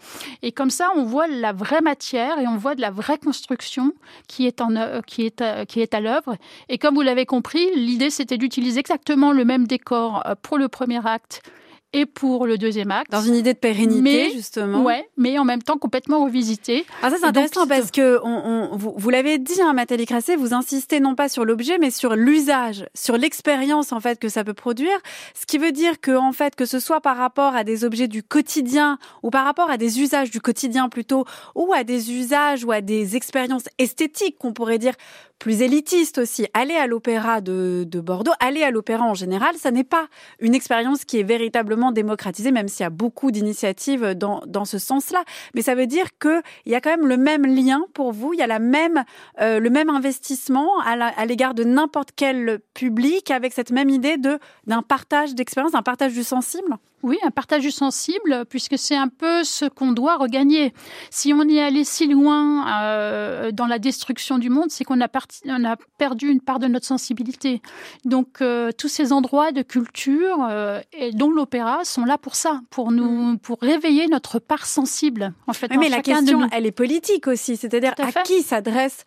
Et 0.41 0.51
comme 0.51 0.69
ça, 0.69 0.89
on 0.95 1.03
voit 1.03 1.27
la 1.27 1.53
vraie 1.53 1.81
matière 1.81 2.39
et 2.39 2.47
on 2.47 2.57
voit 2.57 2.75
de 2.75 2.81
la 2.81 2.91
vraie 2.91 3.19
construction 3.19 3.93
qui 4.27 4.47
est, 4.47 4.61
en, 4.61 4.75
euh, 4.75 5.01
qui 5.05 5.25
est, 5.25 5.41
euh, 5.41 5.65
qui 5.65 5.81
est 5.81 5.93
à 5.93 5.99
l'œuvre. 5.99 6.35
Et 6.69 6.77
comme 6.77 6.95
vous 6.95 7.01
l'avez 7.01 7.25
compris, 7.25 7.67
l'idée, 7.75 8.09
c'était 8.09 8.37
d'utiliser 8.37 8.79
exactement 8.79 9.31
le 9.31 9.45
même 9.45 9.67
décor 9.67 10.23
euh, 10.25 10.35
pour 10.41 10.57
le 10.57 10.67
premier 10.67 11.05
acte 11.05 11.43
et 11.93 12.05
pour 12.05 12.47
le 12.47 12.57
deuxième 12.57 12.91
acte. 12.91 13.11
Dans 13.11 13.21
une 13.21 13.35
idée 13.35 13.53
de 13.53 13.59
pérennité, 13.59 14.31
justement. 14.31 14.83
Ouais, 14.83 15.07
mais 15.15 15.37
en 15.39 15.45
même 15.45 15.61
temps 15.61 15.77
complètement 15.77 16.25
revisité. 16.25 16.85
Ah, 17.01 17.09
ça, 17.09 17.17
c'est 17.19 17.25
intéressant 17.25 17.67
parce 17.67 17.91
que 17.91 18.19
on, 18.23 18.71
on, 18.71 18.75
vous, 18.75 18.93
vous 18.97 19.09
l'avez 19.09 19.37
dit, 19.37 19.61
hein, 19.61 19.73
Nathalie 19.73 20.05
Crassé, 20.05 20.35
vous 20.35 20.53
insistez 20.53 20.99
non 20.99 21.15
pas 21.15 21.29
sur 21.29 21.45
l'objet, 21.45 21.77
mais 21.77 21.91
sur 21.91 22.15
l'usage, 22.15 22.85
sur 22.95 23.17
l'expérience, 23.17 23.91
en 23.91 23.99
fait, 23.99 24.19
que 24.19 24.29
ça 24.29 24.43
peut 24.43 24.53
produire. 24.53 24.97
Ce 25.33 25.45
qui 25.45 25.57
veut 25.57 25.71
dire 25.71 26.01
que, 26.01 26.15
en 26.17 26.33
fait, 26.33 26.55
que 26.55 26.65
ce 26.65 26.79
soit 26.79 27.01
par 27.01 27.17
rapport 27.17 27.55
à 27.55 27.63
des 27.63 27.85
objets 27.85 28.07
du 28.07 28.23
quotidien 28.23 28.97
ou 29.21 29.29
par 29.29 29.45
rapport 29.45 29.69
à 29.69 29.77
des 29.77 30.01
usages 30.01 30.31
du 30.31 30.41
quotidien 30.41 30.89
plutôt, 30.89 31.25
ou 31.55 31.73
à 31.73 31.83
des 31.83 32.11
usages 32.11 32.63
ou 32.65 32.71
à 32.71 32.81
des 32.81 33.15
expériences 33.15 33.65
esthétiques 33.77 34.37
qu'on 34.37 34.53
pourrait 34.53 34.79
dire 34.79 34.93
plus 35.43 35.61
élitiste 35.61 36.19
aussi. 36.19 36.47
Aller 36.53 36.75
à 36.75 36.87
l'opéra 36.87 37.41
de, 37.41 37.83
de, 37.85 37.99
Bordeaux, 37.99 38.31
aller 38.39 38.63
à 38.63 38.71
l'opéra 38.71 39.03
en 39.03 39.13
général, 39.13 39.55
ça 39.57 39.71
n'est 39.71 39.83
pas 39.83 40.07
une 40.39 40.55
expérience 40.55 41.03
qui 41.03 41.19
est 41.19 41.23
véritablement 41.23 41.91
démocratisée, 41.91 42.51
même 42.51 42.69
s'il 42.69 42.85
y 42.85 42.87
a 42.87 42.89
beaucoup 42.89 43.29
d'initiatives 43.29 44.13
dans, 44.15 44.41
dans 44.47 44.63
ce 44.63 44.77
sens-là. 44.77 45.21
Mais 45.53 45.61
ça 45.61 45.75
veut 45.75 45.85
dire 45.85 46.17
qu'il 46.17 46.41
y 46.67 46.75
a 46.75 46.79
quand 46.79 46.91
même 46.91 47.07
le 47.07 47.17
même 47.17 47.45
lien 47.45 47.83
pour 47.93 48.13
vous, 48.13 48.31
il 48.33 48.39
y 48.39 48.41
a 48.41 48.47
la 48.47 48.59
même, 48.59 49.03
euh, 49.41 49.59
le 49.59 49.69
même 49.69 49.89
investissement 49.89 50.79
à 50.79 51.25
l'égard 51.25 51.53
de 51.53 51.65
n'importe 51.65 52.11
quel 52.15 52.61
public 52.73 53.29
avec 53.29 53.51
cette 53.51 53.71
même 53.71 53.89
idée 53.89 54.15
d'un 54.15 54.81
partage 54.81 55.35
d'expérience, 55.35 55.73
d'un 55.73 55.81
partage 55.81 56.13
du 56.13 56.23
sensible? 56.23 56.77
Oui, 57.03 57.17
un 57.21 57.31
partage 57.31 57.69
sensible, 57.69 58.45
puisque 58.49 58.77
c'est 58.77 58.95
un 58.95 59.09
peu 59.09 59.43
ce 59.43 59.65
qu'on 59.65 59.91
doit 59.91 60.15
regagner. 60.15 60.73
Si 61.09 61.33
on 61.33 61.47
est 61.49 61.61
allé 61.61 61.83
si 61.83 62.07
loin 62.07 62.65
euh, 62.81 63.51
dans 63.51 63.67
la 63.67 63.77
destruction 63.77 64.37
du 64.37 64.49
monde, 64.49 64.67
c'est 64.69 64.85
qu'on 64.85 65.01
a, 65.01 65.09
on 65.47 65.65
a 65.65 65.75
perdu 65.97 66.29
une 66.29 66.39
part 66.39 66.59
de 66.59 66.67
notre 66.67 66.85
sensibilité. 66.85 67.61
Donc, 68.05 68.41
euh, 68.41 68.71
tous 68.71 68.87
ces 68.87 69.11
endroits 69.11 69.51
de 69.51 69.63
culture, 69.63 70.47
euh, 70.49 70.79
et 70.93 71.11
dont 71.11 71.29
l'opéra, 71.29 71.83
sont 71.83 72.05
là 72.05 72.17
pour 72.17 72.35
ça, 72.35 72.61
pour 72.69 72.93
nous, 72.93 73.33
mm. 73.33 73.39
pour 73.39 73.59
réveiller 73.61 74.07
notre 74.07 74.39
part 74.39 74.65
sensible. 74.65 75.33
En 75.47 75.53
fait, 75.53 75.75
mais 75.75 75.89
la 75.89 76.01
question, 76.01 76.47
elle 76.53 76.65
est 76.65 76.71
politique 76.71 77.27
aussi, 77.27 77.57
c'est-à-dire 77.57 77.93
à, 77.97 78.23
qui 78.23 78.43
s'adressent 78.43 79.03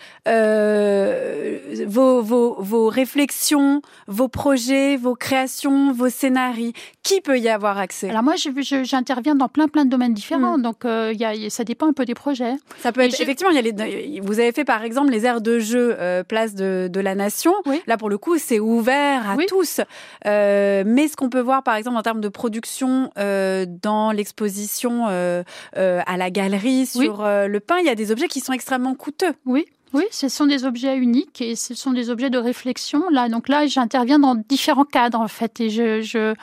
vos, 1.86 2.20
vos, 2.20 2.56
vos 2.58 2.88
réflexions, 2.88 3.80
vos 4.06 4.28
projets, 4.28 4.98
vos 4.98 5.14
créations, 5.14 5.92
vos 5.92 6.10
scénarios? 6.10 6.72
Qui 7.02 7.20
peut 7.20 7.38
y 7.38 7.48
avoir 7.48 7.78
alors 8.08 8.22
moi, 8.22 8.34
j'interviens 8.36 9.34
dans 9.34 9.48
plein 9.48 9.68
plein 9.68 9.84
de 9.84 9.90
domaines 9.90 10.14
différents, 10.14 10.58
mm. 10.58 10.62
donc 10.62 10.84
euh, 10.84 11.12
y 11.14 11.24
a, 11.24 11.50
ça 11.50 11.64
dépend 11.64 11.88
un 11.88 11.92
peu 11.92 12.04
des 12.04 12.14
projets. 12.14 12.54
Ça 12.78 12.92
peut 12.92 13.02
être 13.02 13.20
effectivement. 13.20 13.52
Y 13.52 13.58
a 13.58 13.62
les, 13.62 14.20
vous 14.20 14.38
avez 14.38 14.52
fait 14.52 14.64
par 14.64 14.82
exemple 14.82 15.10
les 15.10 15.24
aires 15.24 15.40
de 15.40 15.58
jeu 15.58 15.96
euh, 15.98 16.22
place 16.22 16.54
de, 16.54 16.88
de, 16.90 17.00
la 17.00 17.14
Nation. 17.14 17.54
Là 17.86 17.96
pour 17.96 18.08
le 18.08 18.18
coup, 18.18 18.38
c'est 18.38 18.60
ouvert 18.60 19.30
à 19.30 19.36
tous. 19.48 19.80
Euh, 20.26 20.84
mais 20.86 21.08
ce 21.08 21.16
qu'on 21.16 21.30
peut 21.30 21.40
voir 21.40 21.62
par 21.62 21.76
exemple 21.76 21.96
en 21.96 22.02
termes 22.02 22.20
de 22.20 22.28
production 22.28 23.10
dans 23.16 24.12
l'exposition 24.12 25.06
à 25.06 26.16
la 26.16 26.30
galerie 26.30 26.86
sur 26.86 27.24
le 27.24 27.58
pain, 27.58 27.78
il 27.78 27.86
y 27.86 27.90
a 27.90 27.94
des 27.94 28.12
objets 28.12 28.28
qui 28.28 28.40
sont 28.40 28.52
extrêmement 28.52 28.94
coûteux. 28.94 29.32
Oui. 29.44 29.66
Oui, 29.96 30.04
ce 30.10 30.28
sont 30.28 30.44
des 30.44 30.66
objets 30.66 30.94
uniques 30.98 31.40
et 31.40 31.56
ce 31.56 31.74
sont 31.74 31.92
des 31.92 32.10
objets 32.10 32.28
de 32.28 32.36
réflexion. 32.36 33.08
Là, 33.08 33.30
donc 33.30 33.48
là, 33.48 33.66
j'interviens 33.66 34.18
dans 34.18 34.34
différents 34.34 34.84
cadres 34.84 35.20
en 35.20 35.26
fait, 35.26 35.58
et 35.58 35.70
je, 35.70 36.34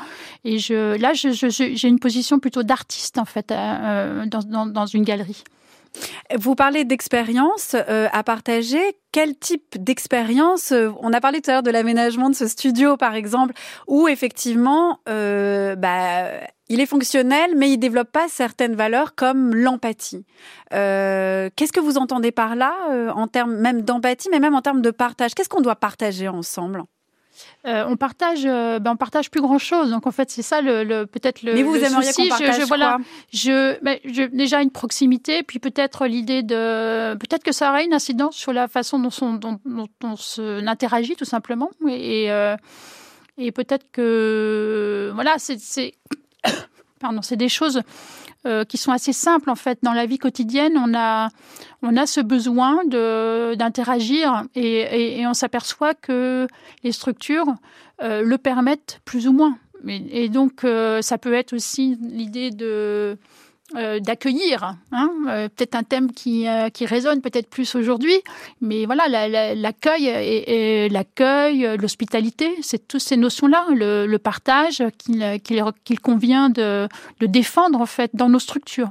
et 0.44 0.58
je, 0.58 0.98
là, 0.98 1.14
j'ai 1.14 1.88
une 1.88 2.00
position 2.00 2.40
plutôt 2.40 2.64
d'artiste 2.64 3.20
en 3.20 3.26
fait 3.26 3.52
euh, 3.52 4.26
dans, 4.26 4.66
dans, 4.66 4.86
une 4.88 5.04
galerie. 5.04 5.44
Vous 6.36 6.56
parlez 6.56 6.84
d'expérience 6.84 7.76
euh, 7.76 8.08
à 8.12 8.24
partager. 8.24 8.82
Quel 9.12 9.38
type 9.38 9.76
d'expérience 9.78 10.72
euh, 10.72 10.90
On 11.02 11.14
a 11.14 11.22
parlé 11.22 11.40
tout 11.40 11.52
à 11.52 11.54
l'heure 11.54 11.64
de 11.64 11.70
l'aménagement 11.70 12.32
de 12.32 12.36
ce 12.36 12.48
studio, 12.48 12.98
par 12.98 13.14
exemple, 13.14 13.54
où 13.86 14.08
effectivement, 14.08 14.98
bah, 15.06 16.26
il 16.74 16.82
est 16.82 16.86
fonctionnel, 16.86 17.52
mais 17.56 17.70
il 17.72 17.78
développe 17.78 18.12
pas 18.12 18.28
certaines 18.28 18.76
valeurs 18.76 19.16
comme 19.16 19.54
l'empathie. 19.56 20.26
Qu'est-ce 20.72 21.72
que 21.72 21.80
vous 21.80 21.98
entendez 21.98 22.32
par 22.32 22.56
là, 22.56 22.74
en 23.16 23.28
termes 23.28 23.56
même 23.56 23.82
d'empathie, 23.84 24.30
mais 24.32 24.40
même 24.40 24.56
en 24.56 24.62
termes 24.62 24.82
de 24.82 24.92
partage? 24.92 25.34
Qu'est-ce 25.36 25.50
qu'on 25.50 25.62
doit 25.62 25.76
partager 25.76 26.28
ensemble? 26.28 26.84
Euh, 27.66 27.86
on 27.88 27.96
partage, 27.96 28.46
euh, 28.46 28.80
ben 28.80 28.92
on 28.92 28.98
partage 28.98 29.32
plus 29.32 29.42
grand 29.42 29.58
chose. 29.58 29.90
Donc 29.90 30.06
en 30.06 30.12
fait, 30.12 30.30
c'est 30.30 30.42
ça 30.42 30.62
le, 30.62 31.06
peut-être 31.06 31.44
le. 31.44 31.54
Mais 31.54 31.64
vous 31.64 31.74
le 31.74 31.84
aimeriez 31.84 32.12
souci. 32.12 32.24
qu'on 32.24 32.38
partage 32.38 32.56
je, 32.56 32.62
je, 32.62 32.68
voilà, 32.68 32.98
quoi? 32.98 33.06
je, 33.34 33.84
ben, 33.84 33.98
je, 34.06 34.24
déjà 34.24 34.62
une 34.62 34.72
proximité, 34.72 35.44
puis 35.44 35.60
peut-être 35.60 36.06
l'idée 36.06 36.44
de, 36.44 37.16
peut-être 37.16 37.44
que 37.44 37.52
ça 37.52 37.70
aura 37.70 37.84
une 37.84 37.94
incidence 37.94 38.36
sur 38.36 38.54
la 38.54 38.68
façon 38.68 39.00
dont, 39.00 39.10
son, 39.10 39.34
dont, 39.34 39.60
dont 39.66 39.88
on 40.04 40.16
se 40.16 40.66
interagit 40.68 41.16
tout 41.16 41.26
simplement, 41.26 41.72
et, 41.88 42.26
et, 42.26 42.32
euh, 42.32 42.56
et 43.38 43.52
peut-être 43.52 43.86
que 43.92 45.12
voilà, 45.14 45.36
c'est, 45.38 45.94
pardon, 47.00 47.22
c'est 47.22 47.38
des 47.38 47.50
choses 47.50 47.82
euh, 48.46 48.66
qui 48.66 48.78
sont 48.78 48.92
assez 48.92 49.14
simples 49.14 49.50
en 49.50 49.56
fait 49.56 49.80
dans 49.84 49.94
la 49.94 50.06
vie 50.06 50.18
quotidienne. 50.18 50.74
On 50.78 50.94
a 50.94 51.30
on 51.82 51.96
a 51.96 52.06
ce 52.06 52.20
besoin 52.20 52.84
de 52.86 53.56
d'interagir 53.56 54.44
et, 54.56 55.24
on 55.26 55.34
s'aperçoit 55.34 55.94
que 55.94 56.48
les 56.84 56.92
structures 56.92 57.48
euh, 58.02 58.22
le 58.22 58.38
permettent 58.38 59.00
plus 59.06 59.28
ou 59.28 59.32
moins. 59.32 59.58
Et, 59.88 60.26
et 60.26 60.30
donc 60.30 60.66
euh, 60.66 61.02
ça 61.02 61.18
peut 61.18 61.34
être 61.34 61.54
aussi 61.54 61.98
l'idée 62.02 62.52
de 62.52 63.18
euh, 63.76 64.00
d'accueillir, 64.00 64.76
hein, 64.92 65.10
euh, 65.28 65.50
peut-être 65.50 65.76
un 65.76 65.84
thème 65.84 66.12
qui, 66.12 66.48
euh, 66.48 66.70
qui 66.70 66.86
résonne 66.86 67.22
peut-être 67.22 67.50
plus 67.50 67.76
aujourd'hui, 67.76 68.16
mais 68.62 68.86
voilà, 68.86 69.08
la- 69.08 69.28
la- 69.28 69.56
l'accueil 69.56 70.08
et, 70.08 70.90
l'accueil, 70.90 71.68
l'hospitalité, 71.80 72.56
c'est 72.62 72.88
toutes 72.88 73.02
ces 73.02 73.18
notions-là, 73.18 73.66
le, 73.72 74.18
partage 74.18 74.84
qu'il 74.98 75.40
qu'il 75.84 76.00
convient 76.00 76.50
de, 76.50 76.88
de 77.20 77.26
défendre 77.26 77.82
en 77.82 77.86
fait 77.86 78.12
dans 78.14 78.30
nos 78.30 78.40
structures. 78.40 78.90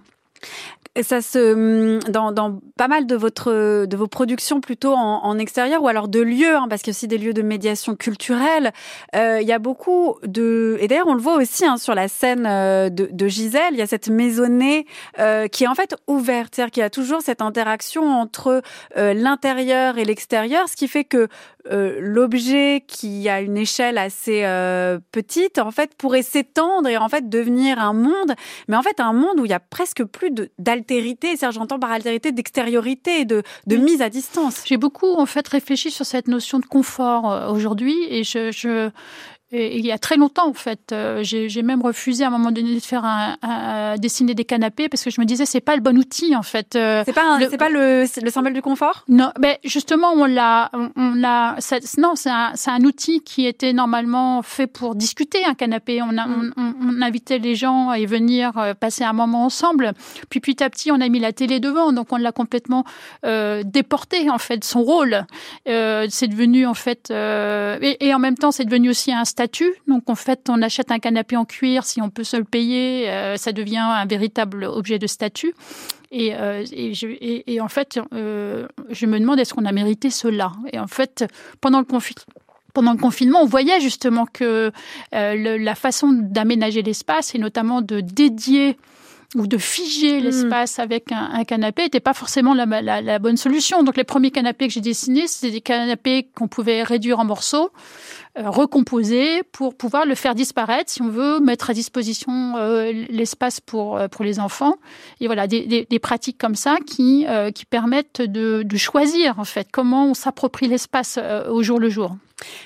Ça 1.01 1.22
se 1.22 1.55
hum, 1.55 2.01
dans, 2.12 2.32
dans 2.32 2.61
pas 2.76 2.86
mal 2.86 3.07
de 3.07 3.16
votre 3.16 3.86
de 3.86 3.97
vos 3.97 4.09
productions 4.09 4.61
plutôt 4.61 4.93
en, 4.93 5.24
en 5.24 5.38
extérieur 5.38 5.82
ou 5.82 5.88
alors 5.88 6.07
de 6.07 6.20
lieux 6.20 6.55
hein, 6.55 6.66
parce 6.68 6.82
a 6.86 6.90
aussi 6.90 7.09
des 7.09 7.16
lieux 7.16 7.32
de 7.32 7.40
médiation 7.40 7.97
culturelle. 7.97 8.72
Euh, 9.16 9.38
il 9.40 9.49
y 9.49 9.53
a 9.53 9.59
beaucoup 9.59 10.16
de 10.22 10.76
et 10.80 10.88
d'ailleurs 10.88 11.07
on 11.07 11.14
le 11.14 11.22
voit 11.22 11.36
aussi 11.36 11.64
hein, 11.64 11.78
sur 11.78 11.95
la 11.95 12.09
scène 12.09 12.45
euh, 12.47 12.90
de, 12.90 13.09
de 13.11 13.26
Gisèle. 13.26 13.72
Il 13.72 13.78
y 13.78 13.82
a 13.82 13.86
cette 13.86 14.09
maisonnée 14.11 14.84
euh, 15.18 15.49
qui 15.49 15.64
est 15.64 15.66
en 15.66 15.74
fait 15.74 15.97
ouverte, 16.09 16.55
c'est-à-dire 16.55 16.70
qu'il 16.70 16.82
y 16.82 16.84
a 16.84 16.90
toujours 16.90 17.22
cette 17.22 17.40
interaction 17.40 18.05
entre 18.11 18.61
euh, 18.99 19.14
l'intérieur 19.14 19.97
et 19.97 20.05
l'extérieur, 20.05 20.68
ce 20.68 20.76
qui 20.76 20.88
fait 20.88 21.05
que 21.05 21.28
euh, 21.70 21.97
l'objet 22.01 22.84
qui 22.86 23.30
a 23.30 23.40
une 23.40 23.57
échelle 23.57 23.97
assez 23.97 24.43
petite 25.12 25.59
en 25.59 25.70
fait 25.70 25.95
pourrait 25.95 26.22
s'étendre 26.22 26.88
et 26.88 26.99
en 26.99 27.09
fait 27.09 27.30
devenir 27.30 27.78
un 27.78 27.93
monde 27.93 28.34
mais 28.66 28.76
en 28.76 28.82
fait 28.82 28.99
un 28.99 29.12
monde 29.12 29.38
où 29.38 29.45
il 29.45 29.51
y 29.51 29.55
a 29.55 29.61
presque 29.61 30.03
plus 30.05 30.30
de- 30.32 30.51
j'entends 31.51 31.78
par 31.78 31.93
altérité 31.93 32.33
d'extériorité 32.33 33.24
de, 33.24 33.43
de 33.66 33.76
Oui. 33.76 33.83
mise 33.83 34.03
à 34.03 34.09
distance. 34.11 34.62
J'ai 34.66 34.76
beaucoup 34.76 35.14
en 35.14 35.26
fait 35.26 35.47
réfléchi 35.49 35.91
sur 35.91 36.05
cette 36.07 36.28
notion 36.28 36.59
de 36.59 36.66
confort 36.66 37.30
euh, 37.30 37.49
aujourd'hui 37.51 37.97
et 38.09 38.24
je, 38.24 38.51
je 38.53 38.91
et 39.53 39.79
il 39.79 39.85
y 39.87 39.93
a 39.93 39.99
très 39.99 40.17
longtemps 40.17 40.49
en 40.49 40.55
fait, 40.55 40.93
euh, 40.93 41.23
j'ai 41.23 41.63
même 41.63 41.83
refusé 41.83 42.25
à 42.25 42.29
un 42.29 42.31
moment 42.31 42.51
donné 42.51 42.75
de 42.75 42.81
faire 42.81 43.05
un, 43.05 43.37
un- 43.43 43.97
dessiner 43.97 44.35
des 44.35 44.45
canapés 44.45 44.89
parce 44.89 45.05
que 45.05 45.11
je 45.11 45.21
me 45.21 45.27
disais 45.27 45.45
c'est 45.47 45.61
pas 45.61 45.77
le 45.77 45.83
bon 45.83 45.97
outil 45.99 46.35
en 46.35 46.43
fait. 46.43 46.75
Euh, 46.75 47.03
C'est 47.05 47.13
pas 47.13 47.39
Le- 47.39 47.49
c'est 47.51 47.59
pas 47.59 47.69
le, 47.69 48.05
c'est 48.11 48.23
le 48.23 48.31
symbole 48.31 48.55
du 48.55 48.63
confort? 48.63 49.05
Non, 49.09 49.31
ben 49.39 49.57
justement, 49.65 50.13
on 50.15 50.25
l'a, 50.25 50.71
on, 50.97 51.15
l'a. 51.15 51.57
Non, 51.99 52.15
c'est 52.17 52.31
un, 52.31 52.85
outil 52.85 53.21
qui 53.21 53.47
était 53.47 53.73
normalement 53.73 54.43
fait 54.43 54.67
pour 54.67 54.95
discuter 54.95 55.45
un 55.45 55.55
canapé. 55.55 56.01
On, 56.03 56.17
a, 56.17 56.27
Mm. 56.27 56.53
on, 56.57 56.63
on- 56.63 56.73
on 56.99 57.03
invitait 57.03 57.39
les 57.39 57.55
gens 57.55 57.91
à 57.91 57.99
y 57.99 58.07
venir 58.07 58.57
euh, 58.57 58.75
passer 58.75 59.05
un 59.05 59.13
moment 59.13 59.45
ensemble. 59.45 59.93
Puis 60.31 60.41
petit 60.41 60.63
à 60.65 60.71
petit, 60.71 60.91
on 60.91 61.01
a 61.01 61.09
mis 61.09 61.21
la 61.21 61.33
télé 61.33 61.61
devant, 61.61 61.93
donc 61.93 62.13
on 62.13 62.17
l'a 62.17 62.33
complètement 62.33 62.85
euh, 63.27 63.63
déporté 63.65 64.31
en 64.31 64.39
fait 64.39 64.65
son 64.65 64.83
rôle. 64.83 65.27
Euh, 65.69 66.07
c'est 66.11 66.29
devenu 66.29 66.67
en 66.67 66.75
fait, 66.75 67.11
euh, 67.11 67.79
et, 67.83 68.07
et 68.07 68.15
en 68.15 68.19
même 68.19 68.37
temps, 68.39 68.51
c'est 68.51 68.65
devenu 68.65 68.89
aussi 68.91 69.13
un 69.13 69.25
statut. 69.27 69.41
Donc 69.88 70.09
en 70.09 70.14
fait, 70.14 70.49
on 70.49 70.62
achète 70.62 70.90
un 70.90 70.99
canapé 70.99 71.36
en 71.36 71.45
cuir 71.45 71.84
si 71.84 72.01
on 72.01 72.11
peut 72.11 72.24
se 72.24 72.36
le 72.36 72.45
payer, 72.45 73.09
euh, 73.09 73.36
ça 73.36 73.53
devient 73.53 73.78
un 73.78 74.07
véritable 74.07 74.64
objet 74.64 74.99
de 74.99 75.07
statut. 75.07 75.55
Et, 76.11 76.34
euh, 76.34 76.62
et, 76.70 77.61
en 77.62 77.68
fait, 77.68 77.99
euh, 78.12 78.68
je 78.90 79.07
me 79.07 79.18
demande 79.18 79.40
est-ce 79.40 79.55
qu'on 79.55 79.64
a 79.64 79.72
mérité 79.72 80.11
cela? 80.11 80.53
Et 80.70 80.78
en 80.78 80.86
fait, 80.86 81.24
pendant 81.62 81.78
le 81.78 81.86
confinement, 81.86 82.24
pendant 82.74 82.93
le 82.93 82.99
confinement, 82.99 83.40
on 83.43 83.47
voyait 83.47 83.80
justement 83.80 84.26
que 84.26 84.72
la 85.12 85.74
façon 85.74 86.12
d'aménager 86.12 86.82
l'espace 86.82 87.34
et 87.34 87.38
notamment 87.38 87.80
de 87.82 88.01
dédier 88.01 88.76
ou 89.35 89.47
de 89.47 89.57
figer 89.57 90.20
Mm. 90.20 90.24
l'espace 90.24 90.78
avec 90.78 91.11
un, 91.12 91.30
un 91.33 91.45
canapé 91.45 91.85
n'était 91.85 92.01
pas 92.01 92.12
forcément 92.12 92.53
la, 92.55 92.66
la- 92.83 93.01
la 93.01 93.18
bonne 93.18 93.37
solution. 93.39 93.83
Donc 93.83 93.97
les 93.97 94.05
premiers 94.05 94.30
canapés 94.30 94.68
que 94.68 94.74
j'ai 94.74 94.80
dessinés, 94.83 95.26
c'était 95.26 95.51
des 95.53 95.61
canapés 95.62 96.28
qu'on 96.35 96.49
pouvait 96.49 96.83
réduire 96.83 97.18
en 97.18 97.24
morceaux, 97.24 97.70
euh, 98.39 98.51
recomposer 98.51 99.43
pour 99.53 99.74
pouvoir 99.74 100.05
le 100.05 100.14
faire 100.14 100.35
disparaître 100.35 100.91
si 100.91 101.01
on 101.03 101.09
veut 101.09 101.41
mettre 101.41 101.70
à 101.70 101.74
disposition 101.74 102.57
euh, 102.57 102.93
l'espace 103.09 103.61
pour, 103.61 103.97
euh, 103.97 104.09
pour 104.09 104.24
les 104.24 104.39
enfants. 104.39 104.76
Et 105.20 105.26
voilà, 105.26 105.47
des, 105.47 105.66
des- 105.66 105.87
des 105.89 105.99
pratiques 105.99 106.37
comme 106.39 106.55
ça 106.55 106.76
qui, 106.87 107.24
euh, 107.28 107.51
qui 107.51 107.64
permettent 107.64 108.20
de, 108.22 108.62
de 108.64 108.76
choisir 108.76 109.39
en 109.39 109.45
fait 109.45 109.68
comment 109.72 110.07
on 110.07 110.14
s'approprie 110.14 110.68
l'espace 110.68 111.18
euh, 111.22 111.49
au 111.51 111.62
jour 111.62 111.78
le 111.80 111.89
jour. 111.89 112.16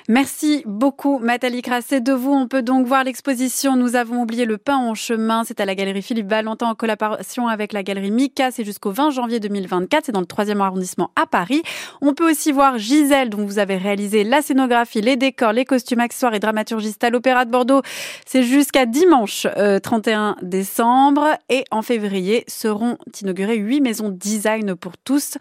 Merci 0.09 0.63
beaucoup, 0.67 1.21
Nathalie 1.21 1.63
Crasset. 1.63 2.01
De 2.01 2.13
vous, 2.13 2.33
on 2.33 2.47
peut 2.49 2.63
donc 2.63 2.87
voir 2.87 3.05
l'exposition 3.05 3.77
Nous 3.77 3.97
avons 3.97 4.23
oublié 4.23 4.45
le 4.45 4.59
pain 4.59 4.77
en 4.77 4.95
chemin. 4.95 5.43
C'est 5.45 5.61
à 5.61 5.65
la 5.65 5.75
galerie 5.75 6.03
Philippe 6.03 6.29
Valentin 6.29 6.69
en 6.69 6.75
collaboration 6.75 7.49
avec 7.49 7.73
la 7.73 7.83
galerie 7.83 8.11
Mika. 8.11 8.51
C'est 8.51 8.65
jusqu'au 8.65 8.91
20 8.91 9.11
janvier 9.11 9.41
2024. 9.41 10.07
C'est 10.07 10.13
dans 10.13 10.21
le 10.21 10.27
3e 10.27 10.61
arrondissement 10.61 11.11
à 11.17 11.27
Paris. 11.27 11.63
On 12.01 12.15
peut 12.15 12.31
aussi 12.31 12.53
voir 12.53 12.79
Gisèle, 12.79 13.31
dont 13.31 13.45
vous 13.45 13.59
avez 13.59 13.77
réalisé 13.77 14.25
la 14.25 14.43
scénographie, 14.43 15.01
les 15.01 15.17
décors, 15.17 15.53
les 15.53 15.65
costumes, 15.65 16.01
accessoires 16.01 16.35
et 16.35 16.41
dramaturgistes 16.41 17.03
à 17.05 17.11
l'Opéra 17.11 17.45
de 17.45 17.51
Bordeaux. 17.51 17.83
C'est 18.27 18.43
jusqu'à 18.43 18.87
dimanche 18.87 19.47
euh, 19.57 19.79
31 19.79 20.37
décembre. 20.43 21.29
Et 21.49 21.65
en 21.71 21.83
février 21.83 22.45
seront 22.49 22.99
inaugurées 23.21 23.57
huit 23.57 23.81
maisons 23.81 24.09
design 24.09 24.75
pour 24.75 24.97
tous. 24.99 25.39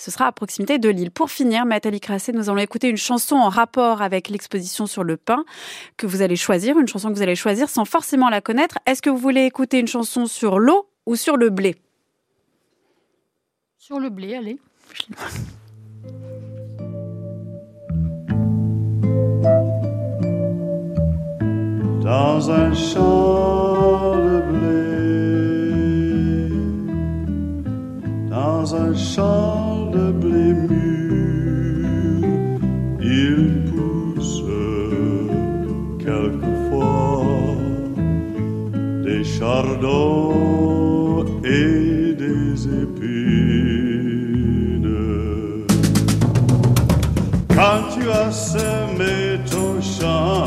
Ce 0.00 0.10
sera 0.10 0.26
à 0.28 0.32
proximité 0.32 0.78
de 0.78 0.88
Lille. 0.88 1.10
Pour 1.10 1.30
finir, 1.30 1.66
Nathalie 1.66 2.00
Crasset, 2.00 2.32
nous 2.32 2.48
allons 2.48 2.60
écouter 2.60 2.88
une 2.88 2.96
chanson 2.96 3.36
en 3.36 3.50
rapport 3.50 4.00
avec 4.00 4.30
l'exposition 4.30 4.86
sur 4.86 5.04
le 5.04 5.18
pain 5.18 5.44
que 5.98 6.06
vous 6.06 6.22
allez 6.22 6.36
choisir, 6.36 6.78
une 6.78 6.88
chanson 6.88 7.10
que 7.10 7.16
vous 7.16 7.22
allez 7.22 7.36
choisir 7.36 7.68
sans 7.68 7.84
forcément 7.84 8.30
la 8.30 8.40
connaître. 8.40 8.78
Est-ce 8.86 9.02
que 9.02 9.10
vous 9.10 9.18
voulez 9.18 9.44
écouter 9.44 9.78
une 9.78 9.88
chanson 9.88 10.24
sur 10.24 10.58
l'eau 10.58 10.88
ou 11.04 11.16
sur 11.16 11.36
le 11.36 11.50
blé? 11.50 11.76
Sur 13.76 14.00
le 14.00 14.08
blé, 14.08 14.36
allez. 14.36 14.58
dans 22.02 22.50
un 22.50 22.72
champ 22.72 24.16
de 24.16 24.40
blé, 24.50 24.80
dans 28.30 28.74
un 28.74 28.96
champ 28.96 29.59
et 41.44 42.14
des 42.14 42.64
épines. 42.82 44.06
Quand 47.48 47.82
tu 47.94 48.10
as 48.10 48.30
semé 48.30 49.40
ton 49.50 49.80
champ, 49.80 50.44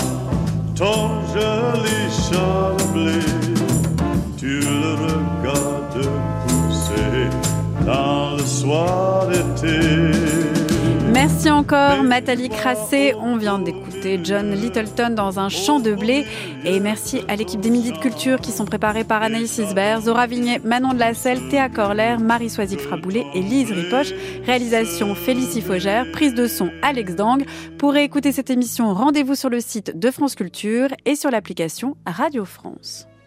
ton 0.75 1.09
joli 1.33 2.09
champ 2.11 2.75
de 2.77 2.83
blé, 2.93 3.19
tu 4.37 4.59
le 4.59 4.93
regardes 5.03 6.07
pousser 6.47 7.29
dans 7.85 8.37
le 8.37 8.43
soir 8.43 9.27
d'été. 9.27 9.79
Merci 11.11 11.49
encore, 11.49 12.03
Nathalie 12.03 12.49
Crasset. 12.49 13.15
On 13.19 13.37
vient 13.37 13.59
d'écouter 13.59 13.72
John 14.23 14.51
Littleton 14.51 15.11
dans 15.11 15.39
un 15.39 15.49
champ 15.49 15.79
de 15.79 15.93
blé. 15.93 16.25
Et 16.65 16.79
merci 16.79 17.21
à 17.27 17.35
l'équipe 17.35 17.61
des 17.61 17.69
Midi 17.69 17.91
de 17.91 17.97
Culture 17.97 18.39
qui 18.39 18.51
sont 18.51 18.65
préparés 18.65 19.03
par 19.03 19.23
Anaïs 19.23 19.57
Isbert, 19.57 20.01
Zora 20.01 20.27
Vignet, 20.27 20.59
Manon 20.63 20.93
de 20.93 20.99
la 20.99 21.13
Selle, 21.13 21.47
Théa 21.49 21.69
Corler, 21.69 22.17
Marie 22.19 22.49
Soisic 22.49 22.79
Fraboulet 22.79 23.25
et 23.33 23.41
Lise 23.41 23.71
Ripoche. 23.71 24.13
Réalisation 24.45 25.15
Félicie 25.15 25.61
Faugère, 25.61 26.05
prise 26.11 26.33
de 26.33 26.47
son 26.47 26.69
Alex 26.81 27.15
Dang. 27.15 27.43
Pour 27.77 27.95
écouter 27.95 28.31
cette 28.31 28.49
émission, 28.49 28.93
rendez-vous 28.93 29.35
sur 29.35 29.49
le 29.49 29.59
site 29.59 29.97
de 29.97 30.11
France 30.11 30.35
Culture 30.35 30.89
et 31.05 31.15
sur 31.15 31.31
l'application 31.31 31.95
Radio 32.05 32.45
France. 32.45 33.07